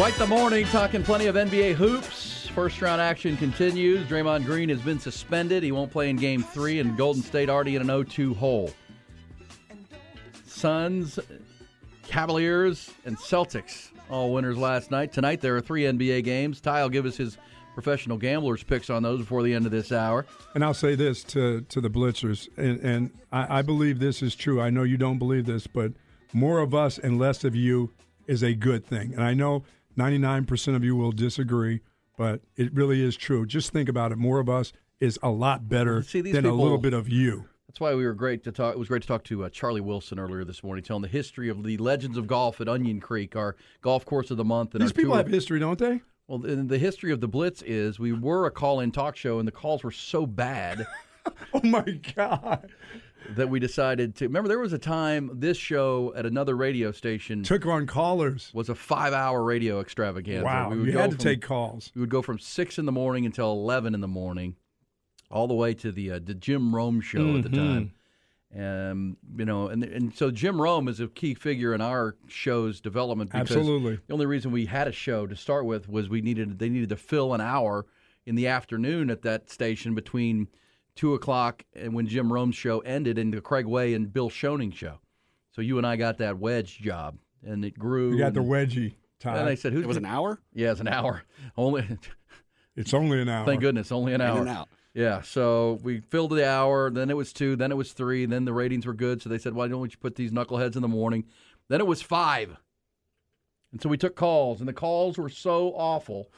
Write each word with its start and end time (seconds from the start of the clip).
Quite 0.00 0.14
the 0.14 0.26
morning, 0.26 0.64
talking 0.68 1.02
plenty 1.02 1.26
of 1.26 1.34
NBA 1.34 1.74
hoops. 1.74 2.46
First 2.54 2.80
round 2.80 3.02
action 3.02 3.36
continues. 3.36 4.08
Draymond 4.08 4.46
Green 4.46 4.70
has 4.70 4.80
been 4.80 4.98
suspended. 4.98 5.62
He 5.62 5.72
won't 5.72 5.92
play 5.92 6.08
in 6.08 6.16
game 6.16 6.42
three, 6.42 6.78
and 6.78 6.96
Golden 6.96 7.22
State 7.22 7.50
already 7.50 7.76
in 7.76 7.82
an 7.82 7.88
0 7.88 8.04
2 8.04 8.32
hole. 8.32 8.72
Suns, 10.46 11.18
Cavaliers, 12.04 12.90
and 13.04 13.14
Celtics 13.18 13.90
all 14.08 14.32
winners 14.32 14.56
last 14.56 14.90
night. 14.90 15.12
Tonight 15.12 15.42
there 15.42 15.54
are 15.54 15.60
three 15.60 15.82
NBA 15.82 16.24
games. 16.24 16.62
Ty 16.62 16.80
will 16.80 16.88
give 16.88 17.04
us 17.04 17.18
his 17.18 17.36
professional 17.74 18.16
gamblers 18.16 18.62
picks 18.62 18.88
on 18.88 19.02
those 19.02 19.18
before 19.18 19.42
the 19.42 19.52
end 19.52 19.66
of 19.66 19.70
this 19.70 19.92
hour. 19.92 20.24
And 20.54 20.64
I'll 20.64 20.72
say 20.72 20.94
this 20.94 21.22
to, 21.24 21.60
to 21.60 21.78
the 21.82 21.90
Blitzers, 21.90 22.48
and, 22.56 22.80
and 22.80 23.10
I, 23.32 23.58
I 23.58 23.60
believe 23.62 23.98
this 23.98 24.22
is 24.22 24.34
true. 24.34 24.62
I 24.62 24.70
know 24.70 24.82
you 24.82 24.96
don't 24.96 25.18
believe 25.18 25.44
this, 25.44 25.66
but 25.66 25.92
more 26.32 26.60
of 26.60 26.74
us 26.74 26.96
and 26.96 27.18
less 27.18 27.44
of 27.44 27.54
you 27.54 27.92
is 28.26 28.42
a 28.42 28.54
good 28.54 28.86
thing. 28.86 29.12
And 29.12 29.22
I 29.22 29.34
know 29.34 29.64
99% 30.00 30.74
of 30.74 30.82
you 30.82 30.96
will 30.96 31.12
disagree, 31.12 31.80
but 32.16 32.40
it 32.56 32.72
really 32.74 33.02
is 33.02 33.16
true. 33.16 33.44
Just 33.44 33.72
think 33.72 33.88
about 33.88 34.12
it. 34.12 34.16
More 34.16 34.40
of 34.40 34.48
us 34.48 34.72
is 34.98 35.18
a 35.22 35.30
lot 35.30 35.68
better 35.68 36.02
See, 36.02 36.20
than 36.20 36.46
a 36.46 36.54
little 36.54 36.78
bit 36.78 36.94
of 36.94 37.08
you. 37.08 37.46
That's 37.68 37.80
why 37.80 37.94
we 37.94 38.04
were 38.04 38.14
great 38.14 38.42
to 38.44 38.52
talk. 38.52 38.74
It 38.74 38.78
was 38.78 38.88
great 38.88 39.02
to 39.02 39.08
talk 39.08 39.22
to 39.24 39.44
uh, 39.44 39.48
Charlie 39.50 39.80
Wilson 39.80 40.18
earlier 40.18 40.44
this 40.44 40.64
morning, 40.64 40.82
telling 40.82 41.02
the 41.02 41.08
history 41.08 41.48
of 41.48 41.62
the 41.62 41.76
legends 41.76 42.16
of 42.16 42.26
golf 42.26 42.60
at 42.60 42.68
Onion 42.68 42.98
Creek, 42.98 43.36
our 43.36 43.54
golf 43.80 44.04
course 44.04 44.30
of 44.30 44.38
the 44.38 44.44
month. 44.44 44.74
And 44.74 44.82
These 44.82 44.92
people 44.92 45.12
tour. 45.12 45.18
have 45.18 45.28
history, 45.28 45.60
don't 45.60 45.78
they? 45.78 46.00
Well, 46.26 46.38
the, 46.38 46.56
the 46.56 46.78
history 46.78 47.12
of 47.12 47.20
the 47.20 47.28
Blitz 47.28 47.62
is 47.62 47.98
we 47.98 48.12
were 48.12 48.46
a 48.46 48.50
call-in 48.50 48.90
talk 48.90 49.16
show, 49.16 49.38
and 49.38 49.46
the 49.46 49.52
calls 49.52 49.84
were 49.84 49.92
so 49.92 50.26
bad 50.26 50.86
Oh 51.54 51.60
my 51.62 52.00
God. 52.16 52.70
That 53.36 53.48
we 53.48 53.60
decided 53.60 54.14
to. 54.16 54.26
Remember, 54.26 54.48
there 54.48 54.58
was 54.58 54.72
a 54.72 54.78
time 54.78 55.30
this 55.34 55.56
show 55.56 56.12
at 56.16 56.26
another 56.26 56.56
radio 56.56 56.92
station 56.92 57.42
Took 57.42 57.66
on 57.66 57.86
callers. 57.86 58.50
was 58.54 58.68
a 58.68 58.74
five-hour 58.74 59.42
radio 59.42 59.80
extravaganza. 59.80 60.44
Wow. 60.44 60.70
We 60.70 60.78
would 60.78 60.86
You 60.86 60.98
had 60.98 61.10
to 61.10 61.16
from- 61.16 61.24
take 61.24 61.42
calls. 61.42 61.90
We 61.94 62.00
would 62.00 62.10
go 62.10 62.22
from 62.22 62.38
six 62.38 62.78
in 62.78 62.86
the 62.86 62.92
morning 62.92 63.26
until 63.26 63.52
eleven 63.52 63.94
in 63.94 64.00
the 64.00 64.08
morning, 64.08 64.56
all 65.30 65.46
the 65.48 65.54
way 65.54 65.74
to 65.74 65.92
the 65.92 66.12
uh, 66.12 66.20
the 66.22 66.34
Jim 66.34 66.74
Rome 66.74 67.00
show 67.00 67.36
at 67.36 67.42
the 67.44 67.48
Mm-hmm. 67.50 67.56
time. 67.56 67.92
Um, 68.52 69.16
you 69.36 69.44
know, 69.44 69.68
and 69.68 69.84
and 69.84 70.12
so 70.12 70.32
Jim 70.32 70.60
Rome 70.60 70.88
is 70.88 70.98
a 70.98 71.06
key 71.06 71.34
figure 71.34 71.72
in 71.72 71.80
our 71.80 72.16
show's 72.26 72.80
development. 72.80 73.30
Because 73.30 73.48
Absolutely. 73.52 74.00
The 74.08 74.12
only 74.12 74.26
reason 74.26 74.50
we 74.50 74.66
had 74.66 74.88
a 74.88 74.92
show 74.92 75.26
to 75.28 75.36
start 75.36 75.66
with 75.66 75.88
was 75.88 76.08
we 76.08 76.20
needed 76.20 76.58
they 76.58 76.68
needed 76.68 76.88
to 76.88 76.96
fill 76.96 77.32
an 77.32 77.40
hour 77.40 77.86
in 78.26 78.34
the 78.34 78.48
afternoon 78.48 79.08
at 79.08 79.22
that 79.22 79.48
station 79.50 79.94
between 79.94 80.48
two 80.94 81.14
o'clock 81.14 81.64
and 81.74 81.94
when 81.94 82.06
Jim 82.06 82.32
Rome's 82.32 82.56
show 82.56 82.80
ended 82.80 83.18
and 83.18 83.32
the 83.32 83.40
Craig 83.40 83.66
Way 83.66 83.94
and 83.94 84.12
Bill 84.12 84.30
Schoening 84.30 84.74
show. 84.74 84.98
So 85.52 85.62
you 85.62 85.78
and 85.78 85.86
I 85.86 85.96
got 85.96 86.18
that 86.18 86.38
wedge 86.38 86.78
job, 86.78 87.18
and 87.44 87.64
it 87.64 87.78
grew. 87.78 88.12
You 88.12 88.18
got 88.18 88.34
the 88.34 88.40
and, 88.40 88.48
wedgie, 88.50 88.94
Todd. 89.18 89.38
and 89.38 89.48
I 89.48 89.54
said, 89.54 89.72
"Who's 89.72 89.84
It 89.84 89.88
was 89.88 89.96
an 89.96 90.04
hour? 90.06 90.40
Yeah, 90.54 90.70
it's 90.70 90.80
an 90.80 90.88
hour. 90.88 91.22
Only 91.56 91.86
it's 92.76 92.94
only 92.94 93.20
an 93.20 93.28
hour. 93.28 93.44
Thank 93.46 93.60
goodness, 93.60 93.90
only 93.90 94.14
an 94.14 94.20
In 94.20 94.26
hour. 94.26 94.38
and 94.40 94.48
out. 94.48 94.68
Yeah, 94.94 95.22
so 95.22 95.78
we 95.82 96.00
filled 96.00 96.30
the 96.32 96.48
hour. 96.48 96.90
Then 96.90 97.10
it 97.10 97.16
was 97.16 97.32
two. 97.32 97.54
Then 97.56 97.70
it 97.72 97.76
was 97.76 97.92
three. 97.92 98.26
Then 98.26 98.44
the 98.44 98.52
ratings 98.52 98.86
were 98.86 98.94
good, 98.94 99.22
so 99.22 99.28
they 99.28 99.38
said, 99.38 99.54
"Why 99.54 99.68
don't 99.68 99.90
you 99.90 99.98
put 99.98 100.16
these 100.16 100.32
knuckleheads 100.32 100.76
in 100.76 100.82
the 100.82 100.88
morning?" 100.88 101.24
Then 101.68 101.80
it 101.80 101.86
was 101.86 102.02
five, 102.02 102.56
and 103.72 103.80
so 103.80 103.88
we 103.88 103.96
took 103.96 104.16
calls, 104.16 104.60
and 104.60 104.68
the 104.68 104.72
calls 104.72 105.16
were 105.18 105.28
so 105.28 105.72
awful. 105.76 106.30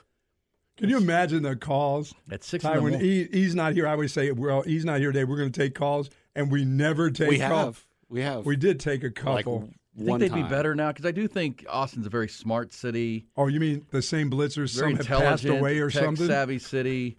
Can 0.79 0.89
you 0.89 0.97
imagine 0.97 1.43
the 1.43 1.55
calls? 1.57 2.15
At 2.31 2.43
six 2.43 2.63
Ty, 2.65 2.73
in 2.73 2.77
the 2.79 2.83
when 2.83 2.93
mo- 2.95 2.99
he, 2.99 3.25
he's 3.31 3.55
not 3.55 3.75
here, 3.75 3.87
I 3.87 3.93
always 3.93 4.13
say, 4.13 4.31
well, 4.33 4.63
he's 4.63 4.85
not 4.85 4.99
here 5.01 5.13
today. 5.13 5.25
We're 5.25 5.37
going 5.37 5.53
to 5.53 5.61
take 5.61 5.75
calls, 5.75 6.11
and 6.35 6.51
we 6.51 6.65
never 6.65 7.11
take 7.11 7.29
We 7.29 7.39
calls. 7.39 7.51
have. 7.77 7.85
We 8.09 8.21
have. 8.23 8.45
We 8.47 8.57
did 8.57 8.81
take 8.81 9.03
a 9.03 9.07
like 9.07 9.15
couple. 9.15 9.69
you 9.95 10.05
think 10.07 10.19
they'd 10.21 10.31
time. 10.31 10.43
be 10.45 10.49
better 10.49 10.75
now? 10.75 10.89
Because 10.91 11.07
I 11.07 11.11
do 11.13 11.29
think 11.29 11.65
Austin's 11.69 12.07
a 12.07 12.11
very 12.11 12.29
smart 12.29 12.73
city, 12.73 13.27
oh, 13.37 13.47
you 13.49 13.61
mean 13.61 13.87
the 13.91 14.03
same 14.03 14.31
blitzers? 14.31 14.75
very 14.79 14.93
Some 14.93 14.97
have 14.97 15.07
passed 15.07 15.45
intelligent, 15.45 15.59
away 15.61 15.79
or 15.79 15.91
tech 15.91 16.03
something? 16.05 16.27
savvy 16.27 16.59
city. 16.59 17.17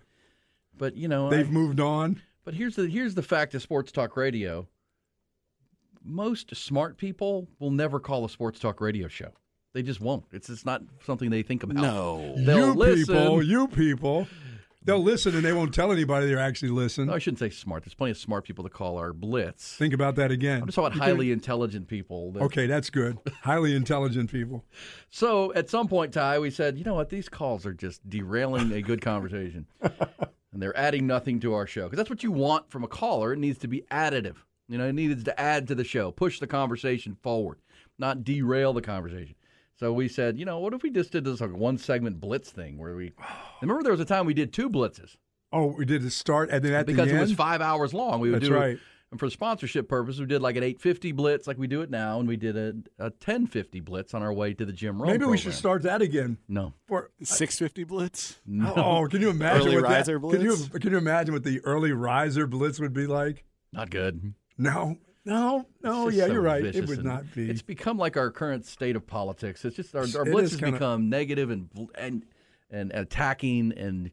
But 0.77 0.95
you 0.95 1.07
know, 1.07 1.29
They've 1.29 1.47
I- 1.47 1.51
moved 1.51 1.79
on. 1.79 2.21
But 2.45 2.55
here's 2.55 2.75
the 2.75 2.87
here's 2.87 3.15
the 3.15 3.21
fact 3.23 3.53
of 3.55 3.61
sports 3.61 3.91
talk 3.91 4.17
radio. 4.17 4.67
Most 6.03 6.53
smart 6.55 6.97
people 6.97 7.47
will 7.59 7.71
never 7.71 7.99
call 7.99 8.25
a 8.25 8.29
sports 8.29 8.59
talk 8.59 8.81
radio 8.81 9.07
show. 9.07 9.31
They 9.73 9.81
just 9.81 9.99
won't. 10.01 10.25
It's 10.31 10.49
it's 10.49 10.65
not 10.65 10.81
something 11.05 11.29
they 11.29 11.41
think 11.43 11.63
about. 11.63 11.75
No. 11.81 12.33
They'll 12.37 12.67
you 12.67 12.73
listen. 12.73 13.05
people, 13.15 13.43
you 13.43 13.67
people, 13.67 14.27
they'll 14.83 15.01
listen 15.01 15.35
and 15.35 15.43
they 15.43 15.51
won't 15.53 15.73
tell 15.73 15.91
anybody 15.91 16.27
they're 16.27 16.37
actually 16.37 16.69
listen. 16.69 17.07
No, 17.07 17.13
I 17.13 17.17
shouldn't 17.19 17.39
say 17.39 17.49
smart. 17.49 17.83
There's 17.83 17.95
plenty 17.95 18.11
of 18.11 18.17
smart 18.17 18.45
people 18.45 18.63
to 18.65 18.69
call 18.69 18.97
our 18.97 19.13
blitz. 19.13 19.75
Think 19.75 19.93
about 19.95 20.15
that 20.17 20.29
again. 20.29 20.61
I'm 20.61 20.67
just 20.67 20.75
talking 20.75 20.95
about 20.97 21.07
highly 21.07 21.31
intelligent 21.31 21.87
people. 21.87 22.31
that- 22.33 22.43
Okay, 22.43 22.67
that's 22.67 22.91
good. 22.91 23.17
Highly 23.41 23.75
intelligent 23.75 24.31
people. 24.31 24.63
So 25.09 25.53
at 25.53 25.69
some 25.69 25.87
point, 25.87 26.11
Ty, 26.13 26.39
we 26.39 26.49
said, 26.49 26.75
you 26.77 26.83
know 26.83 26.95
what? 26.95 27.09
These 27.09 27.29
calls 27.29 27.65
are 27.67 27.73
just 27.73 28.07
derailing 28.09 28.71
a 28.71 28.81
good 28.81 28.99
conversation, 29.01 29.67
and 29.81 29.91
they're 30.61 30.75
adding 30.77 31.05
nothing 31.05 31.39
to 31.41 31.53
our 31.53 31.67
show 31.67 31.83
because 31.83 31.97
that's 31.97 32.09
what 32.09 32.23
you 32.23 32.31
want 32.31 32.69
from 32.71 32.83
a 32.83 32.87
caller. 32.87 33.31
It 33.33 33.37
needs 33.39 33.59
to 33.59 33.67
be 33.67 33.83
additive. 33.91 34.37
You 34.67 34.79
know, 34.79 34.87
it 34.87 34.93
needs 34.93 35.23
to 35.25 35.39
add 35.39 35.67
to 35.67 35.75
the 35.75 35.83
show, 35.83 36.11
push 36.11 36.39
the 36.39 36.47
conversation 36.47 37.15
forward, 37.21 37.59
not 37.99 38.23
derail 38.23 38.73
the 38.73 38.81
conversation. 38.81 39.35
So 39.79 39.91
we 39.91 40.07
said, 40.07 40.37
you 40.37 40.45
know, 40.45 40.59
what 40.59 40.73
if 40.73 40.83
we 40.83 40.91
just 40.91 41.11
did 41.11 41.23
this 41.25 41.41
like 41.41 41.51
one 41.51 41.77
segment 41.77 42.19
blitz 42.19 42.51
thing 42.51 42.77
where 42.77 42.95
we 42.95 43.11
remember 43.61 43.83
there 43.83 43.91
was 43.91 43.99
a 44.01 44.05
time 44.05 44.25
we 44.25 44.33
did 44.33 44.53
two 44.53 44.69
blitzes 44.69 45.15
Oh, 45.51 45.67
we 45.67 45.85
did 45.85 46.03
it 46.03 46.11
start 46.11 46.49
and 46.51 46.63
then 46.63 46.73
at 46.73 46.85
the 46.87 46.91
end. 46.93 46.97
because 46.97 47.11
the 47.11 47.17
it 47.17 47.21
was 47.21 47.33
five 47.33 47.61
hours 47.61 47.93
long. 47.93 48.19
We 48.19 48.29
would 48.31 48.41
That's 48.41 48.49
do 48.49 48.55
right. 48.55 48.77
And 49.11 49.19
for 49.19 49.29
sponsorship 49.29 49.87
purposes, 49.87 50.19
we 50.19 50.25
did 50.25 50.41
like 50.41 50.55
an 50.55 50.63
850 50.63 51.11
blitz 51.11 51.45
like 51.45 51.59
we 51.59 51.67
do 51.67 51.81
it 51.81 51.91
now, 51.91 52.17
and 52.19 52.27
we 52.27 52.35
did 52.35 52.57
a, 52.57 52.69
a 52.97 53.03
1050 53.11 53.79
blitz 53.81 54.15
on 54.15 54.23
our 54.23 54.33
way 54.33 54.55
to 54.55 54.65
the 54.65 54.73
Jim. 54.73 54.99
Rome. 54.99 55.11
Maybe 55.11 55.19
we 55.19 55.23
program. 55.25 55.37
should 55.37 55.53
start 55.53 55.83
that 55.83 56.01
again. 56.01 56.39
No, 56.47 56.73
For 56.87 57.11
650 57.21 57.83
blitz? 57.83 58.39
oh, 58.75 59.07
can 59.11 59.21
you 59.21 59.29
imagine 59.29 59.67
Early 59.67 59.75
what 59.75 59.83
that- 59.83 59.89
riser 60.07 60.19
Can 60.19 60.41
you 60.41 60.55
can 60.79 60.91
you 60.91 60.97
imagine 60.97 61.33
what 61.35 61.43
the 61.43 61.59
early 61.63 61.91
riser 61.91 62.47
blitz 62.47 62.79
would 62.79 62.93
be 62.93 63.05
like? 63.05 63.43
not 63.71 63.91
good. 63.91 64.33
No, 64.57 64.97
no, 65.25 65.65
no. 65.81 66.09
Yeah, 66.09 66.25
so 66.27 66.33
you're 66.33 66.41
right. 66.41 66.63
It 66.65 66.87
would 66.87 67.03
not 67.03 67.23
be. 67.33 67.49
It's 67.49 67.61
become 67.61 67.97
like 67.97 68.17
our 68.17 68.29
current 68.31 68.65
state 68.65 68.95
of 68.95 69.07
politics. 69.07 69.63
It's 69.65 69.75
just 69.77 69.95
our, 69.95 70.05
our 70.17 70.25
blitz 70.25 70.51
has 70.51 70.59
kinda- 70.59 70.73
become 70.73 71.09
negative 71.09 71.49
and 71.49 71.69
and 71.95 72.25
and 72.69 72.91
attacking 72.91 73.71
and 73.77 74.11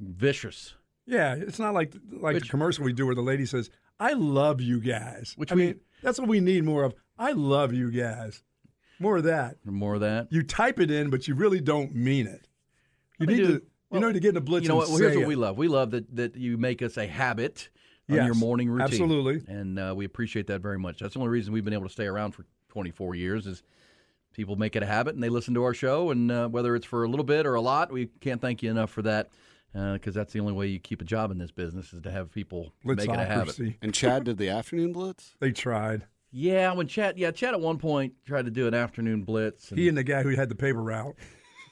vicious. 0.00 0.74
Yeah, 1.06 1.34
it's 1.34 1.58
not 1.58 1.74
like 1.74 1.94
like 2.10 2.34
Which- 2.34 2.44
the 2.44 2.48
commercial 2.48 2.84
we 2.84 2.92
do 2.92 3.06
where 3.06 3.14
the 3.14 3.20
lady 3.22 3.46
says, 3.46 3.70
"I 4.00 4.12
love 4.14 4.60
you 4.60 4.80
guys." 4.80 5.34
Which 5.36 5.52
I 5.52 5.54
we- 5.54 5.66
mean, 5.66 5.80
that's 6.02 6.18
what 6.18 6.28
we 6.28 6.40
need 6.40 6.64
more 6.64 6.84
of. 6.84 6.94
I 7.18 7.32
love 7.32 7.72
you 7.72 7.90
guys. 7.90 8.42
More 8.98 9.18
of 9.18 9.24
that. 9.24 9.56
More 9.64 9.94
of 9.94 10.00
that. 10.00 10.28
You 10.32 10.42
type 10.42 10.80
it 10.80 10.90
in, 10.90 11.10
but 11.10 11.28
you 11.28 11.34
really 11.34 11.60
don't 11.60 11.94
mean 11.94 12.26
it. 12.26 12.48
You 13.18 13.26
need 13.26 13.36
do. 13.36 13.46
to. 13.46 13.52
You 13.52 13.62
Well, 13.90 14.00
know 14.00 14.12
to 14.12 14.20
get 14.20 14.30
in 14.30 14.36
a 14.36 14.40
blitz. 14.40 14.64
You 14.64 14.70
know 14.70 14.76
what? 14.76 14.88
Well, 14.88 14.98
here's 14.98 15.16
what 15.16 15.26
we 15.26 15.36
love. 15.36 15.56
We 15.58 15.68
love 15.68 15.90
that 15.92 16.16
that 16.16 16.36
you 16.36 16.56
make 16.56 16.80
us 16.82 16.96
a 16.96 17.06
habit 17.06 17.68
on 18.10 18.16
your 18.26 18.34
morning 18.34 18.68
routine. 18.68 18.86
absolutely. 18.86 19.42
and 19.52 19.78
uh, 19.78 19.94
we 19.96 20.04
appreciate 20.04 20.46
that 20.48 20.60
very 20.60 20.78
much. 20.78 20.98
That's 20.98 21.14
the 21.14 21.20
only 21.20 21.30
reason 21.30 21.52
we've 21.52 21.64
been 21.64 21.74
able 21.74 21.86
to 21.86 21.92
stay 21.92 22.06
around 22.06 22.32
for 22.32 22.44
24 22.68 23.14
years 23.14 23.46
is 23.46 23.62
people 24.32 24.56
make 24.56 24.76
it 24.76 24.82
a 24.82 24.86
habit 24.86 25.14
and 25.14 25.22
they 25.22 25.28
listen 25.28 25.54
to 25.54 25.64
our 25.64 25.74
show. 25.74 26.10
And 26.10 26.30
uh, 26.30 26.48
whether 26.48 26.74
it's 26.76 26.86
for 26.86 27.04
a 27.04 27.08
little 27.08 27.24
bit 27.24 27.46
or 27.46 27.54
a 27.54 27.60
lot, 27.60 27.92
we 27.92 28.06
can't 28.20 28.40
thank 28.40 28.62
you 28.62 28.70
enough 28.70 28.90
for 28.90 29.02
that 29.02 29.30
because 29.72 30.14
that's 30.14 30.32
the 30.32 30.40
only 30.40 30.52
way 30.52 30.66
you 30.68 30.78
keep 30.78 31.00
a 31.02 31.04
job 31.04 31.30
in 31.30 31.38
this 31.38 31.50
business 31.50 31.92
is 31.92 32.00
to 32.02 32.10
have 32.10 32.30
people 32.30 32.72
make 32.84 33.00
it 33.00 33.08
a 33.08 33.24
habit. 33.24 33.58
And 33.82 33.92
Chad 33.92 34.24
did 34.24 34.38
the 34.38 34.50
afternoon 34.50 34.92
blitz? 34.92 35.34
They 35.40 35.50
tried. 35.52 36.04
Yeah, 36.30 36.72
when 36.72 36.88
Chad, 36.88 37.16
yeah, 37.16 37.30
Chad 37.30 37.54
at 37.54 37.60
one 37.60 37.78
point 37.78 38.14
tried 38.26 38.44
to 38.44 38.50
do 38.50 38.66
an 38.66 38.74
afternoon 38.74 39.22
blitz. 39.22 39.70
And 39.70 39.78
He 39.78 39.88
and 39.88 39.96
the 39.96 40.02
guy 40.02 40.22
who 40.22 40.30
had 40.30 40.48
the 40.48 40.54
paper 40.56 40.82
route. 40.82 41.14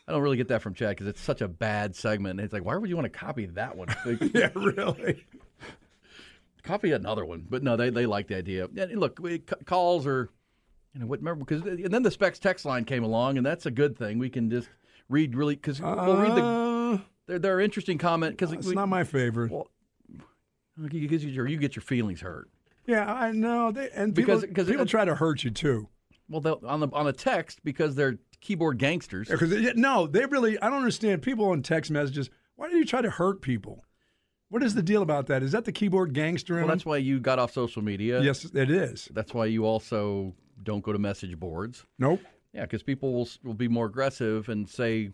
I 0.07 0.13
don't 0.13 0.23
really 0.23 0.37
get 0.37 0.49
that 0.49 0.63
from 0.63 0.75
Chad 0.75 0.91
because 0.91 1.07
it's 1.07 1.21
such 1.21 1.41
a 1.43 1.49
bad 1.49 1.95
segment. 1.95 2.39
And 2.39 2.45
it's 2.45 2.53
like, 2.53 2.65
why 2.65 2.77
would 2.77 2.89
you 2.89 2.97
want 2.97 3.13
to 3.13 3.19
copy 3.19 3.47
that 3.47 3.77
one? 3.77 3.89
Like, 4.05 4.21
yeah, 4.35 4.51
really. 4.55 5.25
Copy 6.63 6.93
another 6.93 7.25
one. 7.25 7.47
But 7.49 7.63
no, 7.63 7.77
they 7.77 7.91
they 7.91 8.07
like 8.07 8.29
the 8.29 8.37
idea. 8.37 8.69
And 8.77 8.99
look, 9.01 9.19
we, 9.21 9.39
c- 9.39 9.65
calls 9.65 10.07
are, 10.07 10.31
you 10.95 11.01
know, 11.01 11.07
what 11.07 11.21
remember 11.21 11.45
because 11.45 11.63
and 11.63 11.93
then 11.93 12.03
the 12.03 12.11
specs 12.11 12.39
text 12.39 12.65
line 12.65 12.85
came 12.85 13.05
along, 13.05 13.37
and 13.37 13.45
that's 13.47 13.67
a 13.67 13.71
good 13.71 13.97
thing. 13.97 14.19
We 14.19 14.31
can 14.31 14.51
just 14.51 14.69
read 15.09 15.35
really 15.35 15.57
because 15.57 15.81
we'll 15.81 16.17
read 16.17 16.35
the 16.37 16.43
Uh, 16.45 16.99
they're, 17.27 17.39
they're 17.39 17.61
interesting 17.61 17.99
comment 17.99 18.33
because 18.37 18.53
it's 18.53 18.67
not 18.69 18.89
my 18.89 19.05
favorite. 19.05 19.51
well, 19.51 19.69
you 20.91 21.07
get 21.09 21.21
your 21.23 21.47
you 21.47 21.57
get 21.59 21.77
your 21.77 21.83
feelings 21.83 22.21
hurt. 22.21 22.49
Yeah, 22.87 23.13
I 23.13 23.31
know. 23.31 23.71
They, 23.71 23.91
and 23.91 24.13
Because- 24.13 24.41
people, 24.41 24.49
because 24.55 24.67
people 24.69 24.83
it- 24.83 24.89
try 24.89 25.05
to 25.05 25.15
hurt 25.15 25.45
you 25.45 25.51
too. 25.51 25.89
Well, 26.29 26.59
on 26.65 26.81
the 26.81 26.89
on 26.93 27.07
a 27.07 27.13
text 27.13 27.63
because 27.63 27.95
they're 27.95 28.19
keyboard 28.41 28.79
gangsters. 28.79 29.29
Because 29.29 29.53
no, 29.77 30.07
they 30.07 30.25
really. 30.27 30.59
I 30.61 30.69
don't 30.71 30.79
understand 30.79 31.21
people 31.23 31.47
on 31.51 31.63
text 31.63 31.91
messages. 31.91 32.31
Why 32.57 32.71
do 32.71 32.77
you 32.77 32.85
try 32.87 33.03
to 33.03 33.11
hurt 33.11 33.43
people? 33.43 33.85
What 34.53 34.63
is 34.63 34.75
the 34.75 34.83
deal 34.83 35.01
about 35.01 35.29
that? 35.29 35.43
Is 35.43 35.53
that 35.53 35.65
the 35.65 35.73
keyboard 35.73 36.13
gangster 36.13 36.59
in 36.59 36.67
Well, 36.67 36.75
that's 36.77 36.85
why 36.85 36.99
you 36.99 37.21
got 37.21 37.39
off 37.39 37.53
social 37.53 37.81
media. 37.81 38.21
Yes, 38.21 38.45
it 38.45 38.71
is. 38.71 39.09
That's 39.11 39.33
why 39.33 39.47
you 39.47 39.65
also 39.65 40.35
don't 40.63 40.83
go 40.85 40.93
to 40.93 40.99
message 40.99 41.41
boards. 41.41 41.87
Nope. 41.99 42.21
Yeah, 42.53 42.61
because 42.63 42.83
people 42.83 43.15
will 43.15 43.29
will 43.43 43.55
be 43.55 43.67
more 43.67 43.87
aggressive 43.87 44.51
and 44.51 44.69
say 44.69 45.13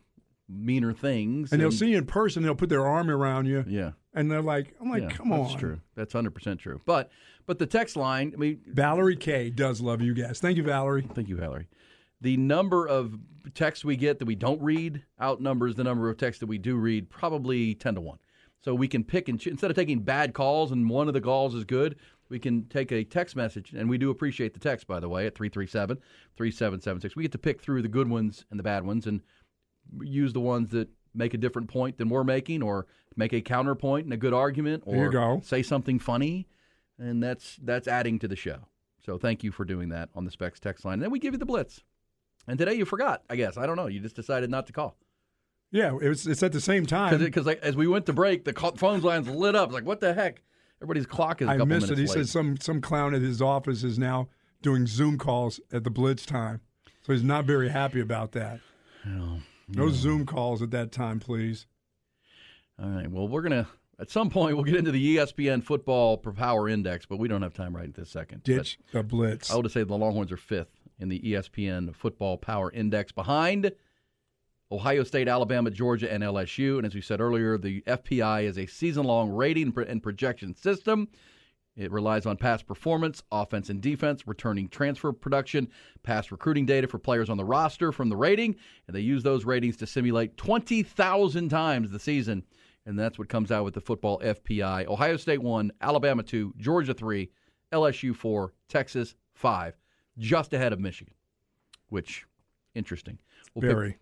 meaner 0.49 0.93
things. 0.93 1.53
And 1.53 1.61
they'll 1.61 1.71
see 1.71 1.91
you 1.91 1.99
in 1.99 2.07
person. 2.07 2.43
They'll 2.43 2.57
put 2.57 2.69
their 2.69 2.85
arm 2.85 3.09
around 3.11 3.47
you, 3.47 3.65
Yeah, 3.69 3.93
and 4.13 4.29
they're 4.29 4.43
like, 4.43 4.75
"I'm 4.81 4.91
like, 4.91 5.03
yeah, 5.03 5.11
come 5.11 5.29
that's 5.29 5.41
on." 5.41 5.47
That's 5.47 5.61
true. 5.61 5.81
That's 5.95 6.13
hundred 6.13 6.35
percent 6.35 6.59
true. 6.59 6.81
But 6.85 7.09
but 7.47 7.61
the 7.61 7.67
text 7.67 7.95
line. 7.95 8.33
I 8.35 8.39
mean, 8.39 8.61
Valerie 8.67 9.15
K 9.15 9.51
does 9.51 9.81
love 9.81 10.03
you 10.03 10.15
guys. 10.15 10.41
Thank 10.41 10.57
you, 10.57 10.65
Valerie. 10.65 11.07
Thank 11.15 11.29
you, 11.29 11.37
Valerie. 11.37 11.69
The 12.21 12.37
number 12.37 12.89
of 12.89 13.17
texts 13.55 13.85
we 13.85 13.95
get 13.95 14.19
that 14.19 14.25
we 14.25 14.35
don't 14.35 14.61
read 14.61 15.05
outnumbers 15.21 15.77
the 15.77 15.85
number 15.85 16.11
of 16.11 16.17
texts 16.17 16.41
that 16.41 16.49
we 16.49 16.59
do 16.59 16.75
read, 16.75 17.09
probably 17.09 17.77
10 17.77 17.95
to 17.95 18.01
1. 18.01 18.19
So 18.61 18.75
we 18.75 18.89
can 18.89 19.05
pick 19.05 19.29
and 19.29 19.39
choose. 19.39 19.53
Instead 19.53 19.71
of 19.71 19.77
taking 19.77 20.01
bad 20.01 20.35
calls 20.35 20.73
and 20.73 20.91
one 20.91 21.09
of 21.09 21.15
the 21.15 21.21
calls 21.21 21.55
is 21.55 21.65
good, 21.65 21.97
we 22.29 22.39
can 22.39 22.65
take 22.65 22.93
a 22.93 23.05
text 23.05 23.37
message. 23.37 23.73
And 23.73 23.89
we 23.89 23.99
do 23.99 24.11
appreciate 24.11 24.55
the 24.55 24.61
text, 24.61 24.87
by 24.87 25.01
the 25.01 25.09
way, 25.09 25.27
at 25.27 25.35
337 25.35 25.97
3776. 26.37 27.17
We 27.17 27.23
get 27.23 27.33
to 27.33 27.39
pick 27.39 27.61
through 27.61 27.83
the 27.83 27.89
good 27.89 28.09
ones 28.09 28.45
and 28.51 28.59
the 28.59 28.65
bad 28.65 28.85
ones 28.85 29.07
and 29.07 29.23
use 30.03 30.33
the 30.33 30.41
ones 30.41 30.71
that 30.71 30.89
make 31.15 31.35
a 31.35 31.39
different 31.39 31.69
point 31.69 31.99
than 31.99 32.09
we're 32.09 32.25
making 32.25 32.63
or 32.63 32.87
make 33.17 33.33
a 33.33 33.41
counterpoint 33.41 34.05
and 34.05 34.13
a 34.13 34.19
good 34.19 34.35
argument 34.35 34.83
or 34.87 34.95
say 35.43 35.63
something 35.63 35.99
funny. 35.99 36.47
And 36.99 37.23
that's 37.23 37.57
that's 37.63 37.87
adding 37.89 38.19
to 38.19 38.29
the 38.29 38.37
show. 38.37 38.67
So 39.05 39.19
thank 39.19 39.43
you 39.43 39.53
for 39.53 39.65
doing 39.65 39.89
that 39.91 40.11
on 40.15 40.25
the 40.25 40.31
Specs 40.31 40.61
text 40.61 40.85
line. 40.85 40.95
And 40.95 41.03
then 41.03 41.11
we 41.11 41.19
give 41.19 41.33
you 41.33 41.39
the 41.39 41.47
blitz. 41.47 41.83
And 42.47 42.59
today 42.59 42.75
you 42.75 42.85
forgot, 42.85 43.23
I 43.31 43.37
guess. 43.37 43.57
I 43.57 43.67
don't 43.67 43.77
know. 43.77 43.87
You 43.87 44.01
just 44.01 44.17
decided 44.17 44.51
not 44.51 44.67
to 44.67 44.73
call. 44.73 44.97
Yeah, 45.71 45.99
it's 46.01 46.27
it's 46.27 46.43
at 46.43 46.53
the 46.53 46.61
same 46.61 46.87
time. 46.87 47.19
Because 47.19 47.47
like, 47.47 47.61
as 47.63 47.77
we 47.77 47.87
went 47.87 48.07
to 48.07 48.13
break, 48.13 48.45
the 48.45 48.53
call, 48.53 48.77
phone 48.77 49.01
lines 49.01 49.29
lit 49.29 49.55
up. 49.55 49.73
Like, 49.73 49.85
what 49.85 50.01
the 50.01 50.15
heck? 50.15 50.43
Everybody's 50.81 51.07
clock 51.07 51.43
is 51.43 51.49
a 51.49 51.53
I 51.53 51.57
missed 51.65 51.91
it. 51.91 51.99
He 51.99 52.07
late. 52.07 52.11
said 52.11 52.29
some 52.29 52.57
some 52.59 52.81
clown 52.81 53.15
at 53.15 53.21
his 53.21 53.43
office 53.43 53.83
is 53.85 53.99
now 53.99 54.29
doing 54.63 54.87
Zoom 54.87 55.19
calls 55.19 55.61
at 55.73 55.85
the 55.85 55.91
Blitz 55.91 56.25
time, 56.25 56.61
so 57.03 57.13
he's 57.13 57.25
not 57.25 57.45
very 57.45 57.69
happy 57.69 58.01
about 58.01 58.33
that. 58.33 58.61
No 59.05 59.91
Zoom 59.91 60.25
calls 60.25 60.63
at 60.63 60.71
that 60.71 60.93
time, 60.93 61.21
please. 61.21 61.67
All 62.83 62.89
right. 62.89 63.11
Well, 63.11 63.29
we're 63.29 63.43
going 63.43 63.65
to, 63.65 63.69
at 63.99 64.11
some 64.11 64.31
point, 64.31 64.57
we'll 64.57 64.65
get 64.65 64.77
into 64.77 64.93
the 64.93 65.17
ESPN 65.17 65.63
football 65.63 66.17
per 66.17 66.33
power 66.33 66.69
index, 66.69 67.07
but 67.07 67.19
we 67.19 67.29
don't 67.29 67.43
have 67.43 67.53
time 67.53 67.77
right 67.77 67.89
at 67.89 67.95
this 67.95 68.09
second. 68.09 68.43
But 68.45 68.57
Ditch 68.57 68.79
the 68.93 69.03
Blitz. 69.03 69.51
I 69.51 69.57
would 69.57 69.71
say 69.71 69.83
the 69.83 69.97
Longhorns 69.97 70.33
are 70.33 70.37
fifth 70.37 70.71
in 70.99 71.09
the 71.09 71.21
ESPN 71.21 71.95
football 71.95 72.39
power 72.39 72.71
index 72.73 73.13
behind 73.13 73.73
Ohio 74.71 75.03
State, 75.03 75.29
Alabama, 75.29 75.71
Georgia, 75.71 76.13
and 76.13 76.23
LSU. 76.23 76.77
And 76.77 76.87
as 76.87 76.95
we 76.95 77.01
said 77.01 77.21
earlier, 77.21 77.57
the 77.57 77.81
FPI 77.83 78.45
is 78.45 78.59
a 78.59 78.67
season 78.67 79.05
long 79.05 79.31
rating 79.31 79.73
and 79.89 80.03
projection 80.03 80.55
system. 80.55 81.09
It 81.77 81.93
relies 81.93 82.27
on 82.27 82.37
past 82.37 82.67
performance, 82.67 83.23
offense 83.31 83.71
and 83.71 83.81
defense, 83.81 84.27
returning 84.27 84.69
transfer 84.69 85.13
production, 85.13 85.69
past 86.03 86.33
recruiting 86.33 86.67
data 86.67 86.89
for 86.89 86.99
players 86.99 87.31
on 87.31 87.37
the 87.37 87.45
roster 87.45 87.93
from 87.93 88.09
the 88.09 88.17
rating, 88.17 88.57
and 88.87 88.97
they 88.97 89.01
use 89.01 89.23
those 89.23 89.45
ratings 89.45 89.77
to 89.77 89.87
simulate 89.87 90.37
20,000 90.37 91.49
times 91.49 91.91
the 91.91 92.01
season. 92.01 92.43
And 92.85 92.99
that's 92.99 93.17
what 93.19 93.29
comes 93.29 93.53
out 93.53 93.65
with 93.65 93.75
the 93.75 93.81
football 93.81 94.19
FPI. 94.19 94.87
Ohio 94.87 95.17
State 95.17 95.41
1, 95.41 95.71
Alabama 95.81 96.23
2, 96.25 96.55
Georgia 96.57 96.95
3, 96.95 97.31
LSU 97.73 98.15
4, 98.15 98.53
Texas 98.69 99.15
5, 99.35 99.75
just 100.19 100.53
ahead 100.53 100.73
of 100.73 100.81
Michigan, 100.81 101.15
which, 101.91 102.27
interesting. 102.75 103.19
We'll 103.55 103.63
pick- 103.63 103.71
Very. 103.71 103.99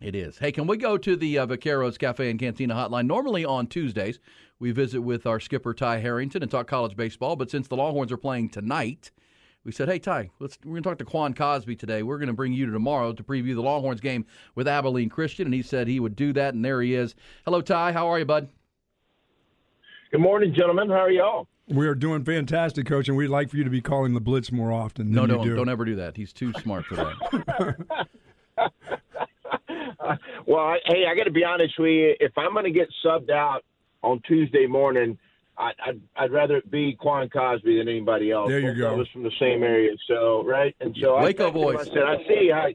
It 0.00 0.14
is. 0.14 0.38
Hey, 0.38 0.52
can 0.52 0.66
we 0.66 0.76
go 0.76 0.96
to 0.96 1.16
the 1.16 1.38
uh, 1.38 1.46
Vaqueros 1.46 1.98
Cafe 1.98 2.30
and 2.30 2.38
Cantina 2.38 2.74
hotline? 2.74 3.06
Normally 3.06 3.44
on 3.44 3.66
Tuesdays, 3.66 4.18
we 4.58 4.70
visit 4.70 5.00
with 5.00 5.26
our 5.26 5.40
skipper 5.40 5.74
Ty 5.74 5.98
Harrington 5.98 6.42
and 6.42 6.50
talk 6.50 6.66
college 6.66 6.96
baseball. 6.96 7.36
But 7.36 7.50
since 7.50 7.68
the 7.68 7.76
Longhorns 7.76 8.12
are 8.12 8.16
playing 8.16 8.50
tonight, 8.50 9.10
we 9.64 9.72
said, 9.72 9.88
"Hey 9.88 9.98
Ty, 9.98 10.30
let's 10.38 10.58
we're 10.64 10.72
going 10.72 10.82
to 10.82 10.88
talk 10.88 10.98
to 10.98 11.04
Quan 11.04 11.34
Cosby 11.34 11.76
today. 11.76 12.02
We're 12.02 12.18
going 12.18 12.28
to 12.28 12.32
bring 12.32 12.52
you 12.52 12.66
to 12.66 12.72
tomorrow 12.72 13.12
to 13.12 13.22
preview 13.22 13.54
the 13.54 13.62
Longhorns 13.62 14.00
game 14.00 14.24
with 14.54 14.68
Abilene 14.68 15.08
Christian." 15.08 15.46
And 15.46 15.54
he 15.54 15.62
said 15.62 15.88
he 15.88 16.00
would 16.00 16.16
do 16.16 16.32
that, 16.32 16.54
and 16.54 16.64
there 16.64 16.80
he 16.80 16.94
is. 16.94 17.14
Hello, 17.44 17.60
Ty. 17.60 17.92
How 17.92 18.08
are 18.08 18.18
you, 18.18 18.24
bud? 18.24 18.48
Good 20.10 20.20
morning, 20.20 20.54
gentlemen. 20.54 20.88
How 20.88 21.04
are 21.04 21.10
y'all? 21.10 21.46
We 21.66 21.86
are 21.86 21.94
doing 21.94 22.24
fantastic, 22.24 22.86
Coach, 22.86 23.08
and 23.08 23.16
we'd 23.16 23.28
like 23.28 23.50
for 23.50 23.58
you 23.58 23.64
to 23.64 23.68
be 23.68 23.82
calling 23.82 24.14
the 24.14 24.22
Blitz 24.22 24.50
more 24.50 24.72
often. 24.72 25.10
No, 25.10 25.26
no, 25.26 25.34
don't 25.34 25.46
do. 25.46 25.56
don't 25.56 25.68
ever 25.68 25.84
do 25.84 25.96
that. 25.96 26.16
He's 26.16 26.32
too 26.32 26.52
smart 26.62 26.86
for 26.86 26.96
that. 26.96 28.08
Well, 30.46 30.64
I, 30.64 30.78
hey, 30.86 31.04
I 31.10 31.14
got 31.14 31.24
to 31.24 31.30
be 31.30 31.44
honest 31.44 31.74
with 31.78 31.90
you. 31.90 32.14
If 32.20 32.32
I'm 32.38 32.52
going 32.52 32.64
to 32.64 32.70
get 32.70 32.88
subbed 33.04 33.30
out 33.30 33.64
on 34.02 34.20
Tuesday 34.26 34.66
morning, 34.66 35.18
I, 35.58 35.72
I'd, 35.84 36.00
I'd 36.16 36.32
rather 36.32 36.56
it 36.56 36.70
be 36.70 36.96
Quan 36.98 37.28
Cosby 37.28 37.78
than 37.78 37.88
anybody 37.88 38.30
else. 38.30 38.48
There 38.48 38.60
you 38.60 38.68
Both 38.68 38.78
go. 38.78 38.94
of 38.94 39.00
us 39.00 39.06
from 39.12 39.24
the 39.24 39.32
same 39.38 39.62
area, 39.62 39.90
so 40.06 40.44
right. 40.46 40.74
And 40.80 40.96
so 41.00 41.20
Waco 41.20 41.48
I, 41.48 41.50
texted 41.50 41.54
him, 41.56 41.62
boys. 41.62 41.76
I 41.80 41.84
said, 41.84 42.02
I 42.04 42.16
see 42.28 42.50
how. 42.52 42.68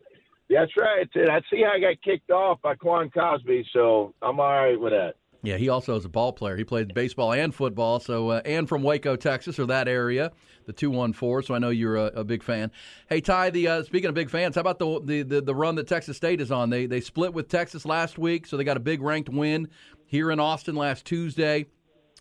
That's 0.49 0.77
right. 0.77 1.07
I 1.09 1.13
said, 1.13 1.29
I 1.29 1.41
see 1.49 1.63
how 1.63 1.71
I 1.71 1.79
got 1.79 2.01
kicked 2.03 2.29
off 2.29 2.61
by 2.61 2.75
Quan 2.75 3.09
Cosby, 3.09 3.65
so 3.73 4.13
I'm 4.21 4.39
all 4.39 4.47
right 4.47 4.79
with 4.79 4.91
that. 4.91 5.15
Yeah, 5.45 5.57
he 5.57 5.67
also 5.67 5.97
is 5.97 6.05
a 6.05 6.09
ball 6.09 6.31
player. 6.31 6.55
He 6.55 6.63
played 6.63 6.93
baseball 6.93 7.33
and 7.33 7.53
football. 7.53 7.99
So, 7.99 8.29
uh, 8.29 8.41
and 8.45 8.67
from 8.67 8.81
Waco, 8.81 9.17
Texas, 9.17 9.59
or 9.59 9.65
that 9.65 9.89
area, 9.89 10.31
the 10.65 10.71
two 10.71 10.89
one 10.89 11.11
four. 11.11 11.41
So 11.41 11.53
I 11.53 11.59
know 11.59 11.69
you're 11.69 11.97
a, 11.97 12.05
a 12.05 12.23
big 12.23 12.41
fan. 12.41 12.71
Hey, 13.09 13.19
Ty. 13.19 13.49
The 13.49 13.67
uh, 13.67 13.83
speaking 13.83 14.07
of 14.07 14.15
big 14.15 14.29
fans, 14.29 14.55
how 14.55 14.61
about 14.61 14.79
the, 14.79 15.01
the 15.03 15.21
the 15.23 15.41
the 15.41 15.53
run 15.53 15.75
that 15.75 15.87
Texas 15.87 16.15
State 16.15 16.39
is 16.39 16.49
on? 16.49 16.69
They 16.69 16.85
they 16.85 17.01
split 17.01 17.33
with 17.33 17.49
Texas 17.49 17.85
last 17.85 18.17
week, 18.17 18.47
so 18.47 18.55
they 18.55 18.63
got 18.63 18.77
a 18.77 18.79
big 18.79 19.01
ranked 19.01 19.27
win 19.27 19.67
here 20.05 20.31
in 20.31 20.39
Austin 20.39 20.75
last 20.75 21.05
Tuesday. 21.05 21.65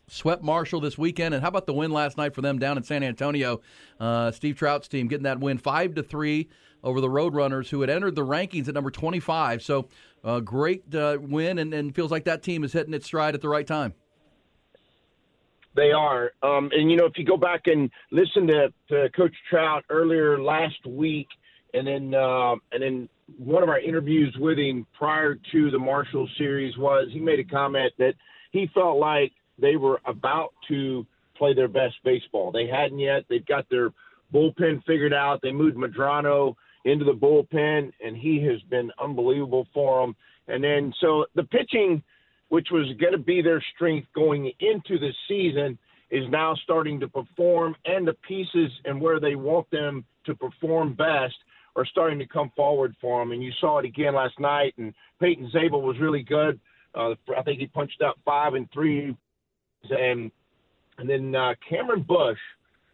Swept 0.09 0.43
Marshall 0.43 0.81
this 0.81 0.99
weekend, 0.99 1.33
and 1.33 1.43
how 1.43 1.49
about 1.49 1.67
the 1.67 1.73
win 1.73 1.93
last 1.93 2.19
night 2.19 2.35
for 2.35 2.43
them 2.43 2.59
down 2.59 2.77
in 2.77 2.83
San 2.83 3.05
Antonio? 3.05 3.61
Uh, 4.01 4.33
Steve 4.33 4.57
Trout's 4.57 4.89
team 4.89 5.07
getting 5.07 5.23
that 5.23 5.39
win 5.39 5.59
five 5.59 5.95
to 5.95 6.03
three 6.03 6.49
over 6.83 7.01
the 7.01 7.09
Roadrunners, 7.09 7.69
who 7.69 7.81
had 7.81 7.91
entered 7.91 8.15
the 8.15 8.25
rankings 8.25 8.69
at 8.69 8.75
number 8.75 8.91
twenty 8.91 9.21
five. 9.21 9.63
So, 9.63 9.89
uh, 10.25 10.41
great 10.41 10.95
uh, 10.95 11.19
win, 11.21 11.59
and, 11.59 11.73
and 11.75 11.95
feels 11.95 12.11
like 12.11 12.25
that 12.25 12.43
team 12.43 12.65
is 12.65 12.73
hitting 12.73 12.95
its 12.95 13.07
stride 13.07 13.35
at 13.35 13.41
the 13.41 13.49
right 13.49 13.67
time. 13.67 13.95
They 15.75 15.91
are. 15.91 16.33
Um, 16.43 16.71
and, 16.73 16.91
you 16.91 16.99
know, 16.99 17.07
if 17.07 17.17
you 17.17 17.25
go 17.25 17.39
back 17.39 17.63
and 17.67 17.91
listen 18.11 18.47
to, 18.49 18.73
to 18.91 19.09
Coach 19.17 19.35
Trout 19.49 19.85
earlier 19.89 20.39
last 20.39 20.85
week, 20.87 21.29
and 21.73 21.87
then 21.87 22.15
uh, 22.15 22.57
and 22.73 22.83
then 22.83 23.09
one 23.39 23.63
of 23.63 23.71
our 23.71 23.81
interviews 23.81 24.37
with 24.39 24.59
him 24.59 24.87
prior 24.93 25.37
to 25.53 25.71
the 25.71 25.79
Marshall 25.79 26.29
series 26.37 26.77
was 26.77 27.09
he 27.11 27.21
made 27.21 27.39
a 27.39 27.45
comment 27.45 27.91
that 27.99 28.15
he 28.51 28.69
felt 28.75 28.99
like 28.99 29.33
they 29.59 29.77
were 29.77 29.99
about 30.05 30.53
to 30.69 31.07
play 31.39 31.55
their 31.55 31.69
best 31.69 31.95
baseball. 32.05 32.53
They 32.53 32.67
hadn't 32.67 32.99
yet. 32.99 33.25
They've 33.31 33.47
got 33.47 33.67
their 33.71 33.91
bullpen 34.35 34.85
figured 34.85 35.15
out. 35.15 35.41
They 35.41 35.53
moved 35.53 35.79
Madrano 35.79 36.55
into 36.85 37.05
the 37.05 37.13
bullpen, 37.13 37.93
and 38.05 38.17
he 38.17 38.43
has 38.45 38.61
been 38.71 38.91
unbelievable 39.01 39.67
for 39.73 40.01
them. 40.01 40.17
And 40.49 40.63
then 40.63 40.93
so 41.01 41.27
the 41.35 41.45
pitching– 41.45 42.03
which 42.53 42.69
was 42.71 42.85
going 43.01 43.13
to 43.15 43.19
be 43.19 43.41
their 43.41 43.65
strength 43.75 44.07
going 44.15 44.53
into 44.61 44.99
the 44.99 45.11
season, 45.27 45.79
is 46.11 46.29
now 46.29 46.55
starting 46.65 47.01
to 47.01 47.09
perform, 47.09 47.75
and 47.87 48.07
the 48.07 48.13
pieces 48.29 48.71
and 48.85 49.01
where 49.01 49.19
they 49.19 49.37
want 49.37 49.67
them 49.71 50.05
to 50.27 50.35
perform 50.35 50.93
best 50.93 51.35
are 51.77 51.87
starting 51.87 52.19
to 52.19 52.27
come 52.27 52.53
forward 52.55 52.95
for 53.01 53.21
them. 53.23 53.33
And 53.33 53.43
you 53.43 53.53
saw 53.59 53.79
it 53.79 53.87
again 53.87 54.15
last 54.15 54.39
night. 54.39 54.75
And 54.77 54.93
Peyton 55.19 55.51
Zabel 55.51 55.81
was 55.81 55.97
really 55.99 56.23
good. 56.23 56.61
Uh, 56.95 57.15
I 57.35 57.43
think 57.43 57.59
he 57.59 57.69
punched 57.69 58.03
out 58.03 58.19
five 58.23 58.53
and 58.53 58.71
three, 58.71 59.17
and 59.89 60.31
and 60.99 61.09
then 61.09 61.35
uh, 61.35 61.55
Cameron 61.67 62.03
Bush 62.03 62.37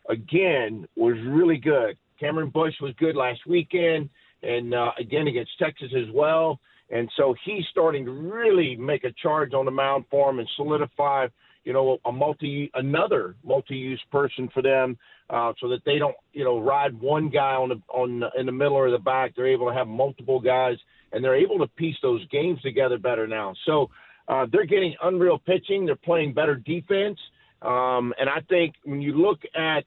again 0.09 0.87
was 0.95 1.16
really 1.26 1.57
good. 1.57 1.99
Cameron 2.18 2.50
Bush 2.50 2.75
was 2.80 2.92
good 2.98 3.16
last 3.16 3.40
weekend, 3.46 4.10
and 4.42 4.75
uh, 4.75 4.90
again 4.98 5.26
against 5.26 5.58
Texas 5.58 5.92
as 5.96 6.12
well. 6.12 6.60
And 6.90 7.10
so 7.16 7.34
he's 7.44 7.64
starting 7.70 8.04
to 8.06 8.12
really 8.12 8.75
make 8.76 9.04
a 9.04 9.12
charge 9.22 9.52
on 9.52 9.66
the 9.66 9.70
mound 9.70 10.06
for 10.10 10.30
him 10.30 10.38
and 10.38 10.48
solidify, 10.56 11.26
you 11.64 11.72
know, 11.72 11.98
a 12.06 12.12
multi 12.12 12.70
another 12.75 13.37
multi-use 13.44 14.02
person 14.10 14.48
for 14.54 14.62
them, 14.62 14.96
uh, 15.28 15.52
so 15.60 15.68
that 15.68 15.84
they 15.84 15.98
don't, 15.98 16.16
you 16.32 16.44
know, 16.44 16.58
ride 16.58 16.98
one 16.98 17.28
guy 17.28 17.54
on 17.54 17.68
the 17.68 17.82
on 17.92 18.22
in 18.38 18.46
the 18.46 18.52
middle 18.52 18.76
or 18.76 18.90
the 18.90 18.98
back. 18.98 19.34
They're 19.37 19.46
able 19.46 19.68
to 19.68 19.75
have 19.75 19.87
multiple 19.87 20.40
guys, 20.40 20.78
and 21.12 21.22
they're 21.22 21.37
able 21.37 21.58
to 21.58 21.66
piece 21.66 21.96
those 22.00 22.26
games 22.28 22.60
together 22.62 22.96
better 22.96 23.26
now. 23.26 23.54
So 23.66 23.90
uh, 24.28 24.46
they're 24.50 24.64
getting 24.64 24.94
unreal 25.02 25.38
pitching. 25.38 25.84
They're 25.84 25.96
playing 25.96 26.32
better 26.32 26.54
defense, 26.54 27.18
um, 27.60 28.14
and 28.18 28.30
I 28.30 28.40
think 28.48 28.76
when 28.84 29.02
you 29.02 29.12
look 29.12 29.40
at 29.54 29.84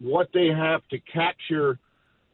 what 0.00 0.28
they 0.32 0.48
have 0.48 0.86
to 0.88 0.98
capture 1.12 1.78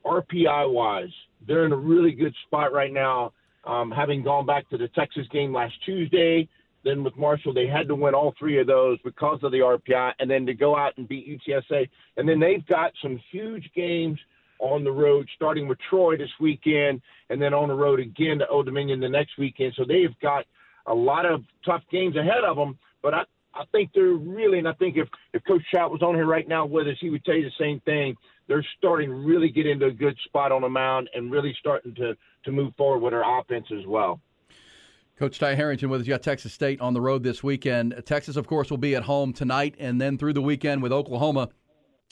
RPI 0.04 0.70
wise, 0.72 1.12
they're 1.46 1.64
in 1.64 1.72
a 1.72 1.76
really 1.76 2.12
good 2.12 2.34
spot 2.46 2.72
right 2.72 2.92
now 2.92 3.32
um, 3.66 3.90
having 3.90 4.22
gone 4.22 4.46
back 4.46 4.68
to 4.70 4.78
the 4.78 4.88
Texas 4.88 5.26
game 5.32 5.52
last 5.52 5.74
Tuesday, 5.84 6.48
then 6.84 7.02
with 7.02 7.16
Marshall, 7.16 7.54
they 7.54 7.66
had 7.66 7.88
to 7.88 7.94
win 7.94 8.14
all 8.14 8.34
three 8.38 8.60
of 8.60 8.66
those 8.66 8.98
because 9.04 9.38
of 9.42 9.52
the 9.52 9.58
RPI, 9.58 10.12
and 10.18 10.30
then 10.30 10.44
to 10.46 10.54
go 10.54 10.76
out 10.76 10.92
and 10.98 11.08
beat 11.08 11.26
UTSA. 11.26 11.88
And 12.16 12.28
then 12.28 12.38
they've 12.38 12.64
got 12.66 12.92
some 13.00 13.18
huge 13.32 13.70
games 13.74 14.18
on 14.58 14.84
the 14.84 14.92
road, 14.92 15.26
starting 15.34 15.66
with 15.66 15.78
Troy 15.88 16.16
this 16.16 16.30
weekend, 16.40 17.00
and 17.30 17.40
then 17.40 17.54
on 17.54 17.68
the 17.68 17.74
road 17.74 18.00
again 18.00 18.38
to 18.38 18.48
Old 18.48 18.66
Dominion 18.66 19.00
the 19.00 19.08
next 19.08 19.38
weekend. 19.38 19.72
So 19.76 19.84
they've 19.86 20.14
got 20.20 20.44
a 20.86 20.94
lot 20.94 21.24
of 21.24 21.42
tough 21.64 21.82
games 21.90 22.16
ahead 22.16 22.44
of 22.46 22.56
them. 22.56 22.78
But 23.02 23.14
I, 23.14 23.22
I 23.54 23.64
think 23.72 23.90
they're 23.94 24.04
really, 24.04 24.58
and 24.58 24.68
I 24.68 24.72
think 24.72 24.96
if, 24.96 25.08
if 25.32 25.42
Coach 25.44 25.62
Trout 25.70 25.90
was 25.90 26.02
on 26.02 26.14
here 26.14 26.26
right 26.26 26.46
now 26.46 26.66
with 26.66 26.86
us, 26.88 26.96
he 27.00 27.10
would 27.10 27.24
tell 27.24 27.36
you 27.36 27.44
the 27.44 27.64
same 27.64 27.80
thing. 27.80 28.16
They're 28.48 28.66
starting 28.78 29.10
to 29.10 29.14
really 29.14 29.48
get 29.48 29.66
into 29.66 29.86
a 29.86 29.92
good 29.92 30.16
spot 30.24 30.52
on 30.52 30.62
the 30.62 30.68
mound 30.68 31.08
and 31.14 31.30
really 31.30 31.54
starting 31.58 31.94
to, 31.94 32.14
to 32.44 32.52
move 32.52 32.74
forward 32.76 32.98
with 32.98 33.12
their 33.12 33.22
offense 33.38 33.66
as 33.78 33.86
well. 33.86 34.20
Coach 35.16 35.38
Ty 35.38 35.54
Harrington 35.54 35.88
with 35.90 36.00
us. 36.00 36.06
You 36.06 36.12
got 36.12 36.22
Texas 36.22 36.52
State 36.52 36.80
on 36.80 36.92
the 36.92 37.00
road 37.00 37.22
this 37.22 37.42
weekend. 37.42 38.02
Texas, 38.04 38.36
of 38.36 38.48
course, 38.48 38.70
will 38.70 38.78
be 38.78 38.96
at 38.96 39.04
home 39.04 39.32
tonight 39.32 39.76
and 39.78 40.00
then 40.00 40.18
through 40.18 40.32
the 40.32 40.42
weekend 40.42 40.82
with 40.82 40.92
Oklahoma. 40.92 41.50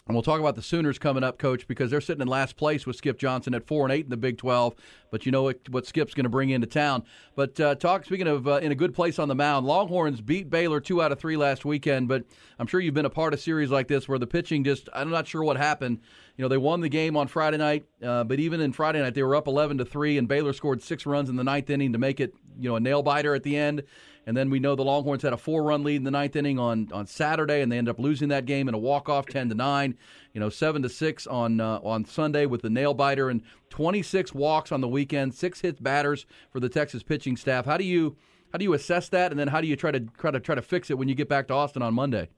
And 0.06 0.16
we'll 0.16 0.22
talk 0.24 0.40
about 0.40 0.56
the 0.56 0.62
Sooners 0.62 0.98
coming 0.98 1.22
up, 1.22 1.38
Coach, 1.38 1.68
because 1.68 1.88
they're 1.88 2.00
sitting 2.00 2.22
in 2.22 2.26
last 2.26 2.56
place 2.56 2.86
with 2.86 2.96
Skip 2.96 3.18
Johnson 3.18 3.54
at 3.54 3.68
four 3.68 3.84
and 3.84 3.92
eight 3.92 4.04
in 4.04 4.10
the 4.10 4.16
Big 4.16 4.36
Twelve. 4.36 4.74
But 5.12 5.24
you 5.24 5.30
know 5.30 5.44
what, 5.44 5.60
what 5.68 5.86
Skip's 5.86 6.12
going 6.12 6.24
to 6.24 6.30
bring 6.30 6.50
into 6.50 6.66
town. 6.66 7.04
But 7.36 7.60
uh, 7.60 7.76
talk 7.76 8.04
speaking 8.04 8.26
of 8.26 8.48
uh, 8.48 8.56
in 8.56 8.72
a 8.72 8.74
good 8.74 8.94
place 8.94 9.20
on 9.20 9.28
the 9.28 9.36
mound, 9.36 9.64
Longhorns 9.64 10.20
beat 10.20 10.50
Baylor 10.50 10.80
two 10.80 11.00
out 11.00 11.12
of 11.12 11.20
three 11.20 11.36
last 11.36 11.64
weekend. 11.64 12.08
But 12.08 12.24
I'm 12.58 12.66
sure 12.66 12.80
you've 12.80 12.94
been 12.94 13.04
a 13.04 13.10
part 13.10 13.32
of 13.32 13.38
series 13.38 13.70
like 13.70 13.86
this 13.86 14.08
where 14.08 14.18
the 14.18 14.26
pitching 14.26 14.64
just 14.64 14.88
I'm 14.92 15.10
not 15.10 15.28
sure 15.28 15.44
what 15.44 15.56
happened. 15.56 16.00
You 16.36 16.42
know 16.42 16.48
they 16.48 16.58
won 16.58 16.80
the 16.80 16.88
game 16.88 17.16
on 17.16 17.28
Friday 17.28 17.58
night, 17.58 17.86
uh, 18.02 18.24
but 18.24 18.40
even 18.40 18.60
in 18.60 18.72
Friday 18.72 19.00
night 19.00 19.14
they 19.14 19.22
were 19.22 19.36
up 19.36 19.46
11 19.46 19.78
to 19.78 19.84
three, 19.84 20.18
and 20.18 20.26
Baylor 20.26 20.52
scored 20.52 20.82
six 20.82 21.06
runs 21.06 21.30
in 21.30 21.36
the 21.36 21.44
ninth 21.44 21.70
inning 21.70 21.92
to 21.92 21.98
make 21.98 22.18
it 22.18 22.34
you 22.58 22.68
know 22.68 22.74
a 22.74 22.80
nail 22.80 23.04
biter 23.04 23.36
at 23.36 23.44
the 23.44 23.56
end. 23.56 23.84
And 24.26 24.36
then 24.36 24.50
we 24.50 24.60
know 24.60 24.76
the 24.76 24.84
Longhorns 24.84 25.22
had 25.22 25.32
a 25.32 25.36
four-run 25.36 25.82
lead 25.82 25.96
in 25.96 26.04
the 26.04 26.10
ninth 26.10 26.36
inning 26.36 26.58
on, 26.58 26.88
on 26.92 27.06
Saturday, 27.06 27.60
and 27.60 27.72
they 27.72 27.78
end 27.78 27.88
up 27.88 27.98
losing 27.98 28.28
that 28.28 28.46
game 28.46 28.68
in 28.68 28.74
a 28.74 28.78
walk-off, 28.78 29.26
ten 29.26 29.48
to 29.48 29.54
nine. 29.54 29.96
You 30.32 30.40
know, 30.40 30.48
seven 30.48 30.82
to 30.82 30.88
six 30.88 31.26
on 31.26 31.60
uh, 31.60 31.80
on 31.82 32.04
Sunday 32.04 32.46
with 32.46 32.62
the 32.62 32.70
nail 32.70 32.94
biter, 32.94 33.30
and 33.30 33.42
26 33.70 34.32
walks 34.32 34.70
on 34.70 34.80
the 34.80 34.88
weekend, 34.88 35.34
six 35.34 35.60
hits 35.60 35.80
batters 35.80 36.24
for 36.50 36.60
the 36.60 36.68
Texas 36.68 37.02
pitching 37.02 37.36
staff. 37.36 37.66
How 37.66 37.76
do 37.76 37.84
you 37.84 38.16
how 38.52 38.58
do 38.58 38.64
you 38.64 38.74
assess 38.74 39.08
that, 39.08 39.32
and 39.32 39.40
then 39.40 39.48
how 39.48 39.60
do 39.60 39.66
you 39.66 39.76
try 39.76 39.90
to 39.90 40.00
try 40.00 40.30
to 40.30 40.40
try 40.40 40.54
to 40.54 40.62
fix 40.62 40.90
it 40.90 40.98
when 40.98 41.08
you 41.08 41.14
get 41.14 41.28
back 41.28 41.48
to 41.48 41.54
Austin 41.54 41.82
on 41.82 41.92
Monday? 41.92 42.28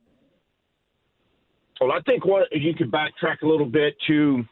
Well, 1.81 1.93
I 1.93 2.01
think 2.03 2.25
what 2.25 2.49
you 2.53 2.75
could 2.75 2.91
backtrack 2.91 3.43
a 3.43 3.47
little 3.47 3.67
bit 3.67 3.95
to 4.07 4.45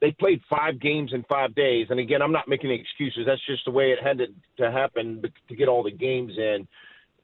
they 0.00 0.10
played 0.12 0.40
five 0.50 0.80
games 0.80 1.12
in 1.12 1.24
five 1.24 1.54
days. 1.54 1.86
And 1.90 1.98
again, 2.00 2.20
I'm 2.22 2.32
not 2.32 2.48
making 2.48 2.70
excuses. 2.70 3.24
That's 3.26 3.44
just 3.46 3.64
the 3.64 3.70
way 3.70 3.92
it 3.92 3.98
had 4.02 4.18
to, 4.18 4.26
to 4.58 4.70
happen 4.70 5.22
to 5.48 5.56
get 5.56 5.68
all 5.68 5.82
the 5.82 5.90
games 5.90 6.32
in. 6.36 6.66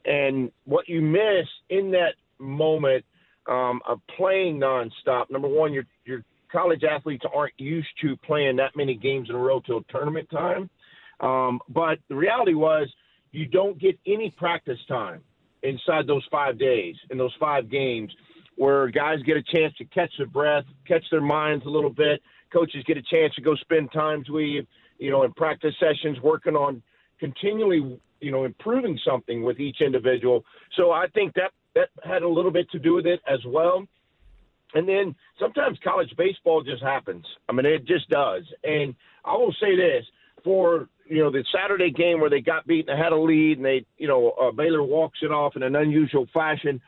And 0.04 0.50
what 0.64 0.88
you 0.88 1.02
miss 1.02 1.46
in 1.68 1.90
that 1.90 2.14
moment 2.38 3.04
um, 3.48 3.80
of 3.86 4.00
playing 4.16 4.58
nonstop, 4.58 5.30
number 5.30 5.48
one, 5.48 5.72
your 5.72 5.84
your 6.04 6.24
college 6.50 6.82
athletes 6.84 7.24
aren't 7.34 7.52
used 7.58 7.88
to 8.00 8.16
playing 8.16 8.56
that 8.56 8.74
many 8.74 8.94
games 8.94 9.28
in 9.28 9.36
a 9.36 9.38
row 9.38 9.60
till 9.60 9.82
tournament 9.90 10.28
time. 10.30 10.68
Um, 11.20 11.60
but 11.68 11.98
the 12.08 12.16
reality 12.16 12.54
was, 12.54 12.88
you 13.30 13.46
don't 13.46 13.78
get 13.78 13.98
any 14.06 14.30
practice 14.30 14.78
time 14.88 15.20
inside 15.62 16.06
those 16.06 16.26
five 16.30 16.58
days 16.58 16.96
in 17.10 17.18
those 17.18 17.34
five 17.38 17.70
games, 17.70 18.10
where 18.56 18.88
guys 18.88 19.18
get 19.24 19.36
a 19.36 19.42
chance 19.42 19.74
to 19.78 19.84
catch 19.84 20.10
their 20.16 20.26
breath, 20.26 20.64
catch 20.88 21.04
their 21.10 21.20
minds 21.20 21.64
a 21.66 21.68
little 21.68 21.90
bit, 21.90 22.20
coaches 22.52 22.84
get 22.86 22.96
a 22.96 23.02
chance 23.02 23.34
to 23.34 23.42
go 23.42 23.54
spend 23.56 23.92
times 23.92 24.28
with 24.28 24.44
you, 24.44 24.66
you 24.98 25.10
know, 25.10 25.22
in 25.22 25.32
practice 25.32 25.74
sessions, 25.80 26.18
working 26.22 26.54
on 26.54 26.82
continually, 27.18 28.00
you 28.20 28.30
know, 28.30 28.44
improving 28.44 28.98
something 29.06 29.42
with 29.42 29.60
each 29.60 29.80
individual. 29.80 30.44
So 30.76 30.90
I 30.90 31.06
think 31.14 31.34
that 31.34 31.52
that 31.74 31.88
had 32.04 32.22
a 32.22 32.28
little 32.28 32.50
bit 32.50 32.70
to 32.72 32.78
do 32.78 32.94
with 32.94 33.06
it 33.06 33.20
as 33.28 33.40
well. 33.46 33.84
And 34.74 34.88
then 34.88 35.14
sometimes 35.38 35.78
college 35.82 36.10
baseball 36.16 36.62
just 36.62 36.82
happens. 36.82 37.24
I 37.48 37.52
mean, 37.52 37.66
it 37.66 37.86
just 37.86 38.08
does. 38.08 38.42
And 38.62 38.94
I 39.24 39.32
will 39.34 39.54
say 39.60 39.76
this 39.76 40.04
for 40.44 40.88
you 41.06 41.18
know 41.18 41.30
the 41.30 41.44
Saturday 41.52 41.90
game 41.90 42.20
where 42.20 42.30
they 42.30 42.40
got 42.40 42.66
beaten, 42.66 42.94
they 42.94 43.02
had 43.02 43.12
a 43.12 43.18
lead, 43.18 43.58
and 43.58 43.64
they 43.64 43.84
you 43.98 44.06
know 44.06 44.30
uh, 44.30 44.52
Baylor 44.52 44.82
walks 44.82 45.18
it 45.22 45.32
off 45.32 45.56
in 45.56 45.62
an 45.62 45.74
unusual 45.74 46.26
fashion. 46.32 46.80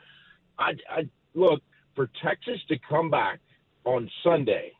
I, 0.57 0.71
I 0.89 1.09
look 1.33 1.61
for 1.95 2.09
Texas 2.23 2.59
to 2.69 2.77
come 2.89 3.09
back 3.09 3.39
on 3.83 4.09
Sunday 4.23 4.71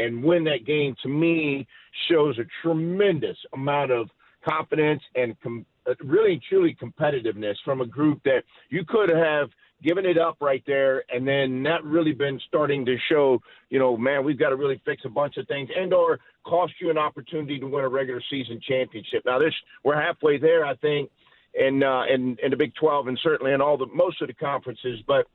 and 0.00 0.22
win 0.22 0.44
that 0.44 0.64
game 0.64 0.94
to 1.02 1.08
me 1.08 1.66
shows 2.08 2.38
a 2.38 2.44
tremendous 2.62 3.36
amount 3.52 3.90
of 3.90 4.08
confidence 4.46 5.02
and 5.14 5.38
com- 5.42 5.66
uh, 5.86 5.94
really 6.04 6.40
truly 6.48 6.76
competitiveness 6.80 7.54
from 7.64 7.80
a 7.80 7.86
group 7.86 8.20
that 8.24 8.42
you 8.70 8.84
could 8.86 9.10
have 9.10 9.50
given 9.82 10.04
it 10.04 10.18
up 10.18 10.36
right 10.40 10.62
there 10.66 11.04
and 11.10 11.26
then 11.26 11.62
not 11.62 11.82
really 11.84 12.12
been 12.12 12.40
starting 12.46 12.84
to 12.84 12.96
show 13.10 13.40
you 13.70 13.78
know 13.78 13.96
man 13.96 14.24
we've 14.24 14.38
got 14.38 14.50
to 14.50 14.56
really 14.56 14.80
fix 14.84 15.02
a 15.04 15.08
bunch 15.08 15.36
of 15.36 15.46
things 15.48 15.68
and 15.74 15.92
or 15.94 16.18
cost 16.44 16.72
you 16.80 16.90
an 16.90 16.98
opportunity 16.98 17.58
to 17.58 17.66
win 17.66 17.84
a 17.84 17.88
regular 17.88 18.22
season 18.30 18.60
championship. 18.66 19.22
Now 19.24 19.38
this 19.38 19.54
we're 19.84 20.00
halfway 20.00 20.38
there 20.38 20.64
i 20.64 20.74
think 20.76 21.10
in 21.54 21.82
uh 21.82 22.04
in, 22.04 22.36
in 22.42 22.50
the 22.50 22.56
big 22.56 22.74
12 22.74 23.08
and 23.08 23.18
certainly 23.22 23.52
in 23.52 23.60
all 23.60 23.76
the 23.76 23.86
most 23.86 24.20
of 24.20 24.28
the 24.28 24.34
conferences 24.34 25.00
but 25.06 25.26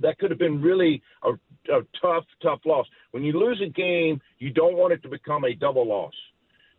that 0.00 0.18
could 0.18 0.30
have 0.30 0.38
been 0.38 0.60
really 0.60 1.02
a, 1.22 1.30
a 1.72 1.82
tough, 2.00 2.24
tough 2.42 2.60
loss. 2.64 2.86
When 3.10 3.22
you 3.22 3.38
lose 3.38 3.60
a 3.64 3.68
game, 3.68 4.20
you 4.38 4.50
don't 4.50 4.76
want 4.76 4.92
it 4.92 5.02
to 5.02 5.08
become 5.08 5.44
a 5.44 5.54
double 5.54 5.86
loss. 5.86 6.14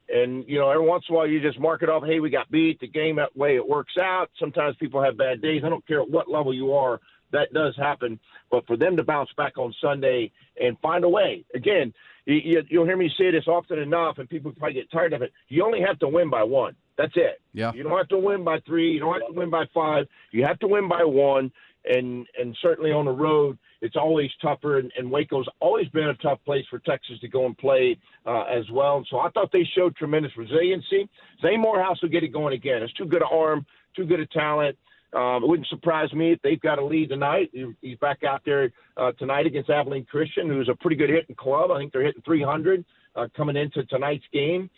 And 0.09 0.43
you 0.47 0.59
know, 0.59 0.69
every 0.69 0.85
once 0.85 1.05
in 1.07 1.15
a 1.15 1.17
while, 1.17 1.27
you 1.27 1.39
just 1.39 1.59
mark 1.59 1.81
it 1.81 1.89
off. 1.89 2.03
Hey, 2.03 2.19
we 2.19 2.29
got 2.29 2.51
beat. 2.51 2.79
The 2.79 2.87
game 2.87 3.15
that 3.17 3.35
way 3.35 3.55
it 3.55 3.67
works 3.67 3.93
out. 3.97 4.29
Sometimes 4.39 4.75
people 4.77 5.01
have 5.01 5.17
bad 5.17 5.41
days. 5.41 5.63
I 5.65 5.69
don't 5.69 5.85
care 5.87 6.01
at 6.01 6.09
what 6.09 6.29
level 6.29 6.53
you 6.53 6.73
are. 6.73 6.99
That 7.31 7.53
does 7.53 7.75
happen. 7.77 8.19
But 8.51 8.67
for 8.67 8.77
them 8.77 8.97
to 8.97 9.03
bounce 9.03 9.29
back 9.35 9.57
on 9.57 9.73
Sunday 9.81 10.31
and 10.61 10.77
find 10.79 11.03
a 11.03 11.09
way, 11.09 11.45
again, 11.55 11.93
you, 12.25 12.63
you'll 12.69 12.85
hear 12.85 12.97
me 12.97 13.11
say 13.17 13.31
this 13.31 13.47
often 13.47 13.79
enough, 13.79 14.17
and 14.19 14.29
people 14.29 14.51
probably 14.51 14.75
get 14.75 14.91
tired 14.91 15.13
of 15.13 15.21
it. 15.21 15.33
You 15.49 15.65
only 15.65 15.81
have 15.81 15.99
to 15.99 16.07
win 16.07 16.29
by 16.29 16.43
one. 16.43 16.75
That's 16.97 17.13
it. 17.15 17.41
Yeah. 17.53 17.73
You 17.73 17.83
don't 17.83 17.97
have 17.97 18.07
to 18.09 18.19
win 18.19 18.43
by 18.43 18.59
three. 18.59 18.91
You 18.91 18.99
don't 18.99 19.13
have 19.13 19.27
to 19.27 19.33
win 19.33 19.49
by 19.49 19.65
five. 19.73 20.07
You 20.31 20.45
have 20.45 20.59
to 20.59 20.67
win 20.67 20.87
by 20.87 21.03
one 21.03 21.51
and 21.85 22.25
and 22.39 22.55
certainly 22.61 22.91
on 22.91 23.05
the 23.05 23.11
road, 23.11 23.57
it's 23.81 23.95
always 23.95 24.29
tougher. 24.41 24.79
And, 24.79 24.91
and 24.97 25.11
Waco's 25.11 25.47
always 25.59 25.87
been 25.89 26.07
a 26.07 26.15
tough 26.15 26.39
place 26.45 26.65
for 26.69 26.79
Texas 26.79 27.19
to 27.21 27.27
go 27.27 27.45
and 27.45 27.57
play 27.57 27.97
uh, 28.25 28.43
as 28.43 28.69
well. 28.71 28.97
And 28.97 29.07
so 29.09 29.19
I 29.19 29.29
thought 29.29 29.51
they 29.51 29.67
showed 29.75 29.95
tremendous 29.95 30.31
resiliency. 30.37 31.09
Zay 31.41 31.57
Morehouse 31.57 32.01
will 32.01 32.09
get 32.09 32.23
it 32.23 32.29
going 32.29 32.53
again. 32.53 32.81
It's 32.81 32.93
too 32.93 33.05
good 33.05 33.21
an 33.21 33.27
arm, 33.31 33.65
too 33.95 34.05
good 34.05 34.19
a 34.19 34.25
talent. 34.27 34.77
Um, 35.13 35.43
it 35.43 35.47
wouldn't 35.47 35.67
surprise 35.67 36.11
me 36.11 36.31
if 36.31 36.41
they've 36.41 36.59
got 36.59 36.79
a 36.79 36.85
lead 36.85 37.09
tonight. 37.09 37.51
He's 37.81 37.97
back 37.99 38.23
out 38.23 38.41
there 38.45 38.71
uh, 38.97 39.11
tonight 39.11 39.45
against 39.45 39.69
Abilene 39.69 40.05
Christian, 40.05 40.47
who's 40.47 40.69
a 40.69 40.75
pretty 40.75 40.95
good 40.95 41.09
hitting 41.09 41.35
club. 41.35 41.69
I 41.69 41.77
think 41.77 41.93
they're 41.93 42.03
hitting 42.03 42.23
300 42.25 42.83
uh, 43.15 43.27
coming 43.37 43.55
into 43.55 43.83
tonight's 43.83 44.25
game. 44.33 44.71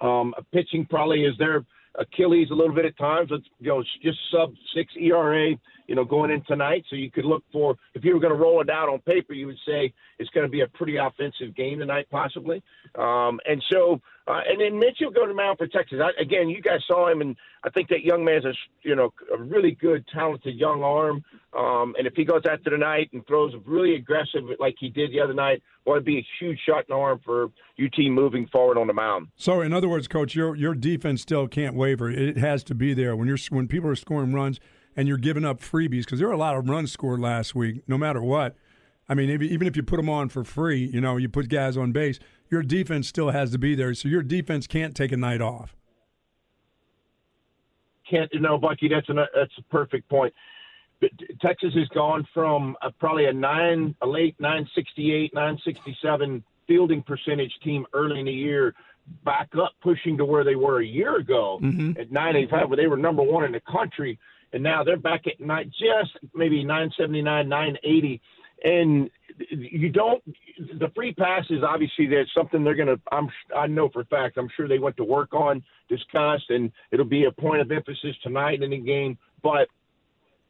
Um, 0.00 0.34
pitching 0.52 0.84
probably 0.84 1.24
is 1.24 1.38
their 1.38 1.64
Achilles 1.96 2.48
a 2.50 2.54
little 2.54 2.74
bit 2.74 2.84
at 2.84 2.96
times. 2.96 3.30
It's 3.30 3.46
you 3.60 3.68
know 3.68 3.82
just 4.02 4.18
sub 4.30 4.52
six 4.74 4.92
ERA 4.98 5.54
you 5.92 5.96
know, 5.96 6.04
going 6.04 6.30
in 6.30 6.42
tonight. 6.44 6.84
So 6.88 6.96
you 6.96 7.10
could 7.10 7.24
look 7.24 7.44
for, 7.52 7.76
if 7.94 8.04
you 8.04 8.14
were 8.14 8.20
going 8.20 8.32
to 8.32 8.38
roll 8.38 8.60
it 8.60 8.70
out 8.70 8.88
on 8.88 9.00
paper, 9.00 9.34
you 9.34 9.46
would 9.46 9.58
say 9.66 9.92
it's 10.18 10.30
going 10.30 10.46
to 10.46 10.50
be 10.50 10.62
a 10.62 10.66
pretty 10.68 10.96
offensive 10.96 11.54
game 11.54 11.80
tonight, 11.80 12.06
possibly. 12.10 12.62
Um, 12.94 13.40
and 13.44 13.62
so, 13.70 14.00
uh, 14.26 14.40
and 14.48 14.60
then 14.60 14.78
Mitchell 14.78 15.10
go 15.10 15.26
to 15.26 15.34
Mount 15.34 15.58
for 15.58 15.66
Texas. 15.66 15.98
I, 16.00 16.20
again, 16.20 16.48
you 16.48 16.62
guys 16.62 16.80
saw 16.86 17.10
him, 17.10 17.20
and 17.20 17.36
I 17.64 17.70
think 17.70 17.88
that 17.88 18.02
young 18.04 18.24
man's 18.24 18.44
a, 18.44 18.52
you 18.82 18.94
know, 18.94 19.12
a 19.36 19.42
really 19.42 19.72
good, 19.72 20.04
talented 20.12 20.56
young 20.56 20.82
arm. 20.82 21.24
Um, 21.56 21.94
and 21.98 22.06
if 22.06 22.14
he 22.14 22.24
goes 22.24 22.42
out 22.48 22.60
there 22.64 22.72
tonight 22.72 23.10
and 23.12 23.26
throws 23.26 23.52
really 23.66 23.96
aggressive 23.96 24.42
like 24.60 24.76
he 24.78 24.88
did 24.88 25.10
the 25.10 25.20
other 25.20 25.34
night, 25.34 25.62
well, 25.84 25.96
it'd 25.96 26.04
be 26.04 26.18
a 26.18 26.26
huge 26.38 26.58
shot 26.66 26.80
in 26.80 26.84
the 26.90 26.94
arm 26.94 27.20
for 27.24 27.46
UT 27.82 27.98
moving 27.98 28.46
forward 28.46 28.78
on 28.78 28.86
the 28.86 28.92
mound. 28.92 29.28
So, 29.36 29.60
in 29.60 29.72
other 29.72 29.88
words, 29.88 30.06
Coach, 30.06 30.34
your 30.34 30.54
your 30.54 30.74
defense 30.74 31.22
still 31.22 31.48
can't 31.48 31.74
waver. 31.74 32.08
It 32.10 32.36
has 32.36 32.62
to 32.64 32.74
be 32.74 32.94
there 32.94 33.16
when 33.16 33.26
you're 33.26 33.38
when 33.50 33.66
people 33.66 33.90
are 33.90 33.96
scoring 33.96 34.32
runs 34.32 34.60
and 34.96 35.08
you're 35.08 35.18
giving 35.18 35.44
up 35.44 35.60
freebies 35.60 36.04
because 36.04 36.20
there 36.20 36.28
were 36.28 36.34
a 36.34 36.38
lot 36.38 36.56
of 36.56 36.68
runs 36.68 36.92
scored 36.92 37.20
last 37.20 37.54
week, 37.54 37.82
no 37.88 37.98
matter 37.98 38.22
what. 38.22 38.56
I 39.08 39.14
mean, 39.14 39.30
even 39.30 39.66
if 39.66 39.76
you 39.76 39.82
put 39.82 39.96
them 39.96 40.08
on 40.08 40.28
for 40.28 40.44
free, 40.44 40.84
you 40.84 41.00
know, 41.00 41.16
you 41.16 41.28
put 41.28 41.48
guys 41.48 41.76
on 41.76 41.92
base, 41.92 42.18
your 42.50 42.62
defense 42.62 43.08
still 43.08 43.30
has 43.30 43.50
to 43.52 43.58
be 43.58 43.74
there. 43.74 43.94
So 43.94 44.08
your 44.08 44.22
defense 44.22 44.66
can't 44.66 44.94
take 44.94 45.12
a 45.12 45.16
night 45.16 45.40
off. 45.40 45.76
Can't, 48.08 48.30
no, 48.34 48.58
Bucky, 48.58 48.88
that's, 48.88 49.08
an, 49.08 49.16
that's 49.16 49.52
a 49.58 49.62
perfect 49.70 50.08
point. 50.08 50.32
Texas 51.40 51.74
has 51.74 51.88
gone 51.88 52.26
from 52.32 52.76
a, 52.82 52.92
probably 52.92 53.26
a 53.26 53.32
nine, 53.32 53.94
a 54.02 54.06
late 54.06 54.36
968, 54.38 55.34
967 55.34 56.44
fielding 56.68 57.02
percentage 57.02 57.52
team 57.64 57.84
early 57.92 58.20
in 58.20 58.26
the 58.26 58.32
year 58.32 58.74
back 59.24 59.48
up 59.60 59.72
pushing 59.82 60.16
to 60.16 60.24
where 60.24 60.44
they 60.44 60.54
were 60.54 60.80
a 60.80 60.86
year 60.86 61.16
ago 61.16 61.58
mm-hmm. 61.60 62.00
at 62.00 62.12
985, 62.12 62.68
where 62.68 62.76
they 62.76 62.86
were 62.86 62.96
number 62.96 63.22
one 63.22 63.44
in 63.44 63.50
the 63.50 63.60
country 63.60 64.16
and 64.52 64.62
now 64.62 64.84
they're 64.84 64.96
back 64.96 65.26
at 65.26 65.40
nine, 65.40 65.70
just 65.70 66.18
maybe 66.34 66.62
979, 66.62 67.48
980. 67.48 68.20
And 68.64 69.10
you 69.50 69.88
don't 69.88 70.22
the 70.78 70.90
free 70.94 71.12
passes 71.12 71.62
obviously 71.66 72.06
that's 72.06 72.32
something 72.34 72.62
they're 72.62 72.74
going 72.74 72.88
to 72.88 73.00
i'm 73.10 73.28
i 73.56 73.66
know 73.66 73.88
for 73.88 74.00
a 74.00 74.04
fact 74.06 74.36
i'm 74.36 74.48
sure 74.56 74.68
they 74.68 74.78
went 74.78 74.96
to 74.96 75.04
work 75.04 75.32
on 75.34 75.62
discussed 75.88 76.48
and 76.50 76.70
it'll 76.90 77.04
be 77.04 77.24
a 77.24 77.32
point 77.32 77.60
of 77.60 77.70
emphasis 77.72 78.14
tonight 78.22 78.62
in 78.62 78.70
the 78.70 78.78
game 78.78 79.18
but 79.42 79.68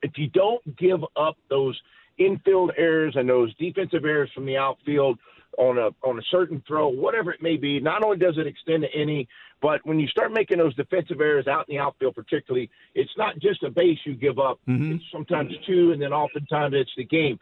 if 0.02 0.12
you 0.16 0.28
don't 0.28 0.76
give 0.76 1.00
up 1.16 1.36
those 1.48 1.80
infield 2.18 2.72
errors 2.76 3.14
and 3.16 3.28
those 3.28 3.54
defensive 3.56 4.04
errors 4.04 4.30
from 4.34 4.46
the 4.46 4.56
outfield 4.56 5.18
on 5.58 5.78
a 5.78 5.90
on 6.06 6.18
a 6.18 6.22
certain 6.30 6.62
throw, 6.66 6.88
whatever 6.88 7.30
it 7.30 7.42
may 7.42 7.56
be, 7.56 7.78
not 7.78 8.02
only 8.02 8.16
does 8.16 8.38
it 8.38 8.46
extend 8.46 8.82
to 8.82 8.88
any, 8.94 9.28
but 9.60 9.84
when 9.84 10.00
you 10.00 10.08
start 10.08 10.32
making 10.32 10.58
those 10.58 10.74
defensive 10.74 11.20
errors 11.20 11.46
out 11.46 11.68
in 11.68 11.76
the 11.76 11.82
outfield, 11.82 12.14
particularly, 12.14 12.70
it's 12.94 13.12
not 13.16 13.38
just 13.38 13.62
a 13.62 13.70
base 13.70 13.98
you 14.04 14.14
give 14.14 14.38
up. 14.38 14.58
Mm-hmm. 14.68 14.94
It's 14.94 15.04
sometimes 15.12 15.52
two, 15.66 15.92
and 15.92 16.00
then 16.00 16.12
oftentimes 16.12 16.74
it's 16.76 16.90
the 16.96 17.04
game. 17.04 17.38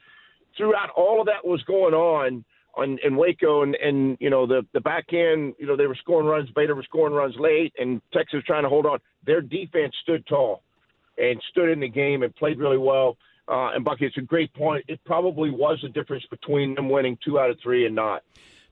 Throughout 0.56 0.90
all 0.96 1.20
of 1.20 1.26
that 1.26 1.46
was 1.46 1.62
going 1.62 1.94
on 1.94 2.44
on 2.76 2.98
in 3.04 3.16
Waco, 3.16 3.62
and 3.62 3.74
and 3.76 4.16
you 4.20 4.30
know 4.30 4.46
the 4.46 4.66
the 4.72 4.80
back 4.80 5.12
end, 5.12 5.54
you 5.58 5.66
know 5.66 5.76
they 5.76 5.86
were 5.86 5.96
scoring 5.96 6.26
runs, 6.26 6.50
Baylor 6.54 6.74
was 6.74 6.84
scoring 6.84 7.14
runs 7.14 7.34
late, 7.38 7.72
and 7.78 8.00
Texas 8.12 8.34
was 8.34 8.44
trying 8.44 8.62
to 8.62 8.68
hold 8.68 8.86
on. 8.86 8.98
Their 9.26 9.40
defense 9.40 9.94
stood 10.02 10.26
tall 10.26 10.62
and 11.18 11.40
stood 11.50 11.68
in 11.68 11.80
the 11.80 11.88
game 11.88 12.22
and 12.22 12.34
played 12.34 12.58
really 12.58 12.78
well. 12.78 13.16
Uh, 13.48 13.72
and 13.74 13.84
Bucky, 13.84 14.06
it's 14.06 14.16
a 14.16 14.22
great 14.22 14.52
point. 14.54 14.84
It 14.86 15.00
probably 15.04 15.50
was 15.50 15.78
the 15.82 15.88
difference 15.88 16.24
between 16.30 16.74
them 16.76 16.88
winning 16.88 17.18
two 17.24 17.38
out 17.38 17.50
of 17.50 17.58
three 17.60 17.84
and 17.84 17.94
not. 17.94 18.22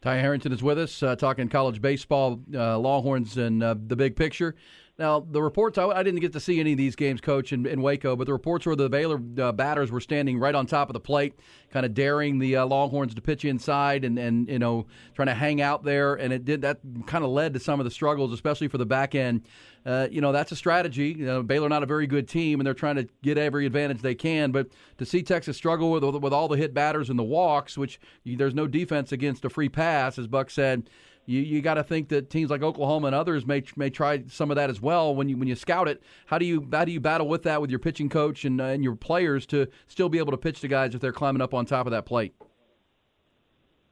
Ty 0.00 0.18
Harrington 0.18 0.52
is 0.52 0.62
with 0.62 0.78
us, 0.78 1.02
uh, 1.02 1.16
talking 1.16 1.48
college 1.48 1.82
baseball, 1.82 2.40
uh, 2.54 2.78
Longhorns, 2.78 3.36
and 3.36 3.62
uh, 3.62 3.74
the 3.76 3.96
big 3.96 4.14
picture. 4.14 4.54
Now, 4.98 5.20
the 5.20 5.40
reports, 5.40 5.78
I, 5.78 5.86
I, 5.86 6.02
didn't 6.02 6.18
get 6.18 6.32
to 6.32 6.40
see 6.40 6.58
any 6.58 6.72
of 6.72 6.78
these 6.78 6.96
games, 6.96 7.20
Coach, 7.20 7.52
in, 7.52 7.66
in 7.66 7.82
Waco, 7.82 8.16
but 8.16 8.26
the 8.26 8.32
reports 8.32 8.66
were 8.66 8.74
the 8.74 8.88
Baylor 8.88 9.20
uh, 9.40 9.52
batters 9.52 9.92
were 9.92 10.00
standing 10.00 10.40
right 10.40 10.56
on 10.56 10.66
top 10.66 10.88
of 10.88 10.92
the 10.92 11.00
plate, 11.00 11.38
kind 11.70 11.86
of 11.86 11.94
daring 11.94 12.40
the 12.40 12.56
uh, 12.56 12.66
Longhorns 12.66 13.14
to 13.14 13.22
pitch 13.22 13.44
inside 13.44 14.04
and, 14.04 14.18
and, 14.18 14.48
you 14.48 14.58
know, 14.58 14.86
trying 15.14 15.28
to 15.28 15.34
hang 15.34 15.60
out 15.60 15.84
there. 15.84 16.16
And 16.16 16.32
it 16.32 16.44
did 16.44 16.62
that 16.62 16.80
kind 17.06 17.22
of 17.22 17.30
led 17.30 17.54
to 17.54 17.60
some 17.60 17.78
of 17.78 17.84
the 17.84 17.92
struggles, 17.92 18.32
especially 18.32 18.66
for 18.66 18.78
the 18.78 18.86
back 18.86 19.14
end. 19.14 19.42
Uh, 19.86 20.08
you 20.10 20.20
know, 20.20 20.32
that's 20.32 20.50
a 20.50 20.56
strategy. 20.56 21.14
You 21.16 21.26
know, 21.26 21.42
Baylor 21.44 21.68
not 21.68 21.84
a 21.84 21.86
very 21.86 22.08
good 22.08 22.26
team, 22.26 22.58
and 22.58 22.66
they're 22.66 22.74
trying 22.74 22.96
to 22.96 23.06
get 23.22 23.38
every 23.38 23.66
advantage 23.66 24.02
they 24.02 24.16
can. 24.16 24.50
But 24.50 24.66
to 24.98 25.06
see 25.06 25.22
Texas 25.22 25.56
struggle 25.56 25.92
with 25.92 26.02
with 26.02 26.32
all 26.32 26.48
the 26.48 26.56
hit 26.56 26.74
batters 26.74 27.08
and 27.08 27.18
the 27.18 27.24
walks, 27.24 27.78
which 27.78 28.00
there's 28.26 28.54
no 28.54 28.66
defense 28.66 29.12
against 29.12 29.44
a 29.44 29.48
free 29.48 29.68
pass, 29.68 30.18
as 30.18 30.26
Buck 30.26 30.50
said 30.50 30.90
you, 31.28 31.42
you 31.42 31.60
got 31.60 31.74
to 31.74 31.84
think 31.84 32.08
that 32.08 32.30
teams 32.30 32.50
like 32.50 32.62
Oklahoma 32.62 33.08
and 33.08 33.14
others 33.14 33.46
may 33.46 33.62
may 33.76 33.90
try 33.90 34.24
some 34.28 34.50
of 34.50 34.56
that 34.56 34.70
as 34.70 34.80
well 34.80 35.14
when 35.14 35.28
you 35.28 35.36
when 35.36 35.46
you 35.46 35.54
scout 35.54 35.86
it. 35.86 36.02
How 36.24 36.38
do 36.38 36.46
you 36.46 36.66
how 36.72 36.86
do 36.86 36.92
you 36.92 37.00
battle 37.00 37.28
with 37.28 37.42
that 37.42 37.60
with 37.60 37.68
your 37.68 37.78
pitching 37.78 38.08
coach 38.08 38.46
and 38.46 38.58
uh, 38.60 38.64
and 38.64 38.82
your 38.82 38.96
players 38.96 39.44
to 39.46 39.68
still 39.88 40.08
be 40.08 40.16
able 40.16 40.30
to 40.30 40.38
pitch 40.38 40.62
to 40.62 40.68
guys 40.68 40.94
if 40.94 41.02
they're 41.02 41.12
climbing 41.12 41.42
up 41.42 41.52
on 41.52 41.66
top 41.66 41.86
of 41.86 41.90
that 41.90 42.06
plate? 42.06 42.34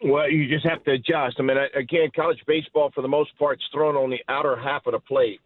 Well, 0.03 0.31
you 0.31 0.49
just 0.49 0.67
have 0.67 0.83
to 0.85 0.93
adjust. 0.93 1.37
I 1.39 1.43
mean, 1.43 1.59
again, 1.75 2.11
college 2.17 2.41
baseball 2.47 2.91
for 2.95 3.03
the 3.03 3.09
most 3.09 3.37
part 3.39 3.59
is 3.59 3.65
thrown 3.71 3.97
on 3.97 4.09
the 4.09 4.21
outer 4.29 4.57
half 4.57 4.87
of 4.87 4.93
the 4.93 5.01
plate, 5.01 5.41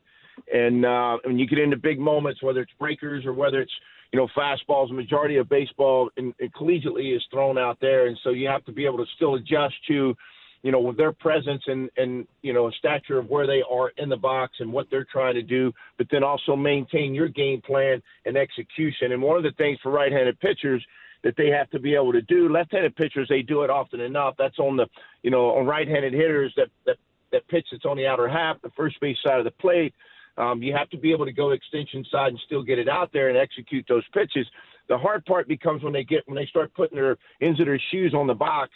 and 0.53 0.87
uh, 0.87 1.19
when 1.25 1.41
you 1.41 1.47
get 1.49 1.59
into 1.59 1.77
big 1.77 1.99
moments, 1.99 2.41
whether 2.41 2.61
it's 2.61 2.73
breakers 2.79 3.27
or 3.27 3.33
whether 3.33 3.61
it's 3.61 3.73
you 4.13 4.19
know 4.21 4.29
fastballs, 4.37 4.89
the 4.89 4.95
majority 4.95 5.39
of 5.39 5.49
baseball 5.49 6.09
in, 6.17 6.33
in 6.39 6.51
collegiately 6.51 7.17
is 7.17 7.23
thrown 7.33 7.59
out 7.59 7.79
there, 7.81 8.07
and 8.07 8.17
so 8.23 8.31
you 8.31 8.47
have 8.47 8.65
to 8.67 8.73
be 8.73 8.87
able 8.87 8.99
to 8.99 9.07
still 9.17 9.35
adjust 9.35 9.75
to 9.89 10.15
you 10.63 10.71
know, 10.71 10.81
with 10.81 10.97
their 10.97 11.13
presence 11.13 11.63
and, 11.67 11.89
and, 11.97 12.27
you 12.43 12.53
know, 12.53 12.69
a 12.69 12.73
stature 12.73 13.19
of 13.19 13.29
where 13.31 13.47
they 13.47 13.63
are 13.71 13.93
in 13.97 14.09
the 14.09 14.17
box 14.17 14.57
and 14.61 14.71
what 14.73 14.87
they're 14.91 15.07
trying 15.11 15.35
to 15.35 15.43
do, 15.43 15.73
but 15.97 16.07
then 16.11 16.23
also 16.23 16.55
maintain 16.55 17.15
your 17.15 17.29
game 17.29 17.63
plan 17.63 18.03
and 18.27 18.37
execution. 18.37 19.13
And 19.13 19.23
one 19.23 19.37
of 19.37 19.43
the 19.43 19.53
things 19.53 19.79
for 19.83 19.91
right 19.91 20.13
handed 20.13 20.39
pitchers 20.41 20.85
that 21.25 21.35
they 21.37 21.49
have 21.49 21.71
to 21.71 21.79
be 21.79 21.95
able 21.95 22.13
to 22.13 22.23
do, 22.23 22.49
left 22.49 22.73
handed 22.73 22.95
pitchers, 22.97 23.27
they 23.29 23.43
do 23.43 23.63
it 23.63 23.71
often 23.71 24.01
enough. 24.01 24.35
That's 24.39 24.59
on 24.59 24.77
the, 24.77 24.87
you 25.23 25.31
know, 25.31 25.57
on 25.57 25.67
right 25.67 25.89
handed 25.89 26.13
hitters 26.13 26.53
that, 26.57 26.69
that, 26.85 26.97
that 27.33 27.49
pitch 27.49 27.67
that's 27.73 27.85
on 27.85 27.97
the 27.97 28.07
outer 28.07 28.29
half, 28.29 28.61
the 28.63 28.71
first 28.77 29.01
base 29.01 29.17
side 29.27 29.39
of 29.39 29.45
the 29.45 29.51
plate. 29.53 29.95
Um, 30.37 30.63
you 30.63 30.75
have 30.75 30.89
to 30.91 30.99
be 30.99 31.13
able 31.13 31.27
to 31.27 31.33
go 31.33 31.51
extension 31.51 32.05
side 32.11 32.29
and 32.29 32.41
still 32.47 32.63
get 32.63 32.79
it 32.79 32.89
out 32.89 33.13
there 33.13 33.29
and 33.29 33.37
execute 33.37 33.85
those 33.89 34.05
pitches. 34.13 34.47
The 34.89 34.97
hard 34.97 35.25
part 35.25 35.49
becomes 35.49 35.83
when 35.83 35.93
they 35.93 36.05
get 36.05 36.27
when 36.27 36.37
they 36.37 36.47
start 36.47 36.73
putting 36.75 36.97
their 36.97 37.17
ends 37.41 37.61
of 37.61 37.67
their 37.67 37.81
shoes 37.91 38.15
on 38.15 38.27
the 38.27 38.35
box 38.35 38.73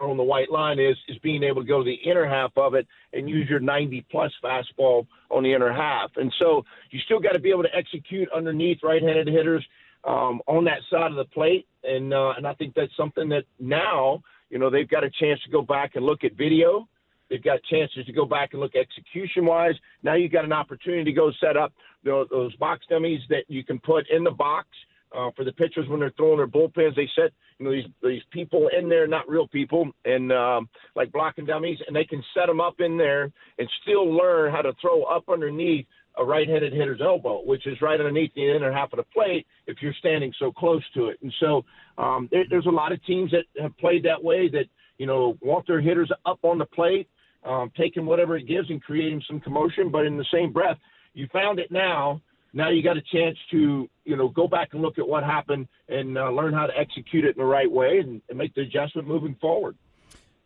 on 0.00 0.16
the 0.16 0.22
white 0.22 0.50
line 0.50 0.78
is 0.78 0.96
is 1.08 1.18
being 1.18 1.42
able 1.42 1.62
to 1.62 1.68
go 1.68 1.78
to 1.78 1.84
the 1.84 2.10
inner 2.10 2.26
half 2.26 2.52
of 2.56 2.74
it 2.74 2.86
and 3.12 3.28
use 3.28 3.48
your 3.48 3.60
90 3.60 4.04
plus 4.10 4.32
fastball 4.42 5.06
on 5.30 5.42
the 5.42 5.52
inner 5.52 5.72
half. 5.72 6.10
And 6.16 6.32
so 6.38 6.64
you 6.90 7.00
still 7.00 7.20
got 7.20 7.32
to 7.32 7.38
be 7.38 7.50
able 7.50 7.62
to 7.62 7.74
execute 7.74 8.28
underneath 8.34 8.78
right-handed 8.82 9.28
hitters 9.28 9.64
um, 10.04 10.40
on 10.46 10.64
that 10.64 10.80
side 10.90 11.10
of 11.10 11.16
the 11.16 11.24
plate. 11.24 11.66
And 11.82 12.12
uh, 12.12 12.34
and 12.36 12.46
I 12.46 12.54
think 12.54 12.74
that's 12.74 12.96
something 12.96 13.28
that 13.30 13.44
now 13.58 14.22
you 14.50 14.58
know 14.58 14.70
they've 14.70 14.88
got 14.88 15.04
a 15.04 15.10
chance 15.10 15.40
to 15.44 15.50
go 15.50 15.62
back 15.62 15.96
and 15.96 16.04
look 16.04 16.24
at 16.24 16.34
video. 16.34 16.88
They've 17.30 17.42
got 17.42 17.62
chances 17.64 18.04
to 18.04 18.12
go 18.12 18.26
back 18.26 18.50
and 18.52 18.60
look 18.60 18.76
execution 18.76 19.46
wise. 19.46 19.74
Now 20.02 20.14
you've 20.14 20.30
got 20.30 20.44
an 20.44 20.52
opportunity 20.52 21.04
to 21.04 21.12
go 21.12 21.32
set 21.40 21.56
up 21.56 21.72
know, 22.04 22.26
those 22.30 22.54
box 22.56 22.84
dummies 22.88 23.20
that 23.28 23.44
you 23.48 23.64
can 23.64 23.78
put 23.78 24.08
in 24.10 24.24
the 24.24 24.30
box 24.30 24.68
uh, 25.16 25.30
for 25.36 25.44
the 25.44 25.52
pitchers 25.52 25.88
when 25.88 26.00
they're 26.00 26.12
throwing 26.16 26.38
their 26.38 26.46
bullpens. 26.46 26.96
They 26.96 27.08
set 27.14 27.32
you 27.58 27.64
know 27.64 27.72
these 27.72 27.84
these 28.02 28.22
people 28.30 28.68
in 28.76 28.88
there, 28.88 29.06
not 29.06 29.28
real 29.28 29.46
people, 29.46 29.88
and 30.04 30.32
um, 30.32 30.68
like 30.96 31.12
blocking 31.12 31.46
dummies, 31.46 31.78
and 31.86 31.94
they 31.94 32.04
can 32.04 32.22
set 32.34 32.46
them 32.46 32.60
up 32.60 32.80
in 32.80 32.96
there 32.96 33.30
and 33.58 33.68
still 33.82 34.12
learn 34.12 34.52
how 34.52 34.62
to 34.62 34.72
throw 34.80 35.04
up 35.04 35.24
underneath 35.28 35.86
a 36.16 36.24
right-handed 36.24 36.72
hitter's 36.72 37.00
elbow, 37.00 37.42
which 37.44 37.66
is 37.66 37.80
right 37.80 37.98
underneath 37.98 38.32
the 38.34 38.56
inner 38.56 38.72
half 38.72 38.92
of 38.92 38.98
the 38.98 39.04
plate 39.12 39.46
if 39.66 39.78
you're 39.80 39.94
standing 39.98 40.32
so 40.38 40.52
close 40.52 40.82
to 40.94 41.06
it. 41.06 41.18
And 41.22 41.32
so 41.40 41.64
um, 41.98 42.28
there, 42.30 42.44
there's 42.48 42.66
a 42.66 42.70
lot 42.70 42.92
of 42.92 43.04
teams 43.04 43.32
that 43.32 43.44
have 43.60 43.76
played 43.78 44.04
that 44.04 44.22
way 44.22 44.48
that 44.50 44.66
you 44.98 45.06
know 45.06 45.36
want 45.40 45.66
their 45.66 45.80
hitters 45.80 46.10
up 46.26 46.38
on 46.42 46.58
the 46.58 46.66
plate, 46.66 47.08
um, 47.44 47.70
taking 47.76 48.06
whatever 48.06 48.36
it 48.36 48.48
gives 48.48 48.70
and 48.70 48.82
creating 48.82 49.22
some 49.26 49.40
commotion, 49.40 49.90
but 49.90 50.06
in 50.06 50.16
the 50.16 50.26
same 50.32 50.52
breath, 50.52 50.78
you 51.14 51.28
found 51.32 51.58
it 51.58 51.70
now 51.70 52.20
now 52.54 52.70
you 52.70 52.82
got 52.82 52.96
a 52.96 53.02
chance 53.02 53.36
to 53.50 53.88
you 54.04 54.16
know 54.16 54.28
go 54.28 54.46
back 54.46 54.70
and 54.72 54.80
look 54.80 54.98
at 54.98 55.06
what 55.06 55.24
happened 55.24 55.68
and 55.88 56.16
uh, 56.16 56.30
learn 56.30 56.54
how 56.54 56.66
to 56.66 56.78
execute 56.78 57.24
it 57.24 57.36
in 57.36 57.42
the 57.42 57.44
right 57.44 57.70
way 57.70 57.98
and, 57.98 58.22
and 58.28 58.38
make 58.38 58.54
the 58.54 58.62
adjustment 58.62 59.06
moving 59.06 59.36
forward. 59.40 59.76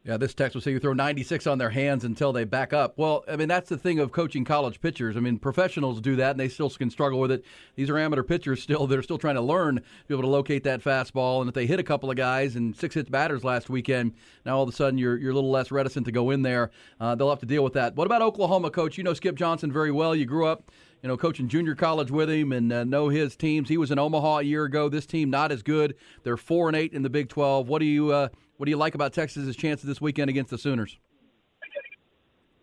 Yeah, 0.05 0.17
this 0.17 0.33
text 0.33 0.55
will 0.55 0.63
say 0.63 0.71
you 0.71 0.79
throw 0.79 0.95
96 0.95 1.47
on 1.47 1.59
their 1.59 1.69
hands 1.69 2.03
until 2.03 2.33
they 2.33 2.45
back 2.45 2.73
up. 2.73 2.97
Well, 2.97 3.25
I 3.29 3.37
mean, 3.37 3.49
that's 3.49 3.69
the 3.69 3.77
thing 3.77 3.99
of 3.99 4.11
coaching 4.11 4.43
college 4.43 4.81
pitchers. 4.81 5.19
I 5.19 5.21
mean, 5.21 5.39
professionals 5.39 6.01
do 6.01 6.17
that 6.17 6.31
and 6.31 6.41
they 6.41 6.49
still 6.49 6.71
can 6.71 6.89
struggle 6.89 7.21
with 7.21 7.31
it. 7.31 7.45
These 7.75 7.91
are 7.91 7.99
amateur 7.99 8.23
pitchers 8.23 8.63
still. 8.63 8.87
They're 8.87 9.03
still 9.03 9.19
trying 9.19 9.35
to 9.35 9.43
learn 9.43 9.77
to 9.77 9.83
be 10.07 10.15
able 10.15 10.23
to 10.23 10.29
locate 10.29 10.65
that 10.65 10.83
fastball. 10.83 11.41
And 11.41 11.49
if 11.49 11.55
they 11.55 11.67
hit 11.67 11.79
a 11.79 11.83
couple 11.83 12.11
of 12.11 12.17
guys 12.17 12.57
and 12.57 12.75
six 12.75 12.95
hits 12.95 13.11
batters 13.11 13.45
last 13.45 13.69
weekend, 13.69 14.15
now 14.47 14.57
all 14.57 14.63
of 14.63 14.69
a 14.71 14.73
sudden 14.73 14.99
you're, 14.99 15.19
you're 15.19 15.33
a 15.33 15.35
little 15.35 15.51
less 15.51 15.71
reticent 15.71 16.07
to 16.07 16.13
go 16.13 16.31
in 16.31 16.41
there. 16.41 16.71
Uh, 16.99 17.15
they'll 17.15 17.29
have 17.29 17.41
to 17.41 17.47
deal 17.47 17.65
with 17.65 17.75
that. 17.75 17.95
What 17.95 18.07
about 18.07 18.23
Oklahoma, 18.23 18.71
coach? 18.71 18.97
You 18.97 19.05
know 19.05 19.13
Skip 19.13 19.35
Johnson 19.35 19.71
very 19.71 19.93
well. 19.93 20.15
You 20.15 20.25
grew 20.25 20.47
up 20.47 20.71
you 21.03 21.09
know, 21.09 21.17
coaching 21.17 21.49
junior 21.49 21.75
college 21.75 22.11
with 22.11 22.29
him 22.29 22.53
and 22.53 22.73
uh, 22.73 22.85
know 22.85 23.09
his 23.09 23.37
teams. 23.37 23.69
He 23.69 23.77
was 23.77 23.91
in 23.91 23.99
Omaha 23.99 24.39
a 24.39 24.43
year 24.43 24.65
ago. 24.65 24.89
This 24.89 25.07
team 25.07 25.31
not 25.31 25.53
as 25.53 25.63
good. 25.63 25.95
They're 26.25 26.37
four 26.37 26.69
and 26.69 26.77
eight 26.77 26.93
in 26.93 27.03
the 27.03 27.11
Big 27.11 27.29
Twelve. 27.29 27.69
What 27.69 27.81
do 27.81 27.87
you 27.87 28.13
uh, 28.13 28.29
what 28.57 28.67
do 28.67 28.71
you 28.71 28.77
like 28.77 28.95
about 28.95 29.13
Texas's 29.13 29.57
chances 29.57 29.87
this 29.87 30.01
weekend 30.01 30.29
against 30.31 30.51
the 30.51 30.59
Sooners? 30.59 30.99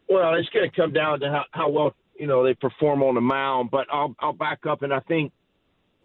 Well, 0.09 0.35
it's 0.35 0.49
going 0.49 0.69
to 0.69 0.75
come 0.75 0.93
down 0.93 1.19
to 1.21 1.27
how, 1.27 1.43
how 1.51 1.69
well 1.69 1.93
you 2.19 2.27
know 2.27 2.43
they 2.43 2.53
perform 2.53 3.03
on 3.03 3.15
the 3.15 3.21
mound. 3.21 3.71
But 3.71 3.87
I'll 3.91 4.15
I'll 4.19 4.33
back 4.33 4.65
up 4.67 4.81
and 4.81 4.93
I 4.93 4.99
think 5.01 5.31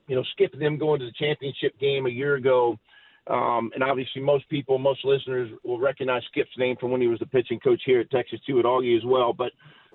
you 0.07 0.17
know 0.17 0.23
skipping 0.33 0.61
them 0.61 0.79
going 0.79 1.01
to 1.01 1.07
the 1.07 1.13
championship 1.19 1.79
game 1.79 2.07
a 2.07 2.11
year 2.11 2.37
ago. 2.37 2.79
Um, 3.27 3.71
and 3.75 3.85
obviously, 3.85 4.23
most 4.23 4.49
people, 4.49 4.79
most 4.79 5.05
listeners 5.05 5.51
will 5.63 5.79
recognize 5.79 6.23
Skip's 6.31 6.51
name 6.57 6.77
from 6.81 6.91
when 6.91 7.01
he 7.01 7.07
was 7.07 7.19
the 7.19 7.27
pitching 7.27 7.61
coach 7.61 7.83
here 7.85 8.01
at 8.01 8.11
Texas 8.11 8.41
too 8.47 8.59
at 8.59 8.65
Augie 8.65 8.97
as 8.97 9.05
well. 9.05 9.33
But 9.33 9.53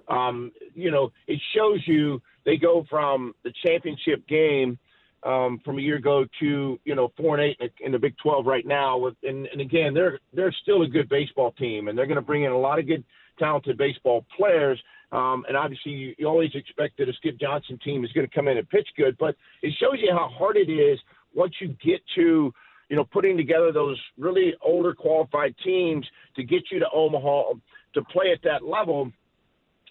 um, 0.08 0.52
you 0.74 0.92
know, 0.92 1.12
it 1.28 1.40
shows 1.56 1.82
you 1.86 2.22
they 2.46 2.58
go 2.58 2.86
from 2.90 3.34
the 3.44 3.52
championship 3.66 4.28
game 4.28 4.78
um, 5.26 5.60
from 5.66 5.80
a 5.80 5.82
year 5.82 5.96
ago 5.96 6.26
to 6.40 6.80
you 6.86 6.96
know 6.96 7.12
four 7.18 7.38
and 7.38 7.56
eight 7.60 7.72
in 7.80 7.92
the 7.92 8.00
Big 8.00 8.16
12 8.22 8.46
right 8.46 8.66
now. 8.66 8.98
With 8.98 9.16
and, 9.24 9.48
and 9.48 9.60
again, 9.60 9.94
they're 9.94 10.20
they're 10.34 10.56
still 10.62 10.84
a 10.84 10.88
good 10.88 11.10
baseball 11.10 11.52
team, 11.54 11.88
and 11.88 11.98
they're 11.98 12.06
going 12.06 12.16
to 12.16 12.22
bring 12.22 12.44
in 12.44 12.52
a 12.52 12.58
lot 12.58 12.80
of 12.80 12.88
good, 12.88 13.04
talented 13.40 13.78
baseball 13.78 14.26
players. 14.38 14.82
Um, 15.12 15.46
and 15.48 15.56
obviously, 15.56 15.92
you, 15.92 16.16
you 16.18 16.28
always 16.28 16.52
expect 16.54 16.98
that 16.98 17.10
a 17.10 17.14
Skip 17.14 17.40
Johnson 17.40 17.80
team 17.84 18.04
is 18.04 18.12
going 18.12 18.28
to 18.28 18.34
come 18.34 18.48
in 18.48 18.58
and 18.58 18.70
pitch 18.70 18.88
good, 18.98 19.18
but 19.18 19.36
it 19.62 19.74
shows 19.80 20.00
you 20.00 20.12
how 20.12 20.30
hard 20.30 20.58
it 20.58 20.70
is 20.72 21.00
once 21.34 21.54
you 21.60 21.70
get 21.84 22.02
to 22.16 22.54
you 22.90 22.96
know 22.96 23.04
putting 23.06 23.36
together 23.36 23.72
those 23.72 24.00
really 24.18 24.54
older 24.62 24.94
qualified 24.94 25.56
teams 25.64 26.06
to 26.36 26.44
get 26.44 26.64
you 26.72 26.80
to 26.80 26.86
Omaha 26.94 27.54
to 27.96 28.04
play 28.04 28.32
at 28.32 28.44
that 28.44 28.64
level 28.64 29.12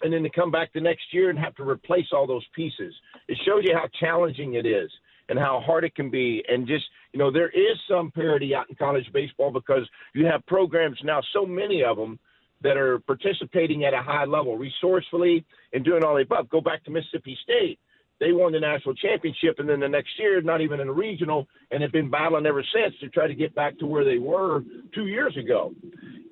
and 0.01 0.13
then 0.13 0.23
to 0.23 0.29
come 0.29 0.51
back 0.51 0.73
the 0.73 0.81
next 0.81 1.03
year 1.11 1.29
and 1.29 1.39
have 1.39 1.55
to 1.55 1.63
replace 1.63 2.07
all 2.11 2.27
those 2.27 2.45
pieces. 2.53 2.93
It 3.27 3.37
shows 3.45 3.63
you 3.63 3.73
how 3.73 3.87
challenging 3.99 4.55
it 4.55 4.65
is 4.65 4.91
and 5.29 5.39
how 5.39 5.61
hard 5.65 5.83
it 5.83 5.95
can 5.95 6.09
be. 6.09 6.43
And 6.47 6.67
just, 6.67 6.85
you 7.13 7.19
know, 7.19 7.31
there 7.31 7.49
is 7.49 7.77
some 7.89 8.11
parity 8.11 8.53
out 8.53 8.69
in 8.69 8.75
college 8.75 9.05
baseball 9.13 9.51
because 9.51 9.87
you 10.13 10.25
have 10.25 10.45
programs 10.45 10.99
now, 11.03 11.21
so 11.33 11.45
many 11.45 11.83
of 11.83 11.97
them, 11.97 12.19
that 12.61 12.77
are 12.77 12.99
participating 12.99 13.83
at 13.85 13.93
a 13.93 14.01
high 14.01 14.25
level 14.25 14.57
resourcefully 14.57 15.45
and 15.73 15.83
doing 15.83 16.03
all 16.03 16.15
the 16.15 16.21
above. 16.21 16.49
Go 16.49 16.61
back 16.61 16.83
to 16.85 16.91
Mississippi 16.91 17.37
State. 17.43 17.79
They 18.19 18.31
won 18.31 18.53
the 18.53 18.59
national 18.59 18.95
championship, 18.95 19.59
and 19.59 19.67
then 19.67 19.81
the 19.81 19.89
next 19.89 20.17
year, 20.17 20.41
not 20.41 20.61
even 20.61 20.79
in 20.79 20.87
a 20.87 20.93
regional, 20.93 21.47
and 21.71 21.81
have 21.83 21.91
been 21.91 22.09
battling 22.09 22.45
ever 22.45 22.63
since 22.73 22.95
to 23.01 23.09
try 23.09 23.27
to 23.27 23.35
get 23.35 23.53
back 23.53 23.77
to 23.79 23.85
where 23.85 24.05
they 24.05 24.17
were 24.17 24.63
two 24.93 25.07
years 25.07 25.35
ago. 25.37 25.73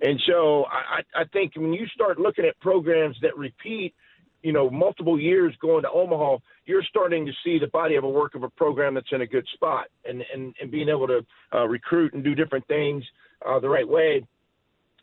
And 0.02 0.22
so 0.28 0.66
I, 0.66 1.02
I 1.22 1.24
think 1.32 1.54
when 1.56 1.74
you 1.74 1.86
start 1.88 2.20
looking 2.20 2.46
at 2.46 2.60
programs 2.60 3.18
that 3.22 3.38
repeat, 3.38 3.94
you 4.44 4.52
know, 4.52 4.70
multiple 4.70 5.20
years 5.20 5.54
going 5.62 5.84
to 5.84 5.90
Omaha, 5.90 6.38
you're 6.66 6.84
starting 6.84 7.26
to 7.26 7.32
see 7.44 7.60
the 7.60 7.68
body 7.68 7.96
of 7.96 8.04
a 8.04 8.10
work 8.10 8.36
of 8.36 8.44
a 8.44 8.50
program 8.50 8.94
that's 8.94 9.12
in 9.12 9.22
a 9.22 9.28
good 9.28 9.48
spot, 9.54 9.88
and 10.06 10.24
and, 10.34 10.54
and 10.62 10.72
being 10.72 10.90
able 10.90 11.08
to 11.08 11.26
uh, 11.54 11.68
recruit 11.68 12.14
and 12.14 12.24
do 12.24 12.36
different 12.36 12.68
things 12.68 13.04
uh, 13.46 13.60
the 13.60 13.70
right 13.70 13.88
way. 13.88 14.26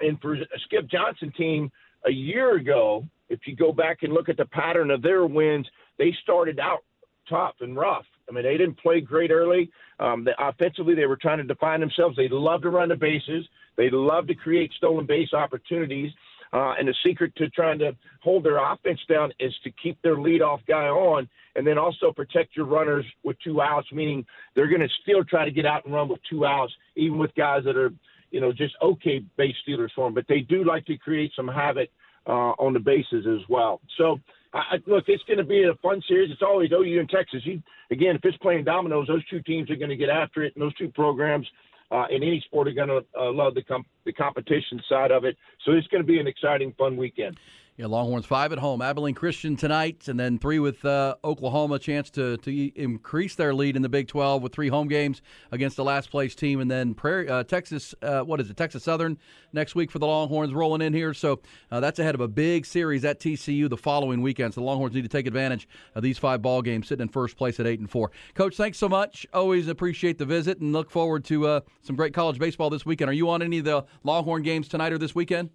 And 0.00 0.20
for 0.20 0.34
a 0.34 0.58
Skip 0.64 0.88
Johnson 0.90 1.32
team 1.36 1.70
a 2.06 2.10
year 2.10 2.56
ago, 2.56 3.04
if 3.28 3.40
you 3.46 3.54
go 3.54 3.72
back 3.72 3.98
and 4.02 4.12
look 4.12 4.28
at 4.28 4.36
the 4.36 4.46
pattern 4.46 4.90
of 4.90 5.02
their 5.02 5.24
wins, 5.24 5.66
they 6.00 6.16
started 6.22 6.58
out 6.58 6.80
tough 7.28 7.54
and 7.60 7.76
rough. 7.76 8.06
I 8.28 8.32
mean, 8.32 8.42
they 8.42 8.56
didn't 8.56 8.80
play 8.80 9.00
great 9.00 9.30
early. 9.30 9.70
Um, 10.00 10.26
offensively, 10.38 10.94
they 10.94 11.06
were 11.06 11.18
trying 11.18 11.38
to 11.38 11.44
define 11.44 11.80
themselves. 11.80 12.16
They 12.16 12.28
love 12.28 12.62
to 12.62 12.70
run 12.70 12.88
the 12.88 12.96
bases. 12.96 13.46
They 13.76 13.90
love 13.90 14.26
to 14.28 14.34
create 14.34 14.72
stolen 14.78 15.06
base 15.06 15.32
opportunities. 15.34 16.10
Uh, 16.52 16.74
and 16.78 16.88
the 16.88 16.94
secret 17.06 17.32
to 17.36 17.48
trying 17.50 17.78
to 17.78 17.94
hold 18.22 18.44
their 18.44 18.58
offense 18.58 18.98
down 19.08 19.30
is 19.38 19.54
to 19.62 19.70
keep 19.82 20.00
their 20.02 20.16
leadoff 20.16 20.58
guy 20.66 20.86
on, 20.86 21.28
and 21.54 21.64
then 21.64 21.78
also 21.78 22.10
protect 22.10 22.56
your 22.56 22.66
runners 22.66 23.04
with 23.22 23.36
two 23.44 23.60
outs. 23.60 23.86
Meaning 23.92 24.24
they're 24.56 24.68
going 24.68 24.80
to 24.80 24.88
still 25.02 25.22
try 25.22 25.44
to 25.44 25.52
get 25.52 25.66
out 25.66 25.84
and 25.84 25.94
run 25.94 26.08
with 26.08 26.20
two 26.28 26.44
outs, 26.46 26.72
even 26.96 27.18
with 27.18 27.32
guys 27.36 27.62
that 27.66 27.76
are, 27.76 27.92
you 28.32 28.40
know, 28.40 28.52
just 28.52 28.74
okay 28.82 29.20
base 29.36 29.54
stealers 29.62 29.92
for 29.94 30.06
them. 30.06 30.14
But 30.14 30.26
they 30.28 30.40
do 30.40 30.64
like 30.64 30.86
to 30.86 30.96
create 30.96 31.30
some 31.36 31.46
havoc 31.46 31.88
uh, 32.26 32.52
on 32.58 32.72
the 32.72 32.80
bases 32.80 33.26
as 33.26 33.48
well. 33.48 33.80
So, 33.96 34.18
I, 34.52 34.76
look, 34.86 35.04
it's 35.06 35.22
going 35.24 35.38
to 35.38 35.44
be 35.44 35.64
a 35.64 35.74
fun 35.82 36.02
series. 36.08 36.30
It's 36.30 36.42
always 36.42 36.72
OU 36.72 37.00
and 37.00 37.08
Texas. 37.08 37.42
You, 37.44 37.62
again, 37.90 38.16
if 38.16 38.24
it's 38.24 38.36
playing 38.38 38.64
dominoes, 38.64 39.06
those 39.06 39.24
two 39.28 39.40
teams 39.42 39.70
are 39.70 39.76
going 39.76 39.90
to 39.90 39.96
get 39.96 40.08
after 40.08 40.42
it, 40.42 40.54
and 40.56 40.62
those 40.62 40.74
two 40.74 40.88
programs 40.88 41.46
uh, 41.90 42.06
in 42.10 42.22
any 42.22 42.42
sport 42.46 42.68
are 42.68 42.72
going 42.72 42.88
to 42.88 43.04
uh, 43.18 43.30
love 43.32 43.54
the 43.54 43.62
com- 43.62 43.86
the 44.04 44.12
competition 44.12 44.80
side 44.88 45.10
of 45.10 45.24
it. 45.24 45.36
So 45.64 45.72
it's 45.72 45.86
going 45.88 46.02
to 46.02 46.06
be 46.06 46.18
an 46.18 46.26
exciting, 46.26 46.72
fun 46.78 46.96
weekend. 46.96 47.38
Yeah, 47.80 47.86
Longhorns 47.86 48.26
five 48.26 48.52
at 48.52 48.58
home. 48.58 48.82
Abilene 48.82 49.14
Christian 49.14 49.56
tonight, 49.56 50.06
and 50.08 50.20
then 50.20 50.38
three 50.38 50.58
with 50.58 50.84
uh, 50.84 51.14
Oklahoma. 51.24 51.78
Chance 51.78 52.10
to 52.10 52.36
to 52.36 52.78
increase 52.78 53.36
their 53.36 53.54
lead 53.54 53.74
in 53.74 53.80
the 53.80 53.88
Big 53.88 54.06
12 54.06 54.42
with 54.42 54.52
three 54.52 54.68
home 54.68 54.86
games 54.86 55.22
against 55.50 55.78
the 55.78 55.84
last 55.84 56.10
place 56.10 56.34
team, 56.34 56.60
and 56.60 56.70
then 56.70 56.92
Prairie, 56.92 57.26
uh, 57.30 57.42
Texas. 57.42 57.94
Uh, 58.02 58.20
what 58.20 58.38
is 58.38 58.50
it? 58.50 58.58
Texas 58.58 58.84
Southern 58.84 59.16
next 59.54 59.74
week 59.74 59.90
for 59.90 59.98
the 59.98 60.06
Longhorns 60.06 60.52
rolling 60.52 60.82
in 60.82 60.92
here. 60.92 61.14
So 61.14 61.40
uh, 61.70 61.80
that's 61.80 61.98
ahead 61.98 62.14
of 62.14 62.20
a 62.20 62.28
big 62.28 62.66
series 62.66 63.02
at 63.06 63.18
TCU 63.18 63.70
the 63.70 63.78
following 63.78 64.20
weekend. 64.20 64.52
So 64.52 64.60
the 64.60 64.66
Longhorns 64.66 64.94
need 64.94 65.04
to 65.04 65.08
take 65.08 65.26
advantage 65.26 65.66
of 65.94 66.02
these 66.02 66.18
five 66.18 66.42
ball 66.42 66.60
games, 66.60 66.86
sitting 66.86 67.04
in 67.04 67.08
first 67.08 67.38
place 67.38 67.58
at 67.60 67.66
eight 67.66 67.80
and 67.80 67.90
four. 67.90 68.10
Coach, 68.34 68.58
thanks 68.58 68.76
so 68.76 68.90
much. 68.90 69.26
Always 69.32 69.68
appreciate 69.68 70.18
the 70.18 70.26
visit, 70.26 70.58
and 70.58 70.74
look 70.74 70.90
forward 70.90 71.24
to 71.24 71.46
uh, 71.46 71.60
some 71.80 71.96
great 71.96 72.12
college 72.12 72.38
baseball 72.38 72.68
this 72.68 72.84
weekend. 72.84 73.08
Are 73.08 73.14
you 73.14 73.30
on 73.30 73.40
any 73.40 73.60
of 73.60 73.64
the 73.64 73.86
Longhorn 74.04 74.42
games 74.42 74.68
tonight 74.68 74.92
or 74.92 74.98
this 74.98 75.14
weekend? 75.14 75.48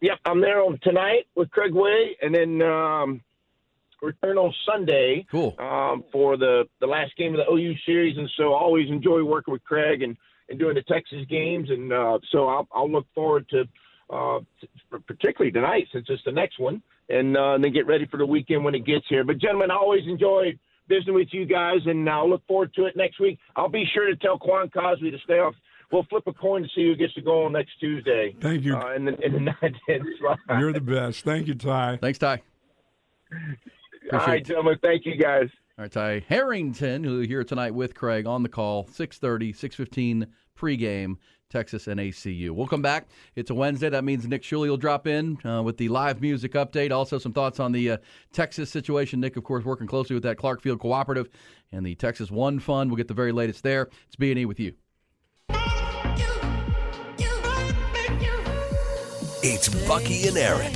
Yep, 0.00 0.18
I'm 0.24 0.40
there 0.40 0.62
on 0.62 0.78
tonight 0.82 1.26
with 1.34 1.50
Craig 1.50 1.74
Way, 1.74 2.16
and 2.22 2.34
then 2.34 2.62
um, 2.62 3.20
return 4.00 4.38
on 4.38 4.52
Sunday 4.64 5.26
cool. 5.30 5.54
um, 5.58 6.04
for 6.10 6.38
the 6.38 6.64
the 6.80 6.86
last 6.86 7.14
game 7.18 7.34
of 7.34 7.40
the 7.44 7.52
OU 7.52 7.74
series. 7.84 8.16
And 8.16 8.28
so, 8.38 8.54
I 8.54 8.60
always 8.60 8.88
enjoy 8.88 9.22
working 9.22 9.52
with 9.52 9.62
Craig 9.62 10.02
and, 10.02 10.16
and 10.48 10.58
doing 10.58 10.74
the 10.74 10.82
Texas 10.82 11.26
games. 11.28 11.68
And 11.68 11.92
uh, 11.92 12.18
so, 12.32 12.48
I'll, 12.48 12.68
I'll 12.72 12.90
look 12.90 13.06
forward 13.14 13.46
to, 13.50 13.64
uh, 14.08 14.40
particularly 15.06 15.52
tonight 15.52 15.86
since 15.92 16.06
it's 16.08 16.24
the 16.24 16.32
next 16.32 16.58
one, 16.58 16.82
and, 17.10 17.36
uh, 17.36 17.54
and 17.54 17.64
then 17.64 17.72
get 17.72 17.86
ready 17.86 18.06
for 18.06 18.16
the 18.16 18.26
weekend 18.26 18.64
when 18.64 18.74
it 18.74 18.86
gets 18.86 19.04
here. 19.06 19.24
But 19.24 19.36
gentlemen, 19.38 19.70
I 19.70 19.74
always 19.74 20.06
enjoy 20.06 20.58
visiting 20.88 21.14
with 21.14 21.28
you 21.32 21.44
guys, 21.44 21.80
and 21.84 22.08
I'll 22.08 22.28
look 22.28 22.46
forward 22.46 22.72
to 22.74 22.86
it 22.86 22.96
next 22.96 23.20
week. 23.20 23.38
I'll 23.54 23.68
be 23.68 23.84
sure 23.92 24.06
to 24.06 24.16
tell 24.16 24.38
Quan 24.38 24.70
Cosby 24.70 25.10
to 25.10 25.18
stay 25.24 25.40
off 25.40 25.54
we'll 25.92 26.04
flip 26.04 26.24
a 26.26 26.32
coin 26.32 26.62
to 26.62 26.68
see 26.74 26.86
who 26.86 26.96
gets 26.96 27.14
to 27.14 27.22
go 27.22 27.44
on 27.44 27.52
next 27.52 27.72
Tuesday. 27.80 28.34
Thank 28.40 28.64
you. 28.64 28.76
Uh, 28.76 28.94
in 28.94 29.04
the, 29.04 29.18
in 29.24 29.44
the 29.44 29.54
slot. 30.18 30.38
You're 30.58 30.72
the 30.72 30.80
best. 30.80 31.24
Thank 31.24 31.46
you, 31.46 31.54
Ty. 31.54 31.98
Thanks, 32.00 32.18
Ty. 32.18 32.42
All 34.12 34.18
right, 34.18 34.44
gentlemen. 34.44 34.78
Thank 34.82 35.06
you, 35.06 35.16
guys. 35.16 35.48
All 35.78 35.84
right, 35.84 35.92
Ty 35.92 36.24
Harrington, 36.28 37.04
who 37.04 37.20
here 37.20 37.44
tonight 37.44 37.74
with 37.74 37.94
Craig 37.94 38.26
on 38.26 38.42
the 38.42 38.48
call, 38.48 38.84
6.30, 38.84 39.56
6.15 39.56 40.26
pregame, 40.58 41.16
Texas 41.48 41.86
and 41.86 41.98
ACU. 41.98 42.50
We'll 42.50 42.66
come 42.66 42.82
back. 42.82 43.08
It's 43.34 43.50
a 43.50 43.54
Wednesday. 43.54 43.88
That 43.88 44.04
means 44.04 44.26
Nick 44.26 44.42
Shuley 44.42 44.68
will 44.68 44.76
drop 44.76 45.06
in 45.06 45.38
uh, 45.44 45.62
with 45.62 45.78
the 45.78 45.88
live 45.88 46.20
music 46.20 46.52
update. 46.52 46.92
Also, 46.92 47.18
some 47.18 47.32
thoughts 47.32 47.58
on 47.60 47.72
the 47.72 47.92
uh, 47.92 47.96
Texas 48.32 48.70
situation. 48.70 49.20
Nick, 49.20 49.36
of 49.36 49.44
course, 49.44 49.64
working 49.64 49.86
closely 49.86 50.14
with 50.14 50.22
that 50.22 50.36
Clarkfield 50.36 50.78
Cooperative 50.78 51.28
and 51.72 51.84
the 51.84 51.94
Texas 51.94 52.30
One 52.30 52.58
Fund. 52.58 52.90
We'll 52.90 52.96
get 52.96 53.08
the 53.08 53.14
very 53.14 53.32
latest 53.32 53.62
there. 53.62 53.88
It's 54.06 54.16
B&E 54.16 54.44
with 54.44 54.60
you. 54.60 54.74
It's 59.42 59.68
Bucky 59.86 60.28
and 60.28 60.36
Aaron. 60.36 60.72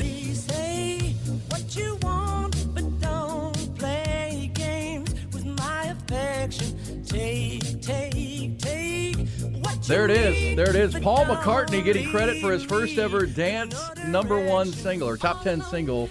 There 9.86 10.06
it 10.06 10.10
is. 10.10 10.56
There 10.56 10.70
it 10.70 10.76
is. 10.76 10.94
Paul 10.98 11.26
McCartney 11.26 11.84
getting 11.84 12.08
credit 12.10 12.40
for 12.40 12.50
his 12.50 12.64
first 12.64 12.96
ever 12.98 13.26
dance 13.26 13.78
number 14.06 14.42
one 14.42 14.68
single 14.72 15.08
or 15.08 15.16
top 15.18 15.42
10 15.42 15.60
single. 15.62 16.08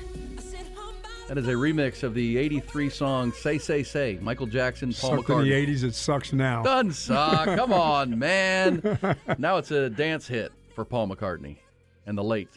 That 1.28 1.38
is 1.40 1.48
a 1.48 1.54
remix 1.54 2.04
of 2.04 2.14
the 2.14 2.38
83 2.38 2.90
song 2.90 3.32
Say 3.32 3.58
Say 3.58 3.82
Say. 3.82 4.20
Michael 4.22 4.46
Jackson, 4.46 4.94
Paul 4.94 5.18
Sucked 5.18 5.24
McCartney. 5.28 5.52
in 5.52 5.66
the 5.66 5.74
80s, 5.76 5.84
it 5.84 5.96
sucks 5.96 6.34
now. 6.34 6.62
Doesn't 6.62 6.94
suck. 6.94 7.46
Come 7.46 7.74
on, 7.74 8.20
man. 8.20 8.98
Now 9.40 9.58
it's 9.58 9.72
a 9.72 9.90
dance 9.90 10.28
hit 10.28 10.52
for 10.76 10.86
Paul 10.86 11.08
McCartney 11.08 11.58
and 12.06 12.18
the 12.18 12.24
late 12.24 12.50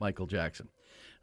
Michael 0.00 0.26
Jackson. 0.26 0.68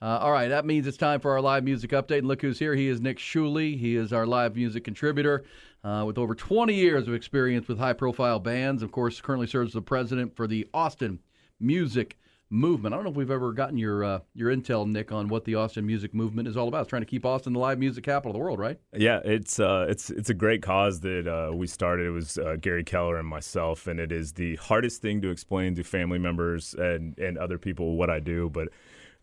Uh, 0.02 0.18
all 0.20 0.32
right, 0.32 0.48
that 0.48 0.66
means 0.66 0.88
it's 0.88 0.98
time 0.98 1.20
for 1.20 1.32
our 1.32 1.42
live 1.42 1.64
music 1.64 1.92
update. 1.92 2.20
And 2.20 2.28
look 2.28 2.42
who's 2.42 2.58
here. 2.58 2.74
He 2.74 2.88
is 2.88 3.00
Nick 3.00 3.20
Shuley. 3.20 3.78
He 3.78 3.96
is 3.96 4.12
our 4.12 4.26
live 4.26 4.56
music 4.56 4.84
contributor 4.84 5.44
uh, 5.84 6.04
with 6.08 6.18
over 6.18 6.34
20 6.34 6.74
years 6.74 7.08
of 7.08 7.14
experience 7.14 7.68
with 7.68 7.78
high 7.78 7.94
profile 7.94 8.40
bands. 8.40 8.82
Of 8.82 8.92
course, 8.92 9.22
currently 9.22 9.46
serves 9.46 9.70
as 9.70 9.74
the 9.74 9.82
president 9.82 10.36
for 10.36 10.48
the 10.48 10.68
Austin 10.74 11.20
Music 11.60 12.18
Movement. 12.54 12.94
I 12.94 12.98
don't 12.98 13.06
know 13.06 13.12
if 13.12 13.16
we've 13.16 13.32
ever 13.32 13.54
gotten 13.54 13.78
your 13.78 14.04
uh, 14.04 14.20
your 14.36 14.54
intel, 14.54 14.86
Nick, 14.86 15.14
on 15.14 15.30
what 15.30 15.46
the 15.46 15.56
Austin 15.56 15.86
Music 15.86 16.14
Movement 16.14 16.50
is 16.50 16.58
all 16.58 16.68
about. 16.68 16.82
It's 16.82 16.90
trying 16.90 17.02
to 17.02 17.06
keep 17.06 17.26
Austin 17.26 17.54
the 17.54 17.60
live 17.60 17.80
music 17.80 18.04
capital 18.04 18.32
of 18.32 18.34
the 18.34 18.44
world, 18.44 18.60
right? 18.60 18.78
Yeah, 18.94 19.22
it's 19.24 19.58
uh, 19.58 19.86
it's 19.88 20.10
it's 20.10 20.30
a 20.30 20.34
great 20.34 20.62
cause 20.62 21.00
that 21.00 21.28
uh, 21.28 21.56
we 21.56 21.66
started. 21.66 22.08
It 22.08 22.12
was 22.12 22.38
uh, 22.38 22.58
Gary 22.60 22.84
Keller 22.84 23.18
and 23.18 23.28
myself, 23.28 23.88
and 23.88 24.02
it 24.02 24.12
is 24.12 24.34
the 24.34 24.58
hardest 24.58 25.02
thing 25.02 25.22
to 25.22 25.30
explain 25.30 25.76
to 25.76 25.84
family 25.84 26.20
members 26.20 26.74
and 26.74 27.18
and 27.18 27.38
other 27.38 27.58
people 27.58 27.96
what 27.96 28.10
I 28.10 28.20
do, 28.20 28.50
but 28.50 28.68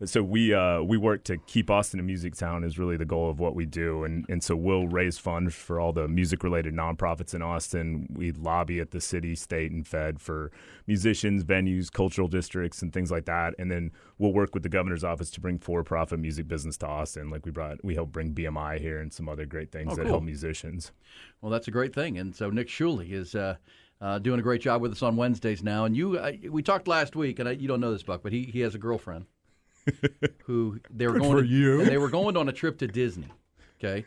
so 0.05 0.23
we 0.23 0.53
uh, 0.53 0.81
we 0.81 0.97
work 0.97 1.23
to 1.25 1.37
keep 1.37 1.69
Austin 1.69 1.99
a 1.99 2.03
music 2.03 2.35
town 2.35 2.63
is 2.63 2.79
really 2.79 2.95
the 2.95 3.05
goal 3.05 3.29
of 3.29 3.39
what 3.39 3.53
we 3.55 3.65
do, 3.65 4.03
and 4.05 4.25
and 4.29 4.41
so 4.43 4.55
we'll 4.55 4.87
raise 4.87 5.17
funds 5.17 5.53
for 5.53 5.79
all 5.79 5.91
the 5.91 6.07
music 6.07 6.43
related 6.43 6.73
nonprofits 6.73 7.33
in 7.33 7.41
Austin. 7.41 8.07
We 8.13 8.31
lobby 8.31 8.79
at 8.79 8.91
the 8.91 9.01
city, 9.01 9.35
state, 9.35 9.71
and 9.71 9.85
Fed 9.85 10.21
for 10.21 10.51
musicians, 10.87 11.43
venues, 11.43 11.91
cultural 11.91 12.27
districts, 12.27 12.81
and 12.81 12.93
things 12.93 13.11
like 13.11 13.25
that, 13.25 13.55
and 13.59 13.69
then 13.69 13.91
we'll 14.17 14.33
work 14.33 14.53
with 14.53 14.63
the 14.63 14.69
governor's 14.69 15.03
office 15.03 15.29
to 15.31 15.41
bring 15.41 15.59
for 15.59 15.83
profit 15.83 16.19
music 16.19 16.47
business 16.47 16.77
to 16.77 16.87
Austin. 16.87 17.29
Like 17.29 17.45
we 17.45 17.51
brought, 17.51 17.83
we 17.83 17.95
helped 17.95 18.11
bring 18.13 18.33
BMI 18.33 18.79
here 18.79 18.99
and 19.01 19.11
some 19.11 19.27
other 19.27 19.45
great 19.45 19.71
things 19.71 19.93
Oh, 19.93 19.95
that 19.95 20.03
cool. 20.03 20.11
help 20.13 20.23
musicians. 20.23 20.91
Well, 21.41 21.51
that's 21.51 21.67
a 21.67 21.71
great 21.71 21.93
thing. 21.93 22.17
And 22.17 22.35
so 22.35 22.49
Nick 22.49 22.67
Shuley 22.67 23.11
is 23.11 23.35
uh, 23.35 23.55
uh, 24.01 24.19
doing 24.19 24.39
a 24.39 24.43
great 24.43 24.61
job 24.61 24.81
with 24.81 24.91
us 24.91 25.01
on 25.03 25.15
Wednesdays 25.17 25.61
now. 25.63 25.85
And 25.85 25.95
you, 25.95 26.17
uh, 26.17 26.31
we 26.49 26.63
talked 26.63 26.87
last 26.87 27.15
week, 27.15 27.39
and 27.39 27.49
I, 27.49 27.53
you 27.53 27.67
don't 27.67 27.79
know 27.81 27.91
this, 27.91 28.03
Buck, 28.03 28.21
but 28.23 28.31
he, 28.31 28.43
he 28.43 28.59
has 28.61 28.75
a 28.75 28.77
girlfriend 28.77 29.25
who 30.45 30.79
they 30.89 31.07
were 31.07 31.13
Good 31.13 31.21
going 31.21 31.37
for 31.37 31.41
to, 31.43 31.47
you. 31.47 31.85
they 31.85 31.97
were 31.97 32.09
going 32.09 32.37
on 32.37 32.49
a 32.49 32.53
trip 32.53 32.77
to 32.79 32.87
Disney. 32.87 33.27
Okay, 33.81 34.03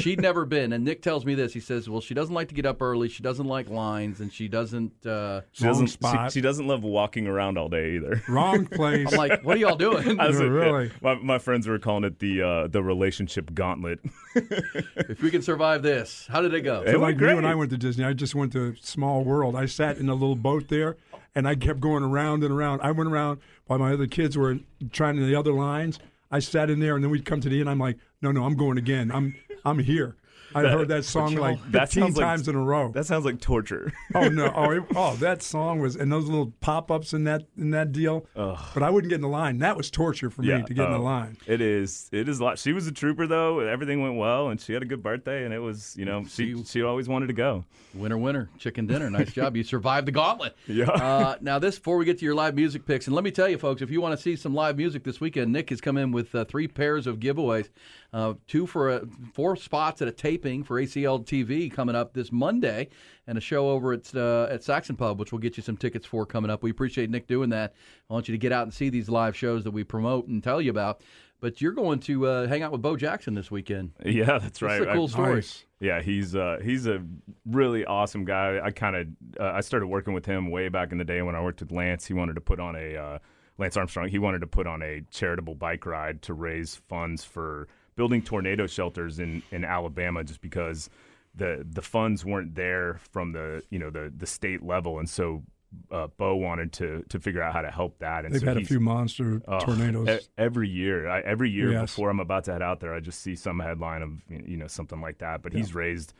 she'd 0.00 0.20
never 0.20 0.44
been, 0.44 0.72
and 0.72 0.84
Nick 0.84 1.00
tells 1.00 1.24
me 1.24 1.36
this. 1.36 1.52
He 1.52 1.60
says, 1.60 1.88
"Well, 1.88 2.00
she 2.00 2.12
doesn't 2.12 2.34
like 2.34 2.48
to 2.48 2.56
get 2.56 2.66
up 2.66 2.82
early. 2.82 3.08
She 3.08 3.22
doesn't 3.22 3.46
like 3.46 3.70
lines, 3.70 4.20
and 4.20 4.32
she 4.32 4.48
doesn't." 4.48 5.06
Uh, 5.06 5.42
She 5.52 5.62
Wrong 5.62 5.74
doesn't. 5.74 5.86
spot. 5.86 6.32
She, 6.32 6.38
she 6.38 6.40
doesn't 6.40 6.66
love 6.66 6.82
walking 6.82 7.28
around 7.28 7.56
all 7.56 7.68
day 7.68 7.94
either. 7.94 8.20
Wrong 8.28 8.66
place. 8.66 9.06
I'm 9.12 9.16
like, 9.16 9.44
"What 9.44 9.56
are 9.56 9.60
y'all 9.60 9.76
doing?" 9.76 10.18
I 10.20 10.26
was 10.26 10.40
Yeah, 10.40 10.46
really? 10.46 10.90
My, 11.00 11.14
my 11.14 11.38
friends 11.38 11.68
were 11.68 11.78
calling 11.78 12.02
it 12.02 12.18
the 12.18 12.42
uh, 12.42 12.66
the 12.66 12.82
relationship 12.82 13.54
gauntlet. 13.54 14.00
if 14.34 15.22
we 15.22 15.30
can 15.30 15.40
survive 15.42 15.82
this, 15.84 16.26
how 16.28 16.40
did 16.40 16.52
it 16.52 16.62
go? 16.62 16.82
It 16.82 16.86
So 16.90 16.98
went 16.98 17.02
like 17.02 17.16
me 17.18 17.26
when 17.26 17.36
great. 17.42 17.50
I 17.50 17.54
went 17.54 17.70
to 17.70 17.78
Disney, 17.78 18.04
I 18.04 18.14
just 18.14 18.34
went 18.34 18.50
to 18.54 18.74
Small 18.80 19.22
World. 19.22 19.54
I 19.54 19.66
sat 19.66 19.98
in 19.98 20.08
a 20.08 20.14
little 20.14 20.34
boat 20.34 20.66
there, 20.66 20.96
and 21.36 21.46
I 21.46 21.54
kept 21.54 21.78
going 21.78 22.02
around 22.02 22.42
and 22.42 22.52
around. 22.52 22.80
I 22.82 22.90
went 22.90 23.08
around 23.08 23.38
while 23.72 23.78
my 23.78 23.94
other 23.94 24.06
kids 24.06 24.36
were 24.36 24.58
trying 24.90 25.16
the 25.16 25.34
other 25.34 25.52
lines. 25.52 25.98
I 26.30 26.40
sat 26.40 26.68
in 26.68 26.78
there, 26.78 26.94
and 26.94 27.02
then 27.02 27.10
we'd 27.10 27.24
come 27.24 27.40
to 27.40 27.48
the 27.48 27.58
end. 27.58 27.70
I'm 27.70 27.78
like, 27.78 27.96
no, 28.20 28.30
no, 28.30 28.44
I'm 28.44 28.54
going 28.54 28.76
again. 28.76 29.10
I'm 29.10 29.34
I'm 29.64 29.78
here. 29.78 30.14
I've 30.54 30.70
heard 30.70 30.88
that 30.88 31.04
song 31.16 31.34
like 31.34 31.56
15 31.58 31.72
That 31.72 31.90
sounds 31.90 32.16
like- 32.16 32.24
times 32.24 32.48
in 32.48 32.54
a 32.54 32.62
row. 32.62 32.90
That 32.92 33.06
sounds 33.06 33.24
like 33.24 33.40
torture. 33.40 33.92
Oh 34.14 34.28
no! 34.28 34.52
Oh, 34.54 34.70
it- 34.70 34.82
oh, 34.96 35.16
that 35.16 35.42
song 35.42 35.80
was 35.80 35.96
and 35.96 36.12
those 36.12 36.26
little 36.26 36.52
pop-ups 36.60 37.14
in 37.14 37.24
that 37.24 37.44
in 37.56 37.70
that 37.70 37.92
deal. 37.92 38.26
But 38.34 38.82
I 38.82 38.90
wouldn't 38.90 39.08
get 39.08 39.16
in 39.16 39.22
the 39.22 39.28
line. 39.28 39.58
That 39.58 39.76
was 39.76 39.90
torture 39.90 40.28
for 40.28 40.42
me 40.42 40.48
to 40.48 40.74
get 40.74 40.84
in 40.84 40.92
the 40.92 40.98
oh, 40.98 41.02
line. 41.02 41.38
It 41.46 41.60
is. 41.62 42.10
It 42.12 42.28
is 42.28 42.40
a 42.40 42.44
lot. 42.44 42.58
She 42.58 42.72
was 42.72 42.86
a 42.86 42.92
trooper 42.92 43.26
though. 43.26 43.60
Everything 43.60 44.02
went 44.02 44.16
well, 44.16 44.48
and 44.48 44.60
she 44.60 44.74
had 44.74 44.82
a 44.82 44.86
good 44.86 45.02
birthday, 45.02 45.44
and 45.44 45.54
it 45.54 45.60
was 45.60 45.96
you 45.96 46.04
know 46.04 46.24
she 46.28 46.62
she 46.64 46.82
always 46.82 47.08
wanted 47.08 47.28
to 47.28 47.32
go. 47.32 47.64
Winner, 47.94 48.16
winner, 48.18 48.48
chicken 48.58 48.86
dinner. 48.86 49.10
Nice 49.10 49.32
job. 49.32 49.56
You 49.56 49.64
survived 49.64 50.06
the 50.06 50.12
gauntlet. 50.12 50.56
Yeah. 50.66 50.90
Uh, 50.90 51.36
now, 51.40 51.58
this 51.58 51.78
before 51.78 51.96
we 51.96 52.04
get 52.04 52.18
to 52.18 52.24
your 52.24 52.34
live 52.34 52.54
music 52.54 52.86
picks, 52.86 53.06
and 53.06 53.14
let 53.14 53.24
me 53.24 53.30
tell 53.30 53.48
you, 53.48 53.58
folks, 53.58 53.82
if 53.82 53.90
you 53.90 54.00
want 54.00 54.16
to 54.16 54.22
see 54.22 54.36
some 54.36 54.54
live 54.54 54.76
music 54.76 55.04
this 55.04 55.20
weekend, 55.20 55.52
Nick 55.52 55.70
has 55.70 55.80
come 55.80 55.98
in 55.98 56.10
with 56.12 56.34
uh, 56.34 56.44
three 56.44 56.68
pairs 56.68 57.06
of 57.06 57.18
giveaways. 57.20 57.68
Uh, 58.12 58.34
two 58.46 58.66
for 58.66 58.90
a, 58.90 59.06
four 59.32 59.56
spots 59.56 60.02
at 60.02 60.08
a 60.08 60.12
taping 60.12 60.62
for 60.62 60.80
ACL 60.80 61.24
TV 61.24 61.72
coming 61.72 61.96
up 61.96 62.12
this 62.12 62.30
Monday, 62.30 62.88
and 63.26 63.38
a 63.38 63.40
show 63.40 63.70
over 63.70 63.94
at 63.94 64.14
uh, 64.14 64.48
at 64.50 64.62
Saxon 64.62 64.96
Pub, 64.96 65.18
which 65.18 65.32
we'll 65.32 65.38
get 65.38 65.56
you 65.56 65.62
some 65.62 65.78
tickets 65.78 66.04
for 66.04 66.26
coming 66.26 66.50
up. 66.50 66.62
We 66.62 66.70
appreciate 66.70 67.08
Nick 67.08 67.26
doing 67.26 67.48
that. 67.50 67.72
I 68.10 68.12
want 68.12 68.28
you 68.28 68.32
to 68.32 68.38
get 68.38 68.52
out 68.52 68.64
and 68.64 68.74
see 68.74 68.90
these 68.90 69.08
live 69.08 69.34
shows 69.34 69.64
that 69.64 69.70
we 69.70 69.82
promote 69.82 70.26
and 70.26 70.42
tell 70.44 70.60
you 70.60 70.70
about. 70.70 71.00
But 71.40 71.60
you're 71.60 71.72
going 71.72 72.00
to 72.00 72.26
uh, 72.26 72.46
hang 72.46 72.62
out 72.62 72.70
with 72.70 72.82
Bo 72.82 72.96
Jackson 72.96 73.34
this 73.34 73.50
weekend. 73.50 73.92
Yeah, 74.04 74.38
that's 74.38 74.60
right. 74.62 74.78
This 74.78 74.88
is 74.88 74.92
a 74.92 74.94
cool 74.94 75.04
I- 75.04 75.08
story. 75.08 75.34
Nice. 75.36 75.64
Yeah, 75.80 76.00
he's 76.00 76.36
uh, 76.36 76.58
he's 76.62 76.86
a 76.86 77.02
really 77.46 77.84
awesome 77.84 78.24
guy. 78.24 78.60
I 78.62 78.70
kind 78.70 78.94
of 78.94 79.06
uh, 79.40 79.52
I 79.54 79.62
started 79.62 79.86
working 79.86 80.12
with 80.14 80.26
him 80.26 80.50
way 80.50 80.68
back 80.68 80.92
in 80.92 80.98
the 80.98 81.04
day 81.04 81.22
when 81.22 81.34
I 81.34 81.42
worked 81.42 81.60
with 81.60 81.72
Lance. 81.72 82.06
He 82.06 82.12
wanted 82.14 82.34
to 82.34 82.40
put 82.40 82.60
on 82.60 82.76
a 82.76 82.94
uh, 82.96 83.18
Lance 83.58 83.76
Armstrong. 83.76 84.08
He 84.08 84.18
wanted 84.18 84.42
to 84.42 84.46
put 84.46 84.66
on 84.66 84.82
a 84.82 85.02
charitable 85.10 85.54
bike 85.56 85.84
ride 85.86 86.22
to 86.22 86.34
raise 86.34 86.76
funds 86.88 87.24
for 87.24 87.66
building 87.96 88.22
tornado 88.22 88.66
shelters 88.66 89.18
in, 89.18 89.42
in 89.50 89.64
Alabama, 89.64 90.24
just 90.24 90.40
because 90.40 90.88
the 91.34 91.64
the 91.70 91.82
funds 91.82 92.24
weren't 92.24 92.54
there 92.54 93.00
from 93.10 93.32
the 93.32 93.62
you 93.70 93.78
know 93.78 93.90
the 93.90 94.12
the 94.16 94.26
state 94.26 94.62
level, 94.62 94.98
and 94.98 95.08
so 95.08 95.42
uh, 95.90 96.06
Bo 96.18 96.36
wanted 96.36 96.72
to 96.74 97.02
to 97.08 97.18
figure 97.18 97.42
out 97.42 97.54
how 97.54 97.62
to 97.62 97.70
help 97.70 97.98
that. 98.00 98.24
And 98.26 98.34
They've 98.34 98.40
so 98.40 98.46
had 98.48 98.56
a 98.58 98.64
few 98.64 98.80
monster 98.80 99.40
Oh, 99.48 99.60
tornadoes. 99.60 100.28
every 100.36 100.68
year. 100.68 101.08
I, 101.08 101.20
every 101.20 101.48
year 101.50 101.72
Yes. 101.72 101.92
before 101.92 102.10
I'm 102.10 102.20
about 102.20 102.44
to 102.44 102.52
head 102.52 102.60
out 102.62 102.80
there, 102.80 102.94
I 102.94 103.00
just 103.00 103.20
see 103.20 103.34
some 103.34 103.58
headline 103.60 104.02
of 104.02 104.10
you 104.28 104.56
know 104.58 104.66
something 104.66 105.00
like 105.00 105.18
that. 105.18 105.40
But 105.42 105.54
he's 105.54 105.74
raised, 105.74 106.12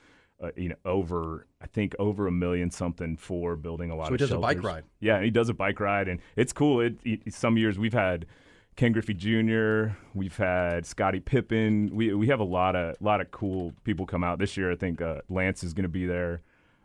uh, 0.42 0.52
you 0.56 0.70
know, 0.70 0.76
over 0.86 1.46
I 1.60 1.66
think 1.66 1.94
over 1.98 2.26
a 2.26 2.32
million 2.32 2.70
something 2.70 3.18
for 3.18 3.54
building 3.56 3.90
a 3.90 3.94
lot 3.94 4.04
of 4.10 4.18
shelters. 4.18 4.30
So 4.30 4.36
he 4.36 4.38
of. 4.38 4.40
does 4.42 4.52
a 4.52 4.62
bike 4.62 4.64
ride. 4.64 4.84
Yeah, 5.00 5.20
he 5.22 5.30
does 5.30 5.50
a 5.50 5.54
bike 5.54 5.78
ride, 5.80 6.08
and 6.08 6.20
it's 6.36 6.54
cool. 6.54 6.80
It, 6.80 6.96
it 7.04 7.34
some 7.34 7.58
years 7.58 7.78
we've 7.78 7.92
had. 7.92 8.24
Ken 8.76 8.92
Griffey 8.92 9.14
Jr. 9.14 9.94
We've 10.14 10.36
had 10.36 10.86
Scottie 10.86 11.20
Pippen. 11.20 11.90
We 11.94 12.14
we 12.14 12.26
have 12.28 12.40
a 12.40 12.44
lot 12.44 12.74
of 12.74 12.96
lot 13.00 13.20
of 13.20 13.30
cool 13.30 13.72
people 13.84 14.06
come 14.06 14.24
out 14.24 14.38
this 14.38 14.56
year. 14.56 14.72
I 14.72 14.76
think 14.76 15.00
uh, 15.02 15.20
Lance 15.28 15.62
is 15.62 15.74
going 15.74 15.84
to 15.84 15.88
be 15.88 16.06
there. 16.06 16.42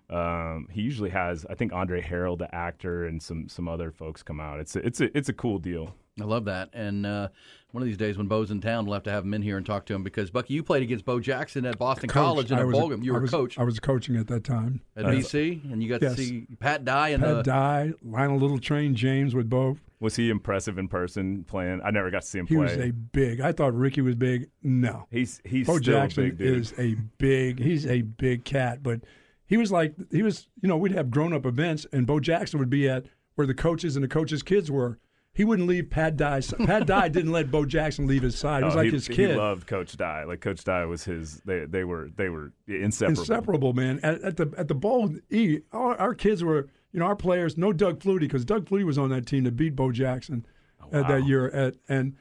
Um, 0.10 0.68
he 0.72 0.82
usually 0.82 1.10
has, 1.10 1.46
I 1.50 1.56
think, 1.56 1.74
Andre 1.74 2.02
Harrell, 2.02 2.38
the 2.38 2.54
actor, 2.54 3.06
and 3.08 3.22
some 3.22 3.48
some 3.50 3.68
other 3.68 3.92
folks 3.92 4.24
come 4.24 4.40
out. 4.40 4.60
It's 4.60 4.76
a, 4.76 4.86
it's 4.86 5.02
a 5.02 5.18
it's 5.18 5.30
a 5.30 5.34
cool 5.34 5.60
deal. 5.60 5.96
I 6.20 6.24
love 6.24 6.46
that. 6.46 6.70
And 6.74 7.06
uh, 7.06 7.28
one 7.72 7.84
of 7.84 7.88
these 7.88 7.98
days 7.98 8.18
when 8.18 8.28
Bo's 8.28 8.50
in 8.50 8.60
town, 8.60 8.86
we'll 8.86 8.96
have 8.96 9.04
to 9.04 9.12
have 9.12 9.24
him 9.24 9.36
in 9.36 9.42
here 9.44 9.56
and 9.56 9.64
talk 9.66 9.86
to 9.86 9.94
him 9.94 10.02
because, 10.04 10.32
Bucky, 10.32 10.56
you 10.56 10.64
played 10.64 10.82
against 10.82 11.06
Bo 11.06 11.20
Jackson 11.20 11.64
at 11.66 11.78
Boston 11.78 12.10
Coach, 12.10 12.24
College 12.24 12.52
in 12.52 12.58
I 12.58 12.62
a 12.62 12.66
was 12.66 12.76
bowl 12.76 12.90
game. 12.90 13.04
You 13.04 13.12
I 13.14 13.16
were 13.16 13.22
was- 13.22 13.30
coach 13.32 13.60
I 13.60 13.64
was 13.64 13.80
coaching 13.80 14.16
at 14.16 14.28
that 14.28 14.44
time. 14.44 14.82
at 14.96 15.06
BC, 15.06 15.72
and 15.72 15.84
you 15.84 15.88
got 15.90 16.02
Yes. 16.02 16.16
to 16.16 16.22
see 16.24 16.48
Pat 16.60 16.84
Dye 16.86 17.10
and 17.10 17.22
Pat 17.24 17.36
the. 17.36 17.44
Dye, 17.44 17.94
Lionel 18.04 18.40
Little 18.40 18.58
Train, 18.60 18.96
James 18.96 19.36
with 19.36 19.48
both. 19.50 19.78
Was 20.00 20.16
he 20.16 20.30
impressive 20.30 20.78
in 20.78 20.88
person 20.88 21.44
playing? 21.44 21.82
I 21.84 21.90
never 21.92 22.12
got 22.12 22.22
to 22.22 22.28
see 22.28 22.38
him 22.40 22.46
He 22.48 22.56
play. 22.56 22.64
was 22.66 22.74
a 22.78 22.92
big. 22.92 23.42
I 23.42 23.52
thought 23.52 23.74
Ricky 23.74 24.02
was 24.02 24.16
big. 24.16 24.50
No, 24.62 25.08
he's 25.10 25.42
he's 25.44 25.66
Bo 25.66 25.78
still 25.80 25.94
Jackson 25.96 26.24
a 26.26 26.28
big 26.30 26.38
dude. 26.38 26.58
is 26.62 26.74
a 26.78 26.96
big. 27.18 27.60
He's 27.60 27.86
a 27.88 28.02
big 28.02 28.44
cat, 28.46 28.84
but 28.84 29.02
he 29.48 29.58
was 29.58 29.72
like 29.72 29.96
he 30.12 30.22
was. 30.22 30.48
You 30.62 30.70
know, 30.70 30.78
we'd 30.78 30.92
have 30.92 31.10
grown 31.10 31.34
up 31.34 31.46
events, 31.46 31.88
and 31.92 32.06
Bo 32.06 32.20
Jackson 32.20 32.60
would 32.60 32.70
be 32.70 32.88
at 32.88 33.06
where 33.36 33.48
the 33.48 33.56
coaches 33.56 33.96
and 33.96 34.04
the 34.04 34.08
coaches' 34.08 34.44
kids 34.44 34.70
were. 34.70 35.00
He 35.34 35.46
wouldn't 35.46 35.68
leave 35.68 35.92
Pat 35.92 36.18
Dye. 36.18 36.42
Pat 36.66 36.88
Dye 36.88 37.10
didn't 37.10 37.32
let 37.32 37.52
Bo 37.52 37.64
Jackson 37.66 38.08
leave 38.08 38.24
his 38.24 38.36
side. 38.38 38.62
He 38.62 38.66
was 38.66 38.74
Oh, 38.74 38.78
like 38.78 38.86
he, 38.86 38.92
his 38.92 39.08
kid. 39.08 39.30
He 39.32 39.36
loved 39.36 39.68
Coach 39.68 39.96
Dye. 39.96 40.24
Like 40.24 40.42
Coach 40.42 40.64
Dye 40.64 40.86
was 40.86 41.04
his. 41.06 41.42
They 41.46 41.66
they 41.66 41.84
were 41.84 42.10
they 42.16 42.30
were 42.30 42.54
inseparable. 42.68 43.22
inseparable, 43.22 43.74
man. 43.74 44.00
At, 44.04 44.22
at 44.24 44.38
the 44.38 44.52
at 44.58 44.68
the 44.68 44.74
bowl, 44.76 45.12
E, 45.32 45.60
our, 45.72 45.96
our 46.00 46.14
kids 46.16 46.44
were, 46.44 46.70
you 46.98 47.04
know, 47.04 47.06
our 47.10 47.16
players. 47.16 47.60
No 47.60 47.72
Doug 47.72 48.00
Flutie 48.00 48.22
because 48.22 48.44
Doug 48.44 48.66
Flutie 48.68 48.84
was 48.84 48.98
on 48.98 49.10
that 49.12 49.28
team 49.28 49.44
to 49.44 49.52
beat 49.52 49.76
Bo 49.76 49.92
Jackson 49.92 50.48
Oh, 50.82 51.00
at 51.00 51.08
that 51.08 51.26
year. 51.28 51.48
At 51.50 51.76
and 51.88 52.16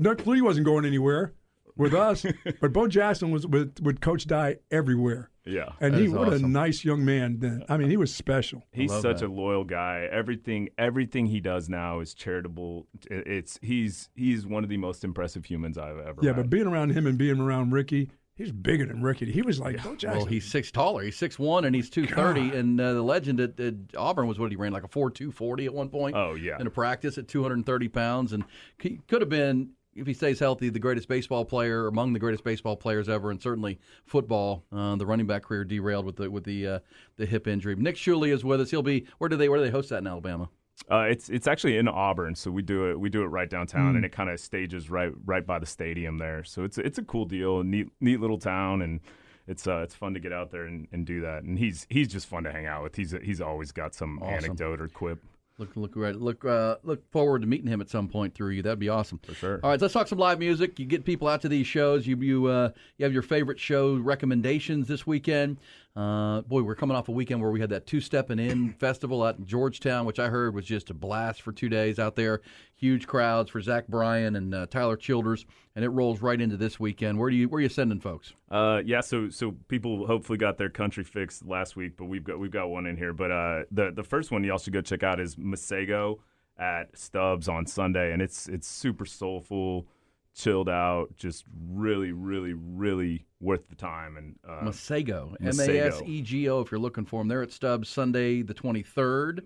Doug 0.00 0.18
Flutie 0.22 0.40
wasn't 0.40 0.66
going 0.66 0.84
anywhere 0.84 1.32
with 1.76 1.94
us, 2.08 2.24
but 2.60 2.72
Bo 2.72 2.86
Jackson 2.86 3.32
was 3.32 3.44
with 3.44 3.80
with 3.82 4.00
Coach 4.00 4.28
Dye 4.28 4.58
everywhere. 4.70 5.30
Yeah. 5.44 5.70
And 5.80 5.96
he 5.96 6.04
is 6.04 6.12
what 6.12 6.32
a 6.32 6.38
nice 6.38 6.84
young 6.84 7.04
man. 7.04 7.40
Then 7.40 7.64
I 7.68 7.76
mean, 7.76 7.90
he 7.90 7.96
was 7.96 8.14
special. 8.14 8.62
He's 8.70 8.92
such 8.92 9.18
that. 9.20 9.26
a 9.26 9.32
loyal 9.32 9.64
guy. 9.64 10.08
Everything 10.12 10.68
everything 10.78 11.26
he 11.26 11.40
does 11.40 11.68
now 11.68 11.98
is 11.98 12.14
charitable. 12.14 12.86
It's 13.10 13.58
he's 13.62 14.10
he's 14.14 14.46
one 14.46 14.62
of 14.62 14.70
the 14.70 14.76
most 14.76 15.02
impressive 15.02 15.44
humans 15.44 15.76
I've 15.76 15.98
ever 15.98 16.20
Yeah, 16.22 16.30
met. 16.30 16.36
but 16.36 16.50
being 16.50 16.68
around 16.68 16.90
him 16.90 17.04
and 17.08 17.18
being 17.18 17.40
around 17.40 17.72
Ricky, 17.72 18.10
he's 18.36 18.52
bigger 18.52 18.86
than 18.86 19.02
Ricky. 19.02 19.30
He 19.30 19.42
was 19.42 19.58
like 19.58 19.82
Bo 19.82 19.96
Jackson. 19.96 20.18
Well, 20.18 20.26
he's 20.26 20.44
six 20.44 20.70
taller. 20.70 21.02
He's 21.02 21.16
six 21.16 21.38
one, 21.38 21.64
and 21.64 21.74
he's 21.74 21.90
two 21.90 22.06
thirty. 22.06 22.50
And 22.50 22.80
uh, 22.80 22.94
the 22.94 23.02
legend 23.02 23.40
at, 23.40 23.58
at 23.60 23.74
Auburn 23.96 24.26
was 24.26 24.38
what 24.38 24.50
he 24.50 24.56
ran 24.56 24.72
like 24.72 24.84
a 24.84 24.88
four 24.88 25.10
two 25.10 25.32
forty 25.32 25.66
at 25.66 25.74
one 25.74 25.88
point. 25.88 26.16
Oh, 26.16 26.34
yeah. 26.34 26.58
in 26.60 26.66
a 26.66 26.70
practice 26.70 27.18
at 27.18 27.28
two 27.28 27.42
hundred 27.42 27.56
and 27.56 27.66
thirty 27.66 27.88
pounds, 27.88 28.32
and 28.32 28.44
he 28.78 29.00
could 29.08 29.22
have 29.22 29.30
been 29.30 29.70
if 29.96 30.06
he 30.06 30.14
stays 30.14 30.38
healthy, 30.40 30.68
the 30.70 30.78
greatest 30.78 31.08
baseball 31.08 31.44
player 31.44 31.86
among 31.86 32.12
the 32.12 32.18
greatest 32.18 32.44
baseball 32.44 32.76
players 32.76 33.08
ever, 33.08 33.30
and 33.30 33.40
certainly 33.40 33.78
football. 34.06 34.64
Uh, 34.72 34.96
the 34.96 35.06
running 35.06 35.26
back 35.26 35.44
career 35.44 35.64
derailed 35.64 36.04
with 36.04 36.16
the 36.16 36.30
with 36.30 36.44
the 36.44 36.66
uh, 36.66 36.78
the 37.16 37.26
hip 37.26 37.46
injury. 37.46 37.76
Nick 37.76 37.96
Shuley 37.96 38.32
is 38.32 38.44
with 38.44 38.60
us. 38.60 38.70
He'll 38.70 38.82
be 38.82 39.06
where 39.18 39.28
do 39.28 39.36
they 39.36 39.48
where 39.48 39.58
do 39.58 39.64
they 39.64 39.70
host 39.70 39.90
that 39.90 39.98
in 39.98 40.06
Alabama? 40.06 40.48
Uh, 40.90 41.06
it's 41.08 41.30
it's 41.30 41.46
actually 41.46 41.78
in 41.78 41.88
Auburn, 41.88 42.34
so 42.34 42.50
we 42.50 42.60
do 42.62 42.90
it 42.90 42.98
we 43.00 43.08
do 43.08 43.22
it 43.22 43.26
right 43.26 43.48
downtown, 43.48 43.90
Hmm. 43.92 43.96
and 43.96 44.04
it 44.04 44.12
kind 44.12 44.28
of 44.28 44.38
stages 44.40 44.90
right 44.90 45.12
right 45.24 45.46
by 45.46 45.58
the 45.58 45.66
stadium 45.66 46.18
there. 46.18 46.44
So 46.44 46.64
it's 46.64 46.78
it's 46.78 46.98
a 46.98 47.02
cool 47.02 47.24
deal, 47.24 47.60
a 47.60 47.64
neat 47.64 47.88
neat 48.00 48.20
little 48.20 48.38
town, 48.38 48.82
and 48.82 49.00
it's 49.46 49.66
uh 49.66 49.78
it's 49.78 49.94
fun 49.94 50.14
to 50.14 50.20
get 50.20 50.32
out 50.32 50.50
there 50.50 50.64
and, 50.64 50.86
and 50.92 51.06
do 51.06 51.20
that. 51.22 51.44
And 51.44 51.58
he's 51.58 51.86
he's 51.90 52.08
just 52.08 52.26
fun 52.26 52.44
to 52.44 52.52
hang 52.52 52.66
out 52.66 52.82
with. 52.82 52.96
He's 52.96 53.14
he's 53.22 53.40
always 53.40 53.72
got 53.72 53.94
some 53.94 54.18
Awesome. 54.20 54.34
anecdote 54.34 54.80
or 54.80 54.88
quip. 54.88 55.20
Look, 55.56 55.76
look, 55.76 55.92
right, 55.94 56.16
look, 56.16 56.44
uh, 56.44 56.78
look 56.82 57.08
forward 57.12 57.42
to 57.42 57.46
meeting 57.46 57.68
him 57.68 57.80
at 57.80 57.88
some 57.88 58.08
point 58.08 58.34
through 58.34 58.50
you. 58.50 58.62
That'd 58.62 58.80
be 58.80 58.88
awesome. 58.88 59.20
For 59.22 59.34
sure. 59.34 59.60
All 59.62 59.70
right, 59.70 59.78
so 59.78 59.84
let's 59.84 59.92
talk 59.94 60.08
some 60.08 60.18
live 60.18 60.40
music. 60.40 60.80
You 60.80 60.84
get 60.84 61.04
people 61.04 61.28
out 61.28 61.42
to 61.42 61.48
these 61.48 61.68
shows. 61.68 62.08
You, 62.08 62.16
you, 62.16 62.46
uh, 62.46 62.70
you 62.98 63.04
have 63.04 63.12
your 63.12 63.22
favorite 63.22 63.60
show 63.60 63.94
recommendations 63.98 64.88
this 64.88 65.06
weekend. 65.06 65.58
Uh, 65.96 66.40
boy, 66.40 66.60
we're 66.60 66.74
coming 66.74 66.96
off 66.96 67.08
a 67.08 67.12
weekend 67.12 67.40
where 67.40 67.52
we 67.52 67.60
had 67.60 67.70
that 67.70 67.86
Two 67.86 68.00
Step 68.00 68.28
Inn 68.28 68.74
festival 68.80 69.22
out 69.22 69.38
in 69.38 69.46
Georgetown, 69.46 70.06
which 70.06 70.18
I 70.18 70.28
heard 70.28 70.52
was 70.52 70.64
just 70.64 70.90
a 70.90 70.94
blast 70.94 71.40
for 71.40 71.52
two 71.52 71.68
days 71.68 72.00
out 72.00 72.16
there. 72.16 72.40
Huge 72.74 73.06
crowds 73.06 73.48
for 73.50 73.60
Zach 73.60 73.86
Bryan 73.86 74.34
and 74.34 74.52
uh, 74.52 74.66
Tyler 74.66 74.96
Childers, 74.96 75.46
and 75.76 75.84
it 75.84 75.90
rolls 75.90 76.20
right 76.20 76.40
into 76.40 76.56
this 76.56 76.80
weekend. 76.80 77.16
Where 77.16 77.30
do 77.30 77.36
you, 77.36 77.48
where 77.48 77.58
are 77.58 77.62
you 77.62 77.68
sending 77.68 78.00
folks? 78.00 78.32
Uh, 78.50 78.82
yeah, 78.84 79.02
so 79.02 79.30
so 79.30 79.52
people 79.68 80.04
hopefully 80.08 80.36
got 80.36 80.58
their 80.58 80.68
country 80.68 81.04
fixed 81.04 81.46
last 81.46 81.76
week, 81.76 81.92
but 81.96 82.06
we've 82.06 82.24
got 82.24 82.40
we've 82.40 82.50
got 82.50 82.70
one 82.70 82.86
in 82.86 82.96
here. 82.96 83.12
But 83.12 83.30
uh, 83.30 83.62
the 83.70 83.92
the 83.92 84.02
first 84.02 84.32
one 84.32 84.42
y'all 84.42 84.58
should 84.58 84.72
go 84.72 84.80
check 84.80 85.04
out 85.04 85.20
is 85.20 85.36
Masego 85.36 86.18
at 86.58 86.96
Stubbs 86.98 87.48
on 87.48 87.66
Sunday, 87.66 88.12
and 88.12 88.20
it's 88.20 88.48
it's 88.48 88.66
super 88.66 89.06
soulful, 89.06 89.86
chilled 90.34 90.68
out, 90.68 91.16
just 91.16 91.44
really 91.70 92.12
really 92.12 92.52
really 92.52 93.24
worth 93.40 93.68
the 93.68 93.76
time. 93.76 94.16
And 94.16 94.36
uh, 94.46 94.64
Masego, 94.64 95.34
M 95.40 95.58
A. 95.60 95.78
S 95.78 96.02
E 96.04 96.22
G 96.22 96.48
O. 96.48 96.60
If 96.60 96.70
you're 96.70 96.80
looking 96.80 97.04
for 97.04 97.20
them, 97.20 97.28
they're 97.28 97.42
at 97.42 97.52
Stubbs 97.52 97.88
Sunday 97.88 98.42
the 98.42 98.54
23rd. 98.54 99.40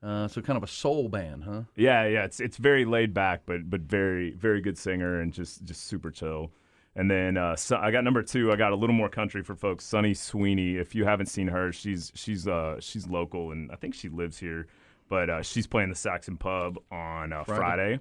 Uh, 0.00 0.28
so 0.28 0.40
kind 0.40 0.56
of 0.56 0.62
a 0.62 0.68
soul 0.68 1.08
band, 1.08 1.42
huh? 1.42 1.62
Yeah, 1.74 2.06
yeah, 2.06 2.24
it's 2.24 2.38
it's 2.38 2.56
very 2.56 2.84
laid 2.84 3.12
back, 3.12 3.42
but 3.46 3.68
but 3.68 3.80
very 3.80 4.30
very 4.32 4.60
good 4.60 4.78
singer 4.78 5.20
and 5.20 5.32
just 5.32 5.64
just 5.64 5.86
super 5.86 6.10
chill. 6.10 6.52
And 6.94 7.10
then 7.10 7.36
uh, 7.36 7.56
so 7.56 7.76
I 7.76 7.90
got 7.90 8.04
number 8.04 8.22
two. 8.22 8.52
I 8.52 8.56
got 8.56 8.72
a 8.72 8.76
little 8.76 8.94
more 8.94 9.08
country 9.08 9.42
for 9.42 9.56
folks. 9.56 9.84
Sunny 9.84 10.14
Sweeney. 10.14 10.76
If 10.76 10.94
you 10.94 11.04
haven't 11.04 11.26
seen 11.26 11.48
her, 11.48 11.72
she's 11.72 12.12
she's 12.14 12.46
uh 12.46 12.76
she's 12.80 13.08
local 13.08 13.50
and 13.50 13.72
I 13.72 13.76
think 13.76 13.94
she 13.94 14.08
lives 14.08 14.38
here, 14.38 14.68
but 15.08 15.28
uh, 15.30 15.42
she's 15.42 15.66
playing 15.66 15.88
the 15.88 15.96
Saxon 15.96 16.36
Pub 16.36 16.78
on 16.92 17.32
uh, 17.32 17.42
Friday. 17.42 17.98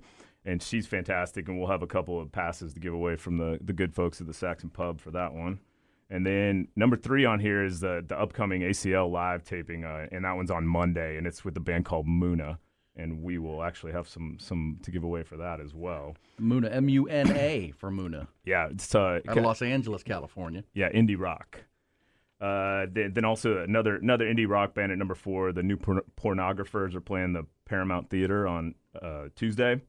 And 0.47 0.63
she's 0.63 0.87
fantastic. 0.87 1.47
And 1.47 1.59
we'll 1.59 1.69
have 1.69 1.83
a 1.83 1.87
couple 1.87 2.19
of 2.19 2.31
passes 2.31 2.73
to 2.73 2.79
give 2.79 2.93
away 2.93 3.15
from 3.17 3.37
the 3.37 3.59
the 3.61 3.73
good 3.73 3.93
folks 3.93 4.19
at 4.19 4.25
the 4.27 4.33
Saxon 4.33 4.69
Pub 4.71 4.99
for 4.99 5.11
that 5.11 5.33
one. 5.33 5.59
And 6.09 6.25
then 6.25 6.69
number 6.75 6.95
three 6.95 7.25
on 7.25 7.39
here 7.39 7.63
is 7.63 7.81
the 7.81 8.03
the 8.07 8.17
upcoming 8.19 8.61
ACL 8.61 9.11
live 9.11 9.43
taping, 9.43 9.83
uh, 9.85 10.07
and 10.11 10.25
that 10.25 10.33
one's 10.35 10.49
on 10.49 10.65
Monday, 10.65 11.17
and 11.17 11.27
it's 11.27 11.43
with 11.45 11.53
the 11.53 11.59
band 11.59 11.83
called 11.85 12.07
Muna, 12.07 12.57
and 12.95 13.21
we 13.21 13.37
will 13.37 13.61
actually 13.61 13.91
have 13.91 14.07
some 14.07 14.37
some 14.39 14.79
to 14.83 14.89
give 14.91 15.03
away 15.03 15.23
for 15.23 15.35
that 15.37 15.59
as 15.59 15.73
well. 15.75 16.15
Muna, 16.39 16.73
M 16.73 16.87
U 16.87 17.07
N 17.09 17.31
A 17.35 17.73
for 17.77 17.91
Muna, 17.91 18.27
Yeah, 18.45 18.69
it's 18.71 18.95
uh, 18.95 19.19
out 19.27 19.37
of 19.37 19.43
Los 19.43 19.61
Angeles, 19.61 20.01
California. 20.01 20.63
yeah, 20.73 20.89
indie 20.91 21.19
rock. 21.19 21.59
Uh, 22.39 22.85
then, 22.91 23.13
then 23.13 23.25
also 23.25 23.57
another 23.63 23.95
another 23.97 24.25
indie 24.31 24.47
rock 24.47 24.75
band 24.75 24.91
at 24.93 24.97
number 24.97 25.15
four, 25.15 25.51
the 25.51 25.63
new 25.63 25.75
Porn- 25.75 26.03
Pornographers 26.15 26.93
are 26.95 27.01
playing 27.01 27.33
the 27.33 27.45
Paramount 27.65 28.09
Theater 28.09 28.47
on 28.47 28.75
uh, 29.01 29.23
Tuesday, 29.35 29.81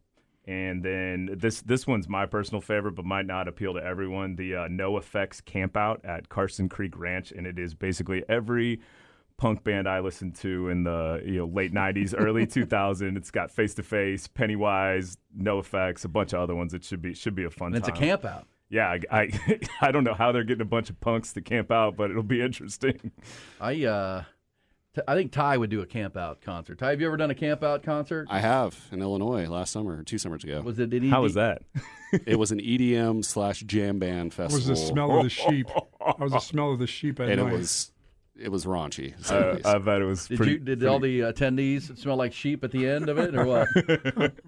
And 0.49 0.83
then 0.83 1.29
this 1.37 1.61
this 1.61 1.87
one's 1.87 2.09
my 2.09 2.25
personal 2.25 2.63
favorite, 2.63 2.93
but 2.93 3.05
might 3.05 3.27
not 3.27 3.49
appeal 3.49 3.75
to 3.75 3.85
everyone. 3.85 4.35
The 4.37 4.55
uh, 4.55 4.69
NOFX 4.69 5.43
Campout 5.43 5.99
at 6.05 6.31
Carson 6.31 6.71
Creek 6.71 6.99
Ranch, 6.99 7.33
and 7.33 7.47
it 7.47 7.59
is 7.59 7.75
basically 7.75 8.25
every 8.31 8.81
punk 9.37 9.63
band 9.63 9.87
I 9.87 10.01
listened 10.01 10.37
to 10.37 10.71
in 10.71 10.85
the 10.85 11.23
you 11.23 11.41
know 11.41 11.45
late 11.45 11.75
'90s, 11.75 12.15
early 12.17 12.47
2000. 12.47 13.19
It's 13.19 13.31
got 13.31 13.51
Face 13.51 13.75
to 13.75 13.83
Face, 13.83 14.27
Pennywise, 14.27 15.19
NOFX, 15.39 16.07
a 16.07 16.09
bunch 16.09 16.33
of 16.33 16.41
other 16.41 16.55
ones. 16.55 16.73
It 16.73 16.83
should 16.83 17.03
be 17.03 17.13
should 17.13 17.35
be 17.35 17.45
a 17.45 17.51
fun. 17.51 17.75
And 17.75 17.77
it's 17.77 17.89
a 17.89 17.91
time. 17.91 18.01
camp 18.01 18.25
out. 18.25 18.47
Yeah, 18.71 18.89
I, 18.89 19.01
I 19.11 19.61
I 19.83 19.93
don't 19.93 20.05
know 20.05 20.15
how 20.15 20.33
they're 20.33 20.45
getting 20.45 20.63
a 20.63 20.65
bunch 20.65 20.89
of 20.89 20.99
punks 20.99 21.35
to 21.35 21.43
camp 21.43 21.71
out, 21.71 21.95
but 21.95 22.11
it'll 22.11 22.23
be 22.23 22.41
interesting. 22.41 23.13
I 23.61 23.85
uh, 23.85 24.23
t- 24.23 24.27
I 25.07 25.15
think 25.15 25.33
Ty 25.33 25.57
would 25.59 25.71
do 25.71 25.81
a 25.81 25.87
camp 25.87 26.17
out 26.17 26.41
concert. 26.41 26.79
Ty, 26.79 26.91
have 26.91 27.01
you 27.01 27.07
ever 27.07 27.17
done 27.17 27.31
a 27.31 27.35
camp 27.35 27.63
out 27.63 27.83
concert? 27.83 28.27
I 28.31 28.41
have 28.41 28.77
in 28.91 29.01
Illinois 29.03 29.47
last 29.47 29.73
summer, 29.73 30.03
two 30.03 30.19
summers 30.19 30.45
ago. 30.45 30.61
was 30.63 30.79
it? 30.79 30.91
Did 30.91 31.03
he, 31.03 31.11
How 31.11 31.23
was 31.23 31.35
that? 31.35 31.63
it 32.27 32.39
was 32.39 32.51
an 32.53 32.61
EDM 32.61 33.25
slash 33.25 33.61
jam 33.61 33.99
band 33.99 34.33
festival. 34.35 34.59
festival. 34.59 34.73
was 34.73 34.81
the 34.81 34.87
smell 34.87 35.17
of 35.19 35.25
the 35.25 35.31
sheep. 35.31 35.67
That 36.07 36.19
was 36.21 36.33
the 36.33 36.41
smell 36.41 36.73
of 36.73 36.79
the 36.79 36.87
sheep 36.87 37.21
at 37.21 37.29
and 37.29 37.41
night. 37.43 37.53
it 37.53 37.57
was 37.57 37.93
it 38.39 38.51
was 38.51 38.65
raunchy. 38.65 39.15
to 39.27 39.35
Uh. 39.67 39.75
I 39.75 39.79
bet 39.79 40.01
it 40.01 40.05
was. 40.05 40.27
Did 40.29 40.37
pretty, 40.37 40.53
you? 40.53 40.59
Did 40.59 40.79
pretty- 40.81 40.87
all 40.87 41.01
the 41.01 41.21
attendees 41.21 41.97
smell 41.99 42.17
like 42.17 42.33
sheep 42.33 42.63
at 42.65 42.71
the 42.71 42.87
end 42.87 43.09
of 43.09 43.19
it, 43.19 43.35
or 43.35 43.45
what? 43.45 43.69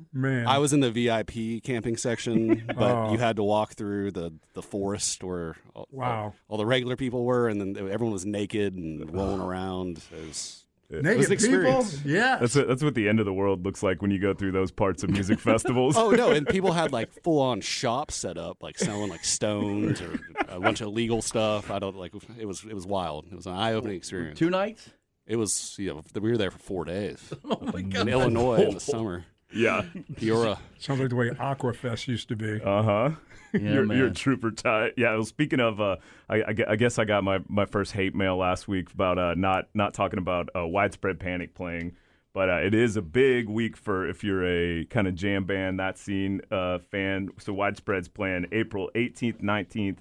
Man, 0.13 0.47
I 0.47 0.59
was 0.59 0.73
in 0.73 0.81
the 0.81 0.91
VIP 0.91 1.63
camping 1.63 1.97
section, 1.97 2.65
but 2.77 2.79
Oh. 2.79 3.13
you 3.13 3.19
had 3.19 3.37
to 3.37 3.43
walk 3.43 3.73
through 3.75 4.13
the, 4.13 4.33
the 4.55 4.63
forest 4.63 5.23
where 5.23 5.57
all, 5.75 5.89
Wow. 5.91 6.35
all, 6.49 6.59
the 6.59 6.67
regular 6.67 6.97
people 6.97 7.25
were, 7.25 7.49
and 7.49 7.61
then 7.61 7.77
everyone 7.91 8.13
was 8.13 8.27
naked 8.27 8.75
and 8.75 9.13
rolling 9.15 9.41
around. 9.41 9.99
It 10.13 10.27
was, 10.29 10.65
naked 10.91 11.07
it 11.07 11.17
was 11.17 11.31
an 11.31 11.37
people. 11.37 11.81
experience. 11.81 12.05
yeah. 12.05 12.37
That's 12.41 12.55
what, 12.57 12.69
that's 12.69 12.83
what 12.83 12.95
the 12.95 13.09
end 13.09 13.21
of 13.21 13.27
the 13.27 13.33
world 13.33 13.65
looks 13.65 13.83
like 13.83 14.03
when 14.03 14.11
you 14.11 14.19
go 14.19 14.35
through 14.35 14.53
those 14.53 14.71
parts 14.71 15.03
of 15.03 15.11
music 15.11 15.39
festivals. 15.51 15.97
oh 15.97 16.11
no! 16.11 16.31
And 16.31 16.47
people 16.47 16.73
had 16.73 16.93
like 16.93 17.13
full 17.23 17.41
on 17.41 17.61
shops 17.61 18.15
set 18.17 18.37
up, 18.39 18.63
like 18.63 18.79
selling 18.79 19.11
like 19.11 19.25
stones 19.25 20.01
or 20.01 20.19
a 20.49 20.59
bunch 20.61 20.81
of 20.81 20.89
legal 20.89 21.23
stuff. 21.23 21.71
I 21.71 21.79
don't 21.79 21.97
like 21.97 22.13
it 22.39 22.47
was 22.47 22.65
it 22.65 22.75
was 22.75 22.87
wild. 22.87 23.27
It 23.31 23.37
was 23.37 23.47
an 23.47 23.55
eye 23.55 23.73
opening 23.73 23.97
experience. 23.97 24.39
Two 24.39 24.51
nights. 24.51 24.89
It 25.27 25.37
was 25.37 25.77
you 25.79 25.95
know 25.95 26.03
we 26.21 26.31
were 26.31 26.37
there 26.37 26.51
for 26.51 26.59
four 26.59 26.85
days 26.85 27.33
Oh 27.45 27.59
my 27.73 27.83
god. 27.83 28.03
in 28.03 28.09
Illinois 28.09 28.63
in 28.65 28.75
the 28.75 28.81
summer. 28.81 29.25
yeah. 29.55 29.83
Peoria. 30.17 30.59
Sounds 30.79 30.99
like 31.01 31.09
the 31.11 31.15
way 31.17 31.31
Aquafest 31.31 32.09
used 32.09 32.29
to 32.31 32.37
be. 32.37 32.61
Uh 32.61 32.83
huh. 32.83 33.11
Yeah, 33.61 33.73
you're, 33.73 33.93
you're 33.93 34.07
a 34.07 34.13
trooper, 34.13 34.53
Ty. 34.53 34.93
Yeah. 34.97 35.15
Well, 35.15 35.25
speaking 35.25 35.59
of, 35.59 35.81
uh, 35.81 35.97
I, 36.29 36.55
I 36.69 36.77
guess 36.77 36.99
I 36.99 37.05
got 37.05 37.25
my, 37.25 37.41
my 37.49 37.67
first 37.67 37.93
hate 37.93 38.15
mail 38.15 38.37
last 38.37 38.69
week 38.69 38.93
about 38.93 39.19
uh, 39.19 39.35
not 39.35 39.69
not 39.75 39.93
talking 39.93 40.19
about 40.19 40.49
uh, 40.55 40.67
widespread 40.67 41.19
panic 41.19 41.55
playing, 41.55 41.97
but 42.33 42.49
uh, 42.49 42.59
it 42.59 42.75
is 42.75 42.97
a 42.97 43.03
big 43.03 43.49
week 43.49 43.77
for 43.77 44.09
if 44.09 44.23
you're 44.23 44.47
a 44.47 44.85
kind 44.85 45.09
of 45.09 45.17
jam 45.17 45.45
band 45.45 45.81
that 45.81 45.99
scene 45.99 46.41
uh, 46.53 46.79
fan. 46.79 47.31
So 47.39 47.53
widespread's 47.53 48.09
playing 48.09 48.47
April 48.53 48.91
18th, 48.95 49.43
19th. 49.43 49.99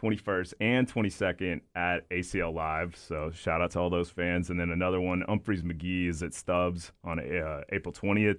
21st 0.00 0.54
and 0.60 0.90
22nd 0.90 1.60
at 1.74 2.08
ACL 2.08 2.54
Live. 2.54 2.96
So 2.96 3.30
shout 3.30 3.60
out 3.60 3.72
to 3.72 3.80
all 3.80 3.90
those 3.90 4.08
fans. 4.08 4.48
And 4.48 4.58
then 4.58 4.70
another 4.70 4.98
one, 4.98 5.22
Umphrey's 5.28 5.62
McGee 5.62 6.08
is 6.08 6.22
at 6.22 6.32
Stubbs 6.32 6.92
on 7.04 7.18
uh, 7.18 7.62
April 7.70 7.92
20th. 7.92 8.38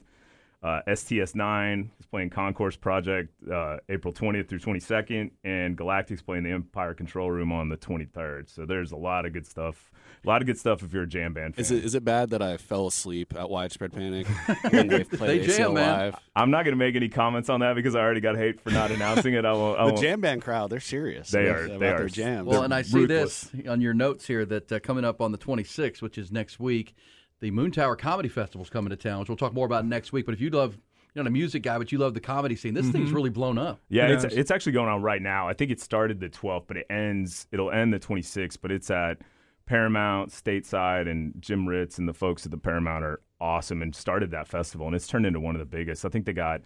Uh, 0.63 0.79
STS9 0.87 1.87
is 1.99 2.05
playing 2.05 2.29
Concourse 2.29 2.75
Project 2.75 3.29
uh, 3.51 3.77
April 3.89 4.13
20th 4.13 4.47
through 4.47 4.59
22nd, 4.59 5.31
and 5.43 5.75
Galactic's 5.75 6.21
playing 6.21 6.43
the 6.43 6.51
Empire 6.51 6.93
Control 6.93 7.31
Room 7.31 7.51
on 7.51 7.69
the 7.69 7.77
23rd. 7.77 8.47
So 8.47 8.67
there's 8.67 8.91
a 8.91 8.95
lot 8.95 9.25
of 9.25 9.33
good 9.33 9.47
stuff. 9.47 9.91
A 10.23 10.27
lot 10.29 10.39
of 10.43 10.45
good 10.45 10.59
stuff 10.59 10.83
if 10.83 10.93
you're 10.93 11.01
a 11.03 11.07
jam 11.07 11.33
band 11.33 11.55
fan. 11.55 11.61
Is 11.65 11.71
it 11.71 11.83
is 11.83 11.95
it 11.95 12.05
bad 12.05 12.29
that 12.29 12.43
I 12.43 12.57
fell 12.57 12.85
asleep 12.85 13.33
at 13.35 13.49
Widespread 13.49 13.91
Panic 13.91 14.27
when 14.69 14.87
they 14.87 15.03
played 15.03 15.41
They 15.41 15.47
jam, 15.47 15.71
ACL 15.71 15.73
man. 15.73 15.97
live? 15.97 16.15
I'm 16.35 16.51
not 16.51 16.63
going 16.63 16.73
to 16.73 16.77
make 16.77 16.95
any 16.95 17.09
comments 17.09 17.49
on 17.49 17.61
that 17.61 17.73
because 17.73 17.95
I 17.95 18.01
already 18.01 18.21
got 18.21 18.37
hate 18.37 18.61
for 18.61 18.69
not 18.69 18.91
announcing 18.91 19.33
it. 19.33 19.45
I 19.45 19.53
won't. 19.53 19.79
I 19.79 19.85
The 19.87 19.93
won't. 19.93 20.03
jam 20.03 20.21
band 20.21 20.43
crowd, 20.43 20.69
they're 20.69 20.79
serious. 20.79 21.31
They 21.31 21.47
are- 21.47 21.65
about 21.65 21.79
they 21.79 21.85
their 21.87 22.03
are. 22.03 22.07
jams. 22.07 22.45
Well, 22.47 22.61
and 22.61 22.71
I 22.71 22.83
see 22.83 23.07
this 23.07 23.49
on 23.67 23.81
your 23.81 23.95
notes 23.95 24.27
here 24.27 24.45
that 24.45 24.71
uh, 24.71 24.79
coming 24.79 25.05
up 25.05 25.21
on 25.21 25.31
the 25.31 25.39
26th, 25.39 26.03
which 26.03 26.19
is 26.19 26.31
next 26.31 26.59
week, 26.59 26.93
the 27.41 27.51
Moon 27.51 27.71
Tower 27.71 27.95
Comedy 27.95 28.29
Festival 28.29 28.63
is 28.63 28.69
coming 28.69 28.91
to 28.91 28.95
town, 28.95 29.19
which 29.19 29.29
we'll 29.29 29.35
talk 29.35 29.53
more 29.53 29.65
about 29.65 29.85
next 29.85 30.13
week. 30.13 30.25
But 30.25 30.33
if 30.33 30.41
you 30.41 30.49
love, 30.49 30.77
you're 31.13 31.23
not 31.23 31.27
a 31.27 31.33
music 31.33 31.63
guy, 31.63 31.77
but 31.77 31.91
you 31.91 31.97
love 31.97 32.13
the 32.13 32.21
comedy 32.21 32.55
scene, 32.55 32.73
this 32.73 32.87
thing's 32.89 33.07
mm-hmm. 33.07 33.15
really 33.15 33.29
blown 33.29 33.57
up. 33.57 33.79
Yeah, 33.89 34.09
Yes. 34.09 34.23
it's 34.23 34.35
it's 34.35 34.51
actually 34.51 34.71
going 34.71 34.89
on 34.89 35.01
right 35.01 35.21
now. 35.21 35.47
I 35.49 35.53
think 35.53 35.71
it 35.71 35.81
started 35.81 36.19
the 36.19 36.29
12th, 36.29 36.63
but 36.67 36.77
it 36.77 36.85
ends. 36.89 37.47
It'll 37.51 37.71
end 37.71 37.93
the 37.93 37.99
26th, 37.99 38.59
but 38.61 38.71
it's 38.71 38.89
at 38.89 39.17
Paramount, 39.65 40.29
Stateside, 40.29 41.09
and 41.09 41.33
Jim 41.39 41.67
Ritts 41.67 41.97
and 41.97 42.07
the 42.07 42.13
folks 42.13 42.45
at 42.45 42.51
the 42.51 42.57
Paramount 42.57 43.03
are 43.03 43.21
awesome 43.39 43.81
and 43.81 43.95
started 43.95 44.31
that 44.31 44.47
festival, 44.47 44.85
and 44.87 44.95
it's 44.95 45.07
turned 45.07 45.25
into 45.25 45.39
one 45.39 45.55
of 45.55 45.59
the 45.59 45.65
biggest. 45.65 46.05
I 46.05 46.09
think 46.09 46.25
they 46.25 46.33
got 46.33 46.61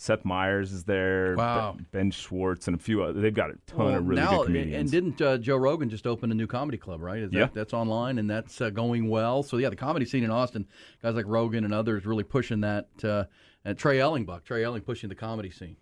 Seth 0.00 0.24
Meyers 0.24 0.72
is 0.72 0.84
there, 0.84 1.34
Wow. 1.36 1.76
Ben- 1.90 2.12
Schwartz, 2.12 2.68
and 2.68 2.76
a 2.76 2.78
few. 2.78 3.02
Other, 3.02 3.20
they've 3.20 3.34
got 3.34 3.50
a 3.50 3.54
ton 3.66 3.78
Well, 3.86 3.94
of 3.96 4.06
really 4.06 4.22
now, 4.22 4.38
good 4.38 4.46
comedians. 4.46 4.80
and 4.80 4.90
didn't 4.90 5.20
uh, 5.20 5.38
Joe 5.38 5.56
Rogan 5.56 5.90
just 5.90 6.06
open 6.06 6.30
a 6.30 6.34
new 6.34 6.46
comedy 6.46 6.78
club? 6.78 7.00
Right? 7.02 7.18
Is 7.20 7.32
Yeah. 7.32 7.48
that's 7.52 7.74
online 7.74 8.18
and 8.18 8.30
that's 8.30 8.60
uh, 8.60 8.70
going 8.70 9.08
well. 9.10 9.42
So 9.42 9.56
yeah, 9.56 9.68
the 9.70 9.76
comedy 9.76 10.06
scene 10.06 10.22
in 10.22 10.30
Austin, 10.30 10.66
guys 11.02 11.16
like 11.16 11.26
Rogan 11.26 11.64
and 11.64 11.74
others 11.74 12.06
really 12.06 12.22
pushing 12.24 12.60
that. 12.60 12.86
Uh, 13.02 13.24
and 13.64 13.76
Trey 13.76 13.98
Ellingbuck, 13.98 14.44
Trey 14.44 14.62
Elling 14.64 14.82
pushing 14.82 15.08
the 15.08 15.16
comedy 15.16 15.50
scene. 15.50 15.76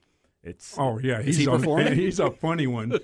It's 0.46 0.76
Oh 0.78 0.98
yeah, 1.02 1.20
he's 1.20 1.38
he 1.38 1.46
a, 1.46 1.90
he's 1.94 2.20
a 2.20 2.30
funny 2.30 2.66
one. 2.66 2.98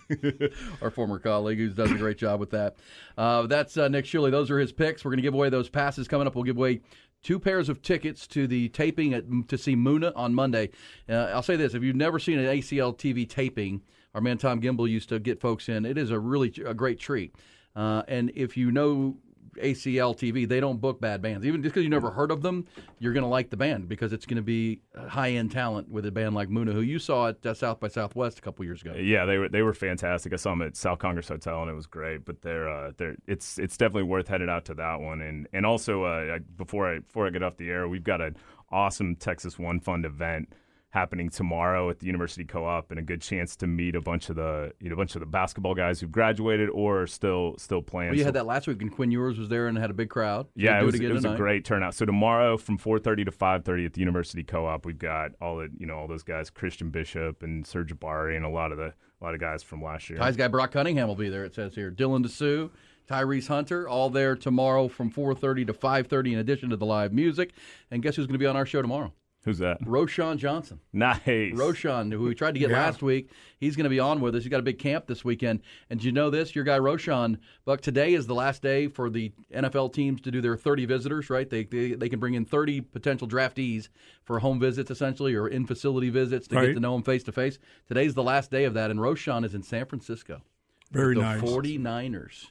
our 0.82 0.90
former 0.90 1.18
colleague 1.18 1.58
who 1.58 1.70
does 1.70 1.90
a 1.90 1.96
great 1.96 2.18
job 2.18 2.40
with 2.40 2.50
that. 2.50 2.76
Uh, 3.16 3.46
that's 3.46 3.76
uh, 3.76 3.88
Nick 3.88 4.04
Shuley. 4.04 4.30
Those 4.30 4.50
are 4.50 4.58
his 4.58 4.72
picks. 4.72 5.04
We're 5.04 5.10
going 5.10 5.18
to 5.18 5.22
give 5.22 5.34
away 5.34 5.50
those 5.50 5.68
passes 5.68 6.06
coming 6.06 6.26
up. 6.26 6.34
We'll 6.34 6.44
give 6.44 6.56
away 6.56 6.80
two 7.22 7.40
pairs 7.40 7.68
of 7.68 7.82
tickets 7.82 8.26
to 8.28 8.46
the 8.46 8.68
taping 8.68 9.12
at, 9.12 9.24
to 9.48 9.58
see 9.58 9.74
Muna 9.74 10.12
on 10.14 10.34
Monday. 10.34 10.70
Uh, 11.08 11.30
I'll 11.34 11.42
say 11.42 11.56
this: 11.56 11.74
if 11.74 11.82
you've 11.82 11.96
never 11.96 12.18
seen 12.18 12.38
an 12.38 12.46
ACL 12.46 12.96
TV 12.96 13.28
taping, 13.28 13.82
our 14.14 14.20
man 14.20 14.38
Tom 14.38 14.60
Gimbel 14.60 14.88
used 14.88 15.08
to 15.08 15.18
get 15.18 15.40
folks 15.40 15.68
in. 15.68 15.84
It 15.84 15.98
is 15.98 16.10
a 16.10 16.18
really 16.18 16.52
a 16.64 16.74
great 16.74 17.00
treat. 17.00 17.34
Uh, 17.74 18.02
and 18.08 18.30
if 18.34 18.56
you 18.56 18.70
know 18.70 19.16
ACL 19.58 20.16
TV, 20.16 20.48
they 20.48 20.60
don't 20.60 20.80
book 20.80 21.00
bad 21.00 21.22
bands. 21.22 21.46
Even 21.46 21.62
just 21.62 21.74
because 21.74 21.84
you 21.84 21.90
never 21.90 22.10
heard 22.10 22.30
of 22.30 22.42
them, 22.42 22.66
you're 22.98 23.12
going 23.12 23.22
to 23.22 23.28
like 23.28 23.50
the 23.50 23.56
band 23.56 23.88
because 23.88 24.12
it's 24.12 24.26
going 24.26 24.36
to 24.36 24.42
be 24.42 24.80
high 25.08 25.30
end 25.30 25.52
talent 25.52 25.90
with 25.90 26.06
a 26.06 26.10
band 26.10 26.34
like 26.34 26.48
Muna, 26.48 26.72
who 26.72 26.80
you 26.80 26.98
saw 26.98 27.28
at 27.28 27.44
uh, 27.44 27.54
South 27.54 27.80
by 27.80 27.88
Southwest 27.88 28.38
a 28.38 28.42
couple 28.42 28.64
years 28.64 28.82
ago. 28.82 28.94
Yeah, 28.96 29.24
they 29.24 29.38
were 29.38 29.48
they 29.48 29.62
were 29.62 29.74
fantastic. 29.74 30.32
I 30.32 30.36
saw 30.36 30.50
them 30.50 30.62
at 30.62 30.76
South 30.76 30.98
Congress 30.98 31.28
Hotel 31.28 31.62
and 31.62 31.70
it 31.70 31.74
was 31.74 31.86
great. 31.86 32.24
But 32.24 32.42
they're 32.42 32.68
uh, 32.68 32.92
they're 32.96 33.16
it's 33.26 33.58
it's 33.58 33.76
definitely 33.76 34.04
worth 34.04 34.28
heading 34.28 34.48
out 34.48 34.64
to 34.66 34.74
that 34.74 35.00
one. 35.00 35.20
And 35.20 35.48
and 35.52 35.66
also 35.66 36.04
uh, 36.04 36.38
before 36.56 36.94
I 36.94 36.98
before 37.00 37.26
I 37.26 37.30
get 37.30 37.42
off 37.42 37.56
the 37.56 37.70
air, 37.70 37.88
we've 37.88 38.04
got 38.04 38.20
an 38.20 38.36
awesome 38.70 39.16
Texas 39.16 39.58
One 39.58 39.80
Fund 39.80 40.04
event 40.04 40.52
happening 40.90 41.28
tomorrow 41.28 41.90
at 41.90 41.98
the 41.98 42.06
University 42.06 42.44
Co-op, 42.44 42.90
and 42.90 42.98
a 42.98 43.02
good 43.02 43.20
chance 43.20 43.54
to 43.56 43.66
meet 43.66 43.94
a 43.94 44.00
bunch 44.00 44.30
of 44.30 44.36
the 44.36 44.72
you 44.80 44.88
know 44.88 44.94
a 44.94 44.96
bunch 44.96 45.14
of 45.14 45.20
the 45.20 45.26
basketball 45.26 45.74
guys 45.74 46.00
who've 46.00 46.10
graduated 46.10 46.70
or 46.70 47.02
are 47.02 47.06
still 47.06 47.54
still 47.58 47.82
playing. 47.82 48.10
Well, 48.10 48.16
you 48.16 48.22
So- 48.22 48.26
had 48.28 48.34
that 48.34 48.46
last 48.46 48.66
week, 48.66 48.80
and 48.82 48.90
Quinn 48.90 49.10
Ewers 49.10 49.38
was 49.38 49.48
there 49.48 49.66
and 49.66 49.76
had 49.76 49.90
a 49.90 49.94
big 49.94 50.08
crowd. 50.08 50.46
yeah, 50.54 50.80
it 50.80 50.84
was, 50.84 50.94
again 50.94 51.10
it 51.10 51.14
was 51.14 51.24
a 51.24 51.36
great 51.36 51.64
turnout. 51.64 51.94
So 51.94 52.06
tomorrow 52.06 52.56
from 52.56 52.78
4:30 52.78 53.24
to 53.26 53.30
5:30 53.30 53.84
at 53.86 53.92
the 53.92 54.00
University 54.00 54.42
Co-op, 54.42 54.86
we've 54.86 54.98
got 54.98 55.32
all 55.40 55.56
the 55.58 55.68
you 55.76 55.86
know 55.86 55.94
all 55.94 56.06
those 56.08 56.22
guys, 56.22 56.48
Christian 56.50 56.90
Bishop 56.90 57.42
and 57.42 57.64
Sir'Jabari, 57.64 58.36
and 58.36 58.44
a 58.44 58.50
lot 58.50 58.72
of 58.72 58.78
the 58.78 58.94
a 59.20 59.24
lot 59.24 59.34
of 59.34 59.40
guys 59.40 59.62
from 59.62 59.82
last 59.82 60.08
year. 60.08 60.18
Ty's 60.18 60.36
guy 60.36 60.48
Brock 60.48 60.70
Cunningham 60.72 61.08
will 61.08 61.16
be 61.16 61.28
there. 61.28 61.44
It 61.44 61.54
says 61.54 61.74
here. 61.74 61.90
Dylan 61.90 62.24
Disu, 62.24 62.70
Tyrese 63.10 63.48
Hunter, 63.48 63.88
all 63.88 64.10
there 64.10 64.36
tomorrow 64.36 64.86
from 64.88 65.10
4:30 65.10 65.66
to 65.66 65.72
5:30. 65.74 66.32
In 66.32 66.38
addition 66.38 66.70
to 66.70 66.76
the 66.76 66.86
live 66.86 67.12
music, 67.12 67.52
and 67.90 68.02
guess 68.02 68.16
who's 68.16 68.26
going 68.26 68.34
to 68.34 68.38
be 68.38 68.46
on 68.46 68.56
our 68.56 68.64
show 68.66 68.80
tomorrow? 68.80 69.12
Who's 69.44 69.58
that? 69.58 69.80
Roschon 69.82 70.36
Johnson. 70.36 70.80
Nice. 70.92 71.18
Roschon, 71.54 72.12
who 72.12 72.22
we 72.24 72.34
tried 72.34 72.52
to 72.54 72.60
get 72.60 72.70
Yeah. 72.70 72.78
last 72.82 73.02
week, 73.02 73.30
he's 73.58 73.76
going 73.76 73.84
to 73.84 73.90
be 73.90 74.00
on 74.00 74.20
with 74.20 74.34
us. 74.34 74.42
He's 74.42 74.50
got 74.50 74.58
a 74.60 74.64
big 74.64 74.78
camp 74.78 75.06
this 75.06 75.24
weekend. 75.24 75.60
And 75.88 76.00
do 76.00 76.06
you 76.06 76.12
know 76.12 76.28
this? 76.28 76.54
Your 76.54 76.64
guy 76.64 76.78
Roschon, 76.78 77.38
Buck, 77.64 77.80
today 77.80 78.14
is 78.14 78.26
the 78.26 78.34
last 78.34 78.62
day 78.62 78.88
for 78.88 79.08
the 79.08 79.32
NFL 79.54 79.92
teams 79.94 80.20
to 80.22 80.30
do 80.32 80.40
their 80.40 80.56
30 80.56 80.86
visitors, 80.86 81.30
right? 81.30 81.48
They, 81.48 81.64
they, 81.64 81.92
they 81.94 82.08
can 82.08 82.18
bring 82.18 82.34
in 82.34 82.44
30 82.44 82.80
potential 82.82 83.28
draftees 83.28 83.88
for 84.24 84.40
home 84.40 84.58
visits, 84.58 84.90
essentially, 84.90 85.34
or 85.34 85.48
in 85.48 85.66
facility 85.66 86.10
visits 86.10 86.48
to 86.48 86.56
get 86.60 86.74
to 86.74 86.80
know 86.80 86.92
them 86.94 87.02
face 87.02 87.22
to 87.22 87.32
face. 87.32 87.58
Today's 87.86 88.14
the 88.14 88.24
last 88.24 88.50
day 88.50 88.64
of 88.64 88.74
that, 88.74 88.90
and 88.90 88.98
Roschon 89.00 89.44
is 89.44 89.54
in 89.54 89.62
San 89.62 89.86
Francisco. 89.86 90.42
Very 90.90 91.14
the 91.14 91.20
nice. 91.22 91.40
49ers. 91.42 92.46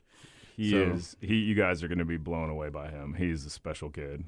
He 0.55 0.71
So- 0.71 0.77
is. 0.93 1.17
He. 1.21 1.35
You 1.35 1.53
guys 1.53 1.83
are 1.83 1.87
going 1.87 1.99
to 1.99 2.05
be 2.05 2.17
blown 2.17 2.49
away 2.49 2.69
by 2.69 2.89
him. 2.89 3.13
He's 3.15 3.45
a 3.45 3.49
special 3.49 3.89
kid. 3.91 4.23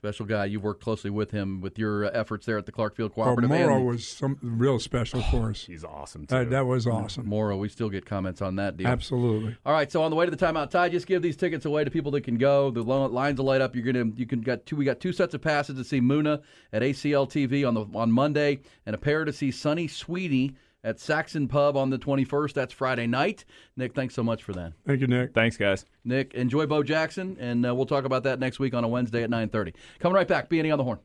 Special 0.00 0.24
guy. 0.24 0.46
You've 0.46 0.62
worked 0.62 0.82
closely 0.82 1.10
with 1.10 1.30
him 1.30 1.60
with 1.60 1.78
your 1.78 2.06
uh, 2.06 2.10
efforts 2.14 2.46
there 2.46 2.56
at 2.56 2.64
the 2.64 2.72
Clarkfield 2.72 3.14
Well, 3.14 3.26
Cooperative. 3.26 3.50
Morrow 3.50 3.76
and 3.76 3.86
was 3.86 4.08
some 4.08 4.38
real 4.40 4.78
special 4.78 5.20
for 5.24 5.50
us. 5.50 5.62
He's 5.66 5.84
awesome 5.84 6.24
too. 6.24 6.36
That, 6.36 6.48
that 6.48 6.64
was 6.64 6.86
awesome. 6.86 7.28
Morrow. 7.28 7.58
We 7.58 7.68
still 7.68 7.90
get 7.90 8.06
comments 8.06 8.40
on 8.40 8.56
that 8.56 8.78
deal. 8.78 8.86
Absolutely. 8.86 9.58
All 9.66 9.74
right, 9.74 9.92
so 9.92 10.02
on 10.02 10.10
the 10.10 10.16
way 10.16 10.24
to 10.24 10.30
the 10.30 10.38
timeout, 10.38 10.70
Ty, 10.70 10.88
just 10.88 11.06
give 11.06 11.20
these 11.20 11.36
tickets 11.36 11.66
away 11.66 11.84
to 11.84 11.90
people 11.90 12.12
that 12.12 12.22
can 12.22 12.38
go. 12.38 12.70
The 12.70 12.82
lines 12.82 13.36
will 13.36 13.44
light 13.44 13.60
up. 13.60 13.76
You're 13.76 13.84
gonna, 13.84 14.10
you 14.16 14.24
can 14.24 14.40
got 14.40 14.64
two. 14.64 14.74
We 14.74 14.86
got 14.86 15.00
two 15.00 15.12
sets 15.12 15.34
of 15.34 15.42
passes 15.42 15.76
to 15.76 15.84
see 15.84 16.00
Muna 16.00 16.40
at 16.72 16.80
ACL 16.80 17.28
TV 17.28 17.68
on 17.68 17.74
the 17.74 17.84
on 17.94 18.10
Monday, 18.10 18.60
and 18.86 18.94
a 18.94 18.98
pair 18.98 19.26
to 19.26 19.34
see 19.34 19.50
Sunny 19.50 19.86
Sweeney 19.86 20.54
at 20.82 20.98
Saxon 21.00 21.48
Pub 21.48 21.76
on 21.76 21.90
the 21.90 21.98
21st. 21.98 22.54
That's 22.54 22.72
Friday 22.72 23.06
night. 23.06 23.44
Nick, 23.76 23.94
thanks 23.94 24.14
so 24.14 24.22
much 24.22 24.42
for 24.42 24.52
that. 24.54 24.72
Thank 24.86 25.00
you, 25.00 25.06
Nick. 25.06 25.34
Thanks, 25.34 25.56
guys. 25.56 25.84
Nick, 26.04 26.34
enjoy 26.34 26.66
Bo 26.66 26.82
Jackson, 26.82 27.36
and 27.40 27.66
uh, 27.66 27.74
we'll 27.74 27.86
talk 27.86 28.04
about 28.04 28.24
that 28.24 28.38
next 28.38 28.58
week 28.58 28.74
on 28.74 28.84
a 28.84 28.88
Wednesday 28.88 29.22
at 29.22 29.30
9:30. 29.30 29.74
Coming 29.98 30.14
right 30.14 30.28
back. 30.28 30.48
B&E 30.48 30.70
on 30.70 30.78
the 30.78 30.84
horn. 30.84 30.98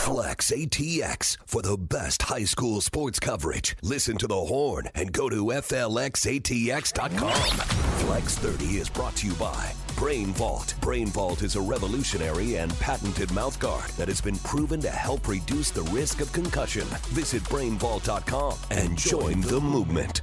Flex 0.00 0.50
ATX 0.50 1.36
for 1.46 1.62
the 1.62 1.76
best 1.76 2.22
high 2.22 2.44
school 2.44 2.80
sports 2.80 3.20
coverage. 3.20 3.76
Listen 3.82 4.16
to 4.16 4.26
the 4.26 4.34
horn 4.34 4.88
and 4.94 5.12
go 5.12 5.28
to 5.28 5.44
FLXATX.com. 5.44 7.32
Flex 8.06 8.38
30 8.38 8.64
is 8.78 8.88
brought 8.88 9.14
to 9.16 9.26
you 9.28 9.34
by 9.34 9.72
Brain 10.00 10.28
Vault. 10.28 10.74
Brain 10.80 11.08
Vault 11.08 11.42
is 11.42 11.56
a 11.56 11.60
revolutionary 11.60 12.56
and 12.56 12.72
patented 12.80 13.28
mouthguard 13.28 13.94
that 13.96 14.08
has 14.08 14.18
been 14.18 14.38
proven 14.38 14.80
to 14.80 14.88
help 14.88 15.28
reduce 15.28 15.70
the 15.70 15.82
risk 15.92 16.22
of 16.22 16.32
concussion. 16.32 16.86
Visit 17.10 17.42
brainvault.com 17.42 18.56
and 18.70 18.96
join 18.96 19.42
the 19.42 19.60
movement. 19.60 20.22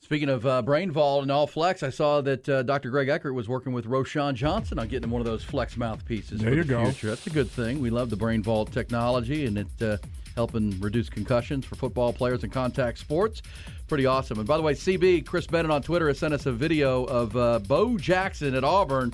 Speaking 0.00 0.28
of 0.28 0.44
uh, 0.44 0.62
brain 0.62 0.90
vault 0.90 1.22
and 1.22 1.30
all 1.30 1.46
flex, 1.46 1.84
I 1.84 1.90
saw 1.90 2.22
that 2.22 2.48
uh, 2.48 2.64
Dr. 2.64 2.90
Greg 2.90 3.06
Eckert 3.06 3.34
was 3.34 3.48
working 3.48 3.72
with 3.72 3.86
Roschon 3.86 4.34
Johnson 4.34 4.80
on 4.80 4.88
getting 4.88 5.04
him 5.04 5.12
one 5.12 5.20
of 5.20 5.26
those 5.26 5.44
flex 5.44 5.76
mouthpieces. 5.76 6.40
There 6.40 6.50
for 6.50 6.56
you 6.56 6.64
the 6.64 6.68
go. 6.68 6.84
Future. 6.86 7.10
That's 7.10 7.28
a 7.28 7.30
good 7.30 7.48
thing. 7.48 7.78
We 7.78 7.90
love 7.90 8.10
the 8.10 8.16
brain 8.16 8.42
vault 8.42 8.72
technology 8.72 9.46
and 9.46 9.58
it 9.58 9.68
uh, 9.80 9.98
helping 10.34 10.78
reduce 10.80 11.08
concussions 11.08 11.64
for 11.64 11.74
football 11.76 12.12
players 12.12 12.44
in 12.44 12.50
contact 12.50 12.98
sports. 12.98 13.42
Pretty 13.88 14.06
awesome. 14.06 14.38
And 14.38 14.46
by 14.46 14.56
the 14.56 14.62
way, 14.62 14.74
CB 14.74 15.26
Chris 15.26 15.46
Bennett 15.46 15.70
on 15.70 15.82
Twitter 15.82 16.08
has 16.08 16.18
sent 16.18 16.32
us 16.34 16.46
a 16.46 16.52
video 16.52 17.04
of 17.04 17.36
uh, 17.36 17.58
Bo 17.60 17.98
Jackson 17.98 18.54
at 18.54 18.64
Auburn 18.64 19.12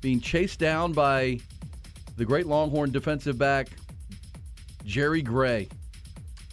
being 0.00 0.20
chased 0.20 0.58
down 0.58 0.92
by 0.92 1.38
the 2.16 2.24
great 2.24 2.46
Longhorn 2.46 2.90
defensive 2.90 3.38
back 3.38 3.68
Jerry 4.84 5.22
Gray. 5.22 5.68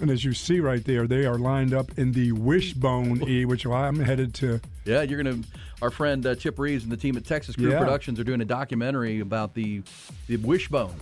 And 0.01 0.09
as 0.09 0.23
you 0.23 0.33
see 0.33 0.61
right 0.61 0.83
there, 0.85 1.07
they 1.07 1.25
are 1.25 1.37
lined 1.37 1.73
up 1.73 1.97
in 1.97 2.13
the 2.13 2.31
wishbone 2.31 3.21
E, 3.27 3.43
which 3.43 3.65
I'm 3.65 3.99
headed 3.99 4.33
to. 4.35 4.61
Yeah, 4.85 5.01
you're 5.01 5.21
gonna. 5.21 5.39
Our 5.81 5.91
friend 5.91 6.25
uh, 6.25 6.35
Chip 6.35 6.59
Reeves 6.59 6.83
and 6.83 6.91
the 6.91 6.97
team 6.97 7.15
at 7.17 7.25
Texas 7.25 7.55
Crew 7.55 7.71
Yeah. 7.71 7.79
Productions 7.79 8.19
are 8.19 8.23
doing 8.23 8.41
a 8.41 8.45
documentary 8.45 9.19
about 9.19 9.53
the 9.53 9.81
the 10.27 10.37
wishbone, 10.37 10.95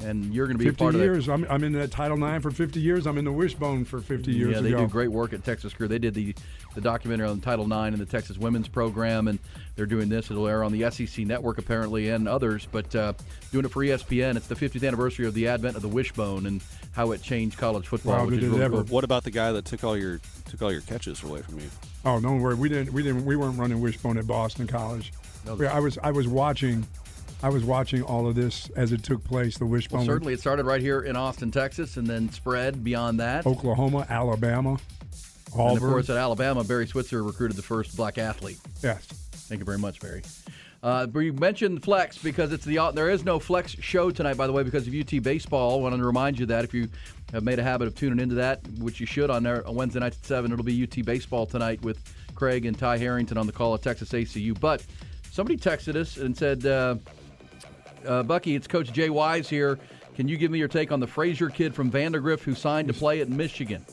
and 0.00 0.34
you're 0.34 0.46
going 0.46 0.58
to 0.58 0.62
be 0.62 0.68
a 0.68 0.72
50 0.72 0.78
part 0.84 0.94
years. 0.94 1.28
I'm, 1.28 1.46
I'm 1.48 1.62
in 1.64 1.72
that 1.74 1.90
Title 1.90 2.22
IX 2.22 2.42
for 2.42 2.50
50 2.50 2.80
years. 2.80 3.06
I'm 3.06 3.16
in 3.18 3.24
the 3.24 3.32
wishbone 3.32 3.84
for 3.84 4.00
50 4.00 4.32
years 4.32 4.54
Yeah, 4.56 4.60
they 4.60 4.68
ago. 4.70 4.78
do 4.80 4.88
great 4.88 5.08
work 5.12 5.32
at 5.32 5.44
Texas 5.44 5.72
Crew. 5.72 5.88
They 5.88 5.98
did 5.98 6.14
the 6.14 6.34
the 6.74 6.80
documentary 6.80 7.28
on 7.28 7.40
Title 7.40 7.64
IX 7.66 7.92
and 7.94 7.98
the 7.98 8.06
Texas 8.06 8.36
Women's 8.36 8.66
Program, 8.66 9.28
and 9.28 9.38
they're 9.76 9.86
doing 9.86 10.08
this. 10.08 10.30
It'll 10.30 10.48
air 10.48 10.64
on 10.64 10.72
the 10.72 10.90
SEC 10.90 11.24
Network 11.24 11.58
apparently 11.58 12.08
and 12.08 12.26
others, 12.26 12.66
but 12.72 12.92
uh, 12.96 13.12
doing 13.52 13.64
it 13.64 13.70
for 13.70 13.84
ESPN. 13.84 14.36
It's 14.36 14.48
the 14.48 14.56
50th 14.56 14.84
anniversary 14.86 15.26
of 15.26 15.34
the 15.34 15.46
advent 15.46 15.76
of 15.76 15.82
the 15.82 15.88
wishbone 15.88 16.46
and 16.46 16.60
how 16.92 17.12
it 17.12 17.22
changed 17.22 17.58
college 17.58 17.86
football. 17.86 18.14
Wow, 18.18 18.26
which 18.26 18.40
is 18.42 18.48
really 18.48 18.68
cool. 18.68 18.82
What 18.84 19.04
about 19.04 19.22
the 19.22 19.30
guy 19.30 19.52
that 19.52 19.64
took 19.64 19.84
all 19.84 19.96
your 19.96 20.20
took 20.46 20.62
all 20.62 20.72
your 20.72 20.80
catches 20.80 21.22
away 21.22 21.42
from 21.42 21.60
you? 21.60 21.70
Oh, 22.04 22.20
don't 22.20 22.40
worry. 22.40 22.56
We 22.56 22.68
didn't. 22.68 22.92
We 22.92 23.02
didn't. 23.04 23.24
We 23.24 23.36
weren't 23.36 23.56
running 23.58 23.80
wishbone 23.80 24.18
at 24.18 24.26
Boston 24.26 24.66
College. 24.66 25.12
We- 25.58 25.66
I 25.68 25.78
was. 25.78 25.96
I 25.98 26.10
was 26.10 26.26
watching. 26.26 26.84
I 27.44 27.50
was 27.50 27.62
watching 27.62 28.02
all 28.02 28.26
of 28.26 28.34
this 28.34 28.70
as 28.74 28.92
it 28.92 29.02
took 29.02 29.22
place. 29.22 29.58
The 29.58 29.66
wishbone. 29.66 29.98
Well, 29.98 30.06
certainly, 30.06 30.32
it 30.32 30.40
started 30.40 30.64
right 30.64 30.80
here 30.80 31.02
in 31.02 31.14
Austin, 31.14 31.50
Texas, 31.50 31.98
and 31.98 32.06
then 32.06 32.32
spread 32.32 32.82
beyond 32.82 33.20
that. 33.20 33.46
Oklahoma, 33.46 34.06
Alabama, 34.08 34.78
And 35.54 35.76
of 35.76 35.82
course, 35.82 36.08
at 36.08 36.16
Alabama, 36.16 36.64
Barry 36.64 36.86
Switzer 36.86 37.22
recruited 37.22 37.58
the 37.58 37.62
first 37.62 37.98
black 37.98 38.16
athlete. 38.16 38.58
yes. 38.82 39.04
Thank 39.46 39.58
you 39.58 39.66
very 39.66 39.76
much, 39.76 40.00
Barry. 40.00 40.22
Uh, 40.82 41.06
you 41.16 41.34
mentioned 41.34 41.84
flex 41.84 42.16
because 42.16 42.50
it's 42.50 42.64
the 42.64 42.90
there 42.94 43.10
is 43.10 43.26
no 43.26 43.38
flex 43.38 43.72
show 43.72 44.10
tonight, 44.10 44.38
by 44.38 44.46
the 44.46 44.52
way, 44.54 44.62
because 44.62 44.88
of 44.88 44.94
UT 44.94 45.22
baseball. 45.22 45.78
I 45.78 45.82
want 45.82 45.94
to 45.94 46.02
remind 46.02 46.38
you 46.38 46.46
that 46.46 46.64
if 46.64 46.72
you 46.72 46.88
have 47.34 47.42
made 47.42 47.58
a 47.58 47.62
habit 47.62 47.88
of 47.88 47.94
tuning 47.94 48.20
into 48.20 48.36
that, 48.36 48.66
which 48.78 49.00
you 49.00 49.06
should 49.06 49.28
on 49.28 49.42
there 49.42 49.66
on 49.68 49.74
Wednesday 49.74 50.00
nights 50.00 50.16
at 50.16 50.24
seven, 50.24 50.50
it'll 50.50 50.64
be 50.64 50.82
UT 50.82 51.04
baseball 51.04 51.44
tonight 51.44 51.82
with 51.82 51.98
Craig 52.34 52.64
and 52.64 52.78
Ty 52.78 52.96
Harrington 52.96 53.36
on 53.36 53.46
the 53.46 53.52
call 53.52 53.74
at 53.74 53.82
Texas 53.82 54.08
ACU. 54.12 54.58
But 54.58 54.82
somebody 55.30 55.58
texted 55.58 55.94
us 55.94 56.16
and 56.16 56.34
said, 56.34 56.64
uh, 56.64 56.96
uh, 58.06 58.22
"Bucky, 58.22 58.54
it's 58.54 58.66
Coach 58.66 58.92
Jay 58.92 59.10
Wise 59.10 59.48
here. 59.48 59.78
Can 60.16 60.28
you 60.28 60.36
give 60.36 60.50
me 60.50 60.58
your 60.58 60.68
take 60.68 60.92
on 60.92 61.00
the 61.00 61.06
Frazier 61.06 61.48
kid 61.50 61.74
from 61.74 61.90
Vandegrift 61.90 62.44
who 62.44 62.54
signed 62.54 62.88
to 62.88 62.94
play 62.94 63.20
at 63.20 63.28
Michigan?" 63.28 63.84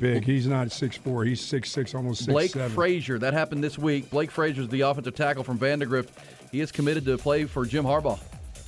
Big. 0.00 0.24
He's 0.24 0.46
not 0.46 0.72
six 0.72 0.96
four. 0.96 1.24
He's 1.24 1.40
six 1.40 1.70
six, 1.70 1.94
almost 1.94 2.20
six 2.20 2.32
Blake 2.32 2.50
seven. 2.52 2.70
Frazier. 2.70 3.18
That 3.18 3.34
happened 3.34 3.62
this 3.62 3.78
week. 3.78 4.10
Blake 4.10 4.30
Frazier 4.30 4.62
is 4.62 4.68
the 4.68 4.80
offensive 4.80 5.14
tackle 5.14 5.44
from 5.44 5.58
Vandegrift. 5.58 6.18
He 6.50 6.60
is 6.60 6.72
committed 6.72 7.04
to 7.06 7.16
play 7.18 7.44
for 7.44 7.64
Jim 7.64 7.84
Harbaugh 7.84 8.18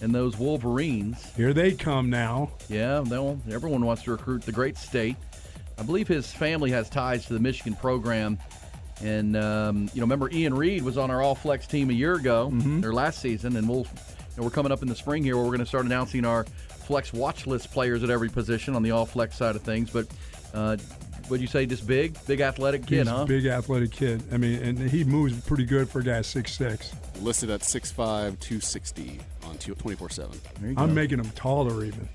and 0.00 0.14
those 0.14 0.38
Wolverines. 0.38 1.32
Here 1.36 1.52
they 1.52 1.72
come 1.72 2.08
now. 2.10 2.52
Yeah, 2.68 3.02
they'll- 3.04 3.38
everyone 3.50 3.84
wants 3.84 4.02
to 4.04 4.12
recruit 4.12 4.42
the 4.42 4.52
great 4.52 4.76
state. 4.76 5.16
I 5.78 5.82
believe 5.82 6.06
his 6.06 6.32
family 6.32 6.70
has 6.70 6.88
ties 6.88 7.26
to 7.26 7.32
the 7.32 7.40
Michigan 7.40 7.74
program. 7.74 8.38
And, 9.02 9.36
um, 9.36 9.82
you 9.92 10.00
know, 10.00 10.02
remember 10.02 10.30
Ian 10.30 10.54
Reed 10.54 10.82
was 10.82 10.96
on 10.96 11.10
our 11.10 11.20
All 11.20 11.34
Flex 11.34 11.66
team 11.66 11.90
a 11.90 11.92
year 11.92 12.14
ago, 12.14 12.52
or 12.84 12.94
last 12.94 13.20
season, 13.20 13.56
and 13.56 13.68
we'll, 13.68 13.86
you 14.36 14.40
know, 14.40 14.44
we're 14.44 14.50
coming 14.50 14.72
up 14.72 14.82
in 14.82 14.88
the 14.88 14.96
spring 14.96 15.22
here 15.22 15.36
where 15.36 15.44
we're 15.44 15.50
going 15.50 15.60
to 15.60 15.66
start 15.66 15.84
announcing 15.86 16.24
our 16.24 16.44
Flex 16.44 17.12
watch 17.12 17.46
list 17.46 17.70
players 17.72 18.02
at 18.02 18.10
every 18.10 18.28
position 18.28 18.74
on 18.74 18.82
the 18.82 18.90
All 18.90 19.06
Flex 19.06 19.36
side 19.36 19.56
of 19.56 19.62
things. 19.62 19.90
But, 19.90 20.06
uh, 20.52 20.76
what'd 21.28 21.40
you 21.40 21.46
say, 21.46 21.64
just 21.66 21.86
big, 21.86 22.16
big 22.26 22.40
athletic 22.40 22.84
kid, 22.86 23.06
He's 23.06 23.08
huh? 23.08 23.24
big 23.24 23.46
athletic 23.46 23.90
kid. 23.92 24.22
I 24.32 24.36
mean, 24.36 24.60
and 24.62 24.78
he 24.78 25.02
moves 25.04 25.40
pretty 25.42 25.64
good 25.64 25.88
for 25.88 26.00
a 26.00 26.04
guy 26.04 26.20
six 26.22 26.52
six. 26.52 26.92
Listed 27.20 27.48
at 27.48 27.60
6'5", 27.60 27.94
260 28.40 29.20
on 29.46 29.56
24 29.56 30.10
seven. 30.10 30.40
I'm 30.76 30.92
making 30.94 31.20
him 31.20 31.30
taller 31.30 31.84
even. 31.84 32.08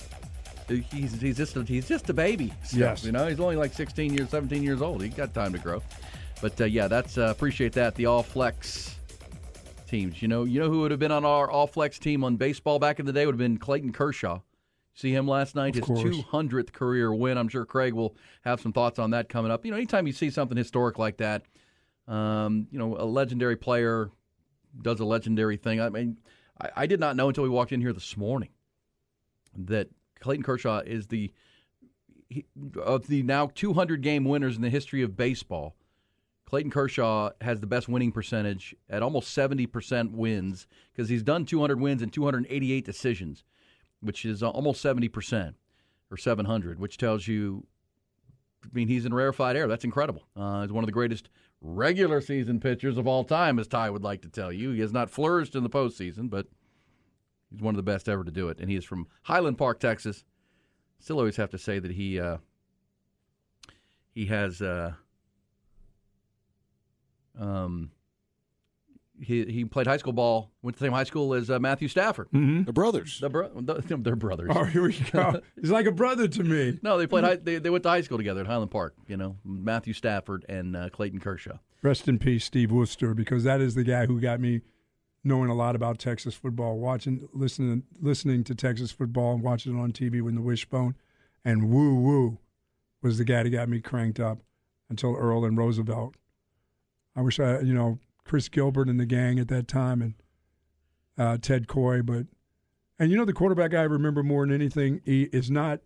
he's 0.91 1.19
he's 1.19 1.37
just 1.37 1.55
a, 1.55 1.63
he's 1.63 1.87
just 1.87 2.09
a 2.09 2.13
baby. 2.13 2.53
Still, 2.63 2.79
Yes. 2.81 3.03
you 3.03 3.11
know 3.11 3.25
he's 3.27 3.39
only 3.39 3.55
like 3.55 3.73
16 3.73 4.13
years, 4.13 4.29
17 4.29 4.61
years 4.61 4.81
old. 4.81 5.01
He's 5.01 5.13
got 5.13 5.33
time 5.33 5.53
to 5.53 5.59
grow. 5.59 5.81
But 6.41 6.59
uh, 6.61 6.65
yeah, 6.65 6.87
that's 6.87 7.17
uh, 7.17 7.23
appreciate 7.35 7.71
that. 7.73 7.95
The 7.95 8.05
all 8.07 8.23
flex 8.23 8.98
teams. 9.89 10.21
You 10.21 10.27
know, 10.27 10.43
you 10.43 10.59
know 10.59 10.69
who 10.69 10.81
would 10.81 10.91
have 10.91 10.99
been 10.99 11.11
on 11.11 11.25
our 11.25 11.49
all 11.49 11.67
flex 11.67 11.99
team 11.99 12.23
on 12.23 12.35
baseball 12.35 12.79
back 12.79 12.99
in 12.99 13.05
the 13.05 13.13
day 13.13 13.25
would 13.25 13.33
have 13.33 13.39
been 13.39 13.57
Clayton 13.57 13.91
Kershaw. 13.91 14.39
See 14.93 15.11
him 15.11 15.27
last 15.27 15.55
night, 15.55 15.77
Of 15.77 15.87
his 15.87 16.23
200th 16.23 16.73
career 16.73 17.13
win. 17.13 17.37
I'm 17.37 17.47
sure 17.47 17.65
Craig 17.65 17.93
will 17.93 18.15
have 18.41 18.59
some 18.59 18.73
thoughts 18.73 18.99
on 18.99 19.11
that 19.11 19.29
coming 19.29 19.49
up. 19.49 19.63
You 19.63 19.71
know, 19.71 19.77
anytime 19.77 20.07
you 20.07 20.13
see 20.13 20.29
something 20.29 20.57
historic 20.57 20.99
like 20.99 21.17
that, 21.17 21.43
um, 22.07 22.67
you 22.69 22.77
know, 22.77 22.97
a 22.97 23.05
legendary 23.05 23.55
player 23.55 24.09
does 24.81 24.99
a 24.99 25.05
legendary 25.05 25.57
thing. 25.57 25.79
I 25.79 25.89
mean, 25.89 26.17
I, 26.59 26.69
I 26.75 26.85
did 26.85 26.99
not 26.99 27.15
know 27.15 27.29
until 27.29 27.43
we 27.43 27.49
walked 27.49 27.71
in 27.71 27.79
here 27.81 27.93
this 27.93 28.17
morning 28.17 28.49
that 29.55 29.87
Clayton 30.19 30.43
Kershaw 30.43 30.79
is 30.79 31.07
the 31.07 31.31
he, 32.29 32.45
of 32.83 33.07
the 33.07 33.23
now 33.23 33.47
200 33.53 34.01
game 34.01 34.25
winners 34.25 34.55
in 34.55 34.61
the 34.61 34.69
history 34.69 35.01
of 35.01 35.15
baseball. 35.15 35.75
Clayton 36.49 36.71
Kershaw 36.71 37.29
has 37.41 37.59
the 37.59 37.67
best 37.67 37.87
winning 37.87 38.11
percentage 38.11 38.75
at 38.89 39.03
almost 39.03 39.37
70% 39.37 40.11
wins 40.11 40.65
because 40.91 41.07
he's 41.07 41.21
done 41.21 41.45
200 41.45 41.79
wins 41.79 42.01
and 42.01 42.11
288 42.11 42.83
decisions, 42.83 43.43
which 44.01 44.25
is 44.25 44.41
uh, 44.41 44.49
almost 44.49 44.83
70% 44.83 45.53
or 46.09 46.17
700, 46.17 46.79
which 46.79 46.97
tells 46.97 47.27
you, 47.27 47.67
I 48.65 48.69
mean, 48.73 48.87
he's 48.87 49.05
in 49.05 49.13
rarefied 49.13 49.55
air. 49.55 49.67
That's 49.67 49.83
incredible. 49.83 50.23
Uh, 50.35 50.63
he's 50.63 50.71
one 50.71 50.83
of 50.83 50.87
the 50.87 50.91
greatest 50.91 51.29
regular 51.61 52.19
season 52.19 52.59
pitchers 52.59 52.97
of 52.97 53.07
all 53.07 53.23
time, 53.23 53.59
as 53.59 53.67
Ty 53.67 53.91
would 53.91 54.03
like 54.03 54.23
to 54.23 54.29
tell 54.29 54.51
you. 54.51 54.71
He 54.71 54.81
has 54.81 54.91
not 54.91 55.11
flourished 55.11 55.53
in 55.53 55.61
the 55.61 55.69
postseason, 55.69 56.31
but 56.31 56.47
he's 57.51 57.61
one 57.61 57.75
of 57.75 57.77
the 57.77 57.83
best 57.83 58.09
ever 58.09 58.23
to 58.23 58.31
do 58.31 58.49
it. 58.49 58.59
And 58.59 58.71
he 58.71 58.75
is 58.75 58.85
from 58.85 59.07
Highland 59.23 59.59
Park, 59.59 59.79
Texas. 59.79 60.25
Still 60.99 61.19
always 61.19 61.37
have 61.37 61.51
to 61.51 61.59
say 61.59 61.77
that 61.77 61.91
he 61.91 62.19
uh, 62.19 62.37
he 64.15 64.25
has 64.25 64.63
uh, 64.63 64.93
um, 67.37 67.91
he 69.21 69.43
he 69.45 69.65
played 69.65 69.85
high 69.85 69.97
school 69.97 70.13
ball, 70.13 70.49
went 70.61 70.77
to 70.77 70.79
the 70.79 70.85
same 70.85 70.93
high 70.93 71.03
school 71.03 71.33
as 71.33 71.49
uh, 71.49 71.59
Matthew 71.59 71.87
Stafford. 71.89 72.27
The 72.31 72.71
brothers. 72.71 73.19
The 73.19 73.29
bro- 73.29 73.49
the- 73.53 73.97
they're 74.01 74.15
brothers. 74.15 74.51
Oh, 74.53 74.63
here 74.63 74.83
we 74.83 74.93
go. 75.11 75.41
He's 75.59 75.71
like 75.71 75.85
a 75.85 75.91
brother 75.91 76.27
to 76.27 76.43
me. 76.43 76.79
No, 76.81 76.97
they 76.97 77.05
played. 77.07 77.25
High, 77.25 77.35
they, 77.35 77.57
they 77.59 77.69
went 77.69 77.83
to 77.83 77.89
high 77.89 78.01
school 78.01 78.17
together 78.17 78.41
at 78.41 78.47
Highland 78.47 78.71
Park. 78.71 78.95
You 79.07 79.17
know, 79.17 79.35
Matthew 79.43 79.93
Stafford 79.93 80.45
and 80.47 80.75
uh, 80.75 80.89
Clayton 80.89 81.19
Kershaw. 81.19 81.57
Rest 81.81 82.07
in 82.07 82.17
peace, 82.19 82.45
Steve 82.45 82.71
Worster, 82.71 83.13
because 83.13 83.43
that 83.43 83.61
is 83.61 83.75
the 83.75 83.83
guy 83.83 84.05
who 84.05 84.19
got 84.21 84.39
me 84.39 84.61
knowing 85.23 85.49
a 85.49 85.53
lot 85.53 85.75
about 85.75 85.99
Texas 85.99 86.33
football, 86.33 86.77
watching, 86.77 87.27
listening, 87.33 87.83
listening 88.01 88.43
to 88.45 88.55
Texas 88.55 88.91
football, 88.91 89.33
and 89.33 89.43
watching 89.43 89.77
it 89.77 89.81
on 89.81 89.91
TV 89.91 90.21
with 90.21 90.35
the 90.35 90.41
Wishbone, 90.41 90.95
and 91.43 91.69
Woo 91.69 91.95
Woo 91.95 92.37
was 93.01 93.17
the 93.17 93.25
guy 93.25 93.43
that 93.43 93.49
got 93.49 93.67
me 93.69 93.79
cranked 93.81 94.19
up 94.19 94.39
until 94.89 95.15
Earl 95.15 95.43
and 95.45 95.57
Roosevelt. 95.57 96.15
I 97.19 97.21
wish 97.21 97.37
I, 97.37 97.59
you 97.59 97.73
know, 97.73 97.99
Chris 98.23 98.47
Gilbert 98.47 98.87
and 98.87 98.97
the 98.97 99.05
gang 99.05 99.39
at 99.39 99.49
that 99.49 99.67
time, 99.67 100.01
and 100.01 100.13
uh, 101.17 101.37
Ted 101.37 101.67
Koy, 101.67 102.01
but 102.01 102.27
and 102.97 103.11
you 103.11 103.17
know 103.17 103.25
the 103.25 103.33
quarterback 103.33 103.73
I 103.73 103.81
remember 103.81 104.23
more 104.23 104.45
than 104.45 104.55
anything 104.55 105.01
he 105.03 105.23
is 105.23 105.51
not 105.51 105.81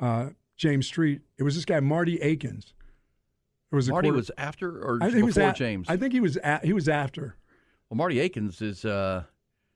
uh, 0.00 0.30
James 0.56 0.88
Street. 0.88 1.20
It 1.38 1.44
was 1.44 1.54
this 1.54 1.64
guy 1.64 1.78
Marty 1.78 2.20
Akins. 2.20 2.74
It 3.70 3.76
was 3.76 3.88
Marty 3.88 4.06
quarter- 4.08 4.16
was 4.16 4.30
after 4.36 4.82
or 4.82 4.98
I 5.00 5.10
before 5.10 5.24
was 5.26 5.36
a- 5.36 5.52
James. 5.52 5.86
I 5.88 5.96
think 5.96 6.12
he 6.12 6.18
was 6.18 6.36
a, 6.42 6.60
he 6.64 6.72
was 6.72 6.88
after 6.88 7.36
well, 7.88 7.96
Marty 7.98 8.18
Akins 8.18 8.60
is. 8.60 8.84
Uh, 8.84 9.22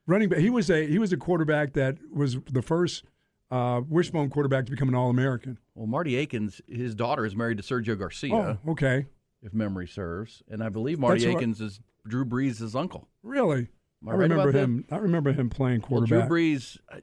running 0.08 0.28
back. 0.28 0.40
He 0.40 0.50
was 0.50 0.68
a 0.68 0.84
he 0.84 0.98
was 0.98 1.12
a 1.12 1.16
quarterback 1.16 1.74
that 1.74 1.98
was 2.12 2.38
the 2.50 2.62
first 2.62 3.04
uh, 3.52 3.82
wishbone 3.88 4.30
quarterback 4.30 4.64
to 4.64 4.72
become 4.72 4.88
an 4.88 4.96
All 4.96 5.10
American. 5.10 5.58
well, 5.76 5.86
Marty 5.86 6.16
Akins, 6.16 6.60
his 6.66 6.96
daughter 6.96 7.24
is 7.24 7.36
married 7.36 7.58
to 7.58 7.62
Sergio 7.62 7.96
Garcia, 7.96 8.34
Oh, 8.34 8.72
okay, 8.72 9.06
if 9.42 9.52
memory 9.54 9.86
serves, 9.86 10.42
and 10.48 10.62
I 10.62 10.68
believe 10.68 10.98
Marty 10.98 11.24
That's 11.24 11.36
Akins 11.36 11.60
is 11.60 11.80
Drew 12.06 12.24
Brees' 12.24 12.74
uncle. 12.74 13.08
really? 13.22 13.68
I 14.06 14.10
I 14.10 14.12
right 14.12 14.18
remember 14.20 14.42
about 14.50 14.52
that? 14.52 14.58
him. 14.64 14.84
I 14.90 14.96
remember 14.98 15.32
him 15.32 15.50
playing 15.50 15.82
Well, 15.88 16.02
Drew. 16.02 16.20
Brees, 16.22 16.78
uh, 16.92 16.98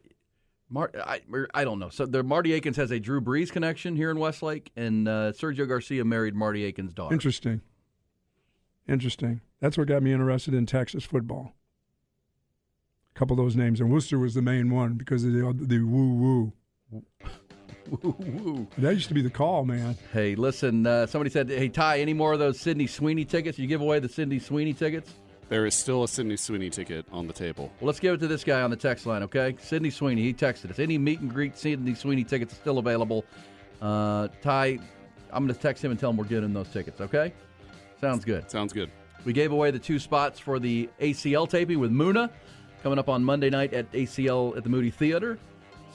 Mar- 0.70 0.92
I, 1.06 1.22
I 1.54 1.64
don't 1.64 1.80
know. 1.80 1.90
So 1.90 2.06
the 2.06 2.24
Marty 2.24 2.54
Akins 2.54 2.78
has 2.78 2.92
a 2.92 3.00
Drew 3.00 3.20
Brees 3.20 3.52
connection 3.52 3.96
here 3.96 4.10
in 4.12 4.20
Westlake, 4.20 4.72
and 4.76 5.08
uh, 5.08 5.32
Sergio 5.34 5.68
Garcia 5.68 6.06
married 6.06 6.36
Marty 6.36 6.64
Akins' 6.66 6.94
daughter. 6.94 7.14
Interesting. 7.14 7.62
Interesting. 8.88 9.42
That's 9.60 9.78
what 9.78 9.88
got 9.88 10.04
me 10.04 10.12
interested 10.14 10.54
in 10.54 10.66
Texas 10.66 11.04
football. 11.04 11.54
A 13.16 13.20
couple 13.20 13.38
of 13.40 13.46
those 13.46 13.56
names, 13.56 13.80
and 13.80 13.92
Worster 13.92 14.20
was 14.20 14.34
the 14.34 14.42
main 14.42 14.70
one 14.74 14.94
because 14.94 15.24
of 15.24 15.34
the 15.34 15.54
the 15.60 15.80
woo 15.82 16.14
woo. 16.92 17.02
That 18.78 18.94
used 18.94 19.08
to 19.10 19.14
be 19.14 19.22
the 19.22 19.30
call, 19.30 19.66
man. 19.66 19.96
Hey, 20.12 20.36
listen. 20.36 20.86
Uh, 20.86 21.06
somebody 21.06 21.30
said, 21.30 21.50
"Hey 21.50 21.70
Ty, 21.70 22.00
any 22.00 22.14
more 22.14 22.34
of 22.34 22.40
those 22.40 22.60
Sydney 22.60 22.88
Sweeney 22.88 23.26
tickets? 23.26 23.60
You 23.60 23.68
give 23.68 23.82
away 23.82 24.00
the 24.00 24.10
Sydney 24.10 24.40
Sweeney 24.40 24.74
tickets." 24.74 25.14
There 25.50 25.66
is 25.66 25.76
still 25.76 26.04
a 26.04 26.08
Sydney 26.08 26.38
Sweeney 26.38 26.70
ticket 26.70 27.06
on 27.12 27.28
the 27.28 27.34
table. 27.34 27.72
Well, 27.80 27.88
let's 27.88 28.00
give 28.00 28.14
it 28.16 28.20
to 28.22 28.28
this 28.28 28.44
guy 28.44 28.62
on 28.62 28.70
the 28.70 28.76
text 28.76 29.06
line, 29.06 29.24
okay? 29.24 29.56
Sydney 29.60 29.90
Sweeney. 29.90 30.24
He 30.24 30.34
texted 30.34 30.72
us. 30.72 30.80
Any 30.80 30.98
meet 30.98 31.20
and 31.20 31.30
greet 31.32 31.58
Sydney 31.58 31.94
Sweeney 31.94 32.24
tickets 32.24 32.56
still 32.56 32.80
available? 32.80 33.26
Uh, 33.82 34.30
Ty, 34.42 34.80
I'm 35.32 35.46
going 35.46 35.54
to 35.54 35.62
text 35.62 35.84
him 35.84 35.92
and 35.92 36.00
tell 36.00 36.10
him 36.10 36.18
we're 36.18 36.24
getting 36.24 36.54
those 36.54 36.70
tickets, 36.70 37.02
okay? 37.02 37.34
Sounds 38.00 38.26
good. 38.26 38.50
Sounds 38.50 38.74
good. 38.74 38.90
We 39.26 39.34
gave 39.34 39.52
away 39.52 39.72
the 39.72 39.80
two 39.80 40.00
spots 40.00 40.40
for 40.40 40.60
the 40.60 40.90
ACL 41.00 41.48
taping 41.50 41.80
with 41.80 41.92
Muna 41.92 42.30
coming 42.82 42.98
up 42.98 43.10
on 43.10 43.24
Monday 43.24 43.50
night 43.50 43.74
at 43.74 43.92
ACL 43.92 44.58
at 44.58 44.64
the 44.64 44.70
Moody 44.70 44.90
Theater. 44.90 45.38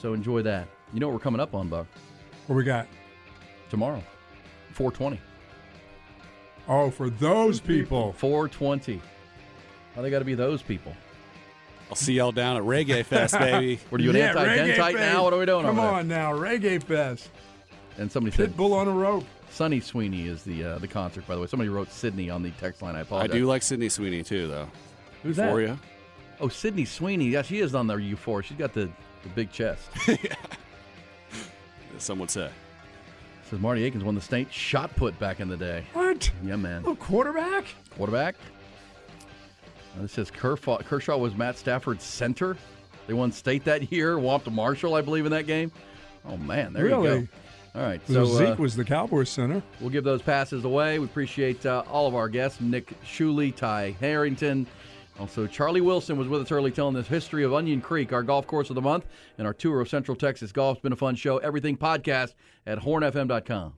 So 0.00 0.12
enjoy 0.12 0.42
that. 0.42 0.68
You 0.92 1.00
know 1.00 1.08
what 1.08 1.14
we're 1.14 1.20
coming 1.20 1.40
up 1.40 1.54
on, 1.54 1.68
Buck? 1.68 1.86
What 2.46 2.56
we 2.56 2.64
got? 2.64 2.86
Tomorrow, 3.70 4.02
420. 4.72 5.20
Oh, 6.68 6.90
for 6.90 7.10
those 7.10 7.60
people. 7.60 8.12
420. 8.14 9.00
Why 9.94 10.02
they 10.02 10.10
got 10.10 10.20
to 10.20 10.24
be 10.24 10.34
those 10.34 10.62
people? 10.62 10.94
I'll 11.90 11.96
see 11.96 12.14
y'all 12.14 12.32
down 12.32 12.56
at 12.58 12.62
Reggae 12.62 13.04
Fest, 13.04 13.38
baby. 13.38 13.80
What 13.88 14.00
are 14.00 14.04
you 14.04 14.10
an 14.10 14.16
Yeah, 14.16 14.28
anti-dentite 14.38 14.94
now? 14.94 15.24
What 15.24 15.32
are 15.32 15.38
we 15.38 15.46
doing 15.46 15.64
Come 15.64 15.78
over 15.78 15.88
there? 15.88 15.96
on 15.96 16.08
now, 16.08 16.32
Reggae 16.32 16.82
Fest. 16.82 17.30
And 17.96 18.12
somebody 18.12 18.36
said 18.36 18.54
Pitbull 18.54 18.74
on 18.74 18.86
a 18.88 18.92
rope. 18.92 19.24
Sunny 19.50 19.80
Sweeney 19.80 20.28
is 20.28 20.42
the 20.42 20.62
uh, 20.62 20.78
the 20.78 20.86
concert. 20.86 21.26
By 21.26 21.34
the 21.34 21.40
way, 21.40 21.46
somebody 21.46 21.70
wrote 21.70 21.90
Sydney 21.90 22.28
on 22.30 22.42
the 22.42 22.50
text 22.52 22.82
line. 22.82 22.94
I 22.94 23.00
apologize. 23.00 23.34
I 23.34 23.38
do 23.38 23.46
like 23.46 23.62
Sydney 23.62 23.88
Sweeney 23.88 24.22
too, 24.22 24.46
though. 24.46 24.68
Who's 25.22 25.36
that? 25.36 25.44
Euphoria. 25.46 25.78
Oh, 26.38 26.48
Sydney 26.48 26.84
Sweeney. 26.84 27.28
Yeah, 27.28 27.42
she 27.42 27.58
is 27.58 27.74
on 27.74 27.86
the 27.86 27.94
U4. 27.94 28.44
She's 28.44 28.58
got 28.58 28.72
the, 28.74 28.88
the 29.22 29.28
big 29.34 29.50
chest. 29.50 29.82
Some 32.02 32.18
would 32.18 32.30
say. 32.30 32.50
Says 33.50 33.58
Marty 33.60 33.84
Akins 33.84 34.04
won 34.04 34.14
the 34.14 34.20
state 34.20 34.52
shot 34.52 34.94
put 34.96 35.18
back 35.18 35.40
in 35.40 35.48
the 35.48 35.56
day. 35.56 35.84
What? 35.94 36.30
Yeah, 36.44 36.56
man. 36.56 36.84
A 36.86 36.94
quarterback? 36.94 37.64
Quarterback. 37.96 38.34
Uh, 39.98 40.02
this 40.02 40.12
says 40.12 40.30
Kershaw, 40.30 40.78
Kershaw 40.78 41.16
was 41.16 41.34
Matt 41.34 41.56
Stafford's 41.56 42.04
center. 42.04 42.56
They 43.06 43.14
won 43.14 43.32
state 43.32 43.64
that 43.64 43.90
year. 43.90 44.16
Whomped 44.18 44.50
Marshall, 44.50 44.94
I 44.94 45.00
believe, 45.00 45.24
in 45.24 45.32
that 45.32 45.46
game. 45.46 45.72
Oh 46.26 46.36
man, 46.36 46.72
there 46.74 46.84
you 46.88 46.96
Really? 46.96 47.20
go. 47.22 47.28
All 47.74 47.82
right, 47.82 48.00
So 48.08 48.24
so 48.24 48.38
Zeke 48.38 48.48
uh, 48.50 48.54
was 48.62 48.74
the 48.76 48.84
Cowboys 48.84 49.28
center. 49.28 49.62
We'll 49.80 49.90
give 49.90 50.02
those 50.04 50.20
passes 50.20 50.64
away. 50.64 50.98
We 50.98 51.04
appreciate 51.04 51.64
uh, 51.64 51.84
all 51.90 52.06
of 52.08 52.14
our 52.14 52.28
guests 52.28 52.60
Nick 52.60 52.92
Shuley, 53.04 53.54
Ty 53.54 53.94
Harrington. 54.00 54.66
Also, 55.18 55.46
Charlie 55.46 55.80
Wilson 55.80 56.16
was 56.16 56.28
with 56.28 56.42
us 56.42 56.52
early 56.52 56.70
telling 56.70 56.94
the 56.94 57.02
history 57.02 57.42
of 57.42 57.52
Onion 57.52 57.80
Creek, 57.80 58.12
our 58.12 58.22
golf 58.22 58.46
course 58.46 58.70
of 58.70 58.76
the 58.76 58.80
month, 58.82 59.06
and 59.36 59.46
our 59.46 59.54
tour 59.54 59.80
of 59.80 59.88
Central 59.88 60.16
Texas 60.16 60.52
golf. 60.52 60.76
It's 60.76 60.82
been 60.82 60.92
a 60.92 60.96
fun 60.96 61.16
show. 61.16 61.38
Everything 61.38 61.76
podcast 61.76 62.34
at 62.66 62.78
hornfm.com. 62.78 63.74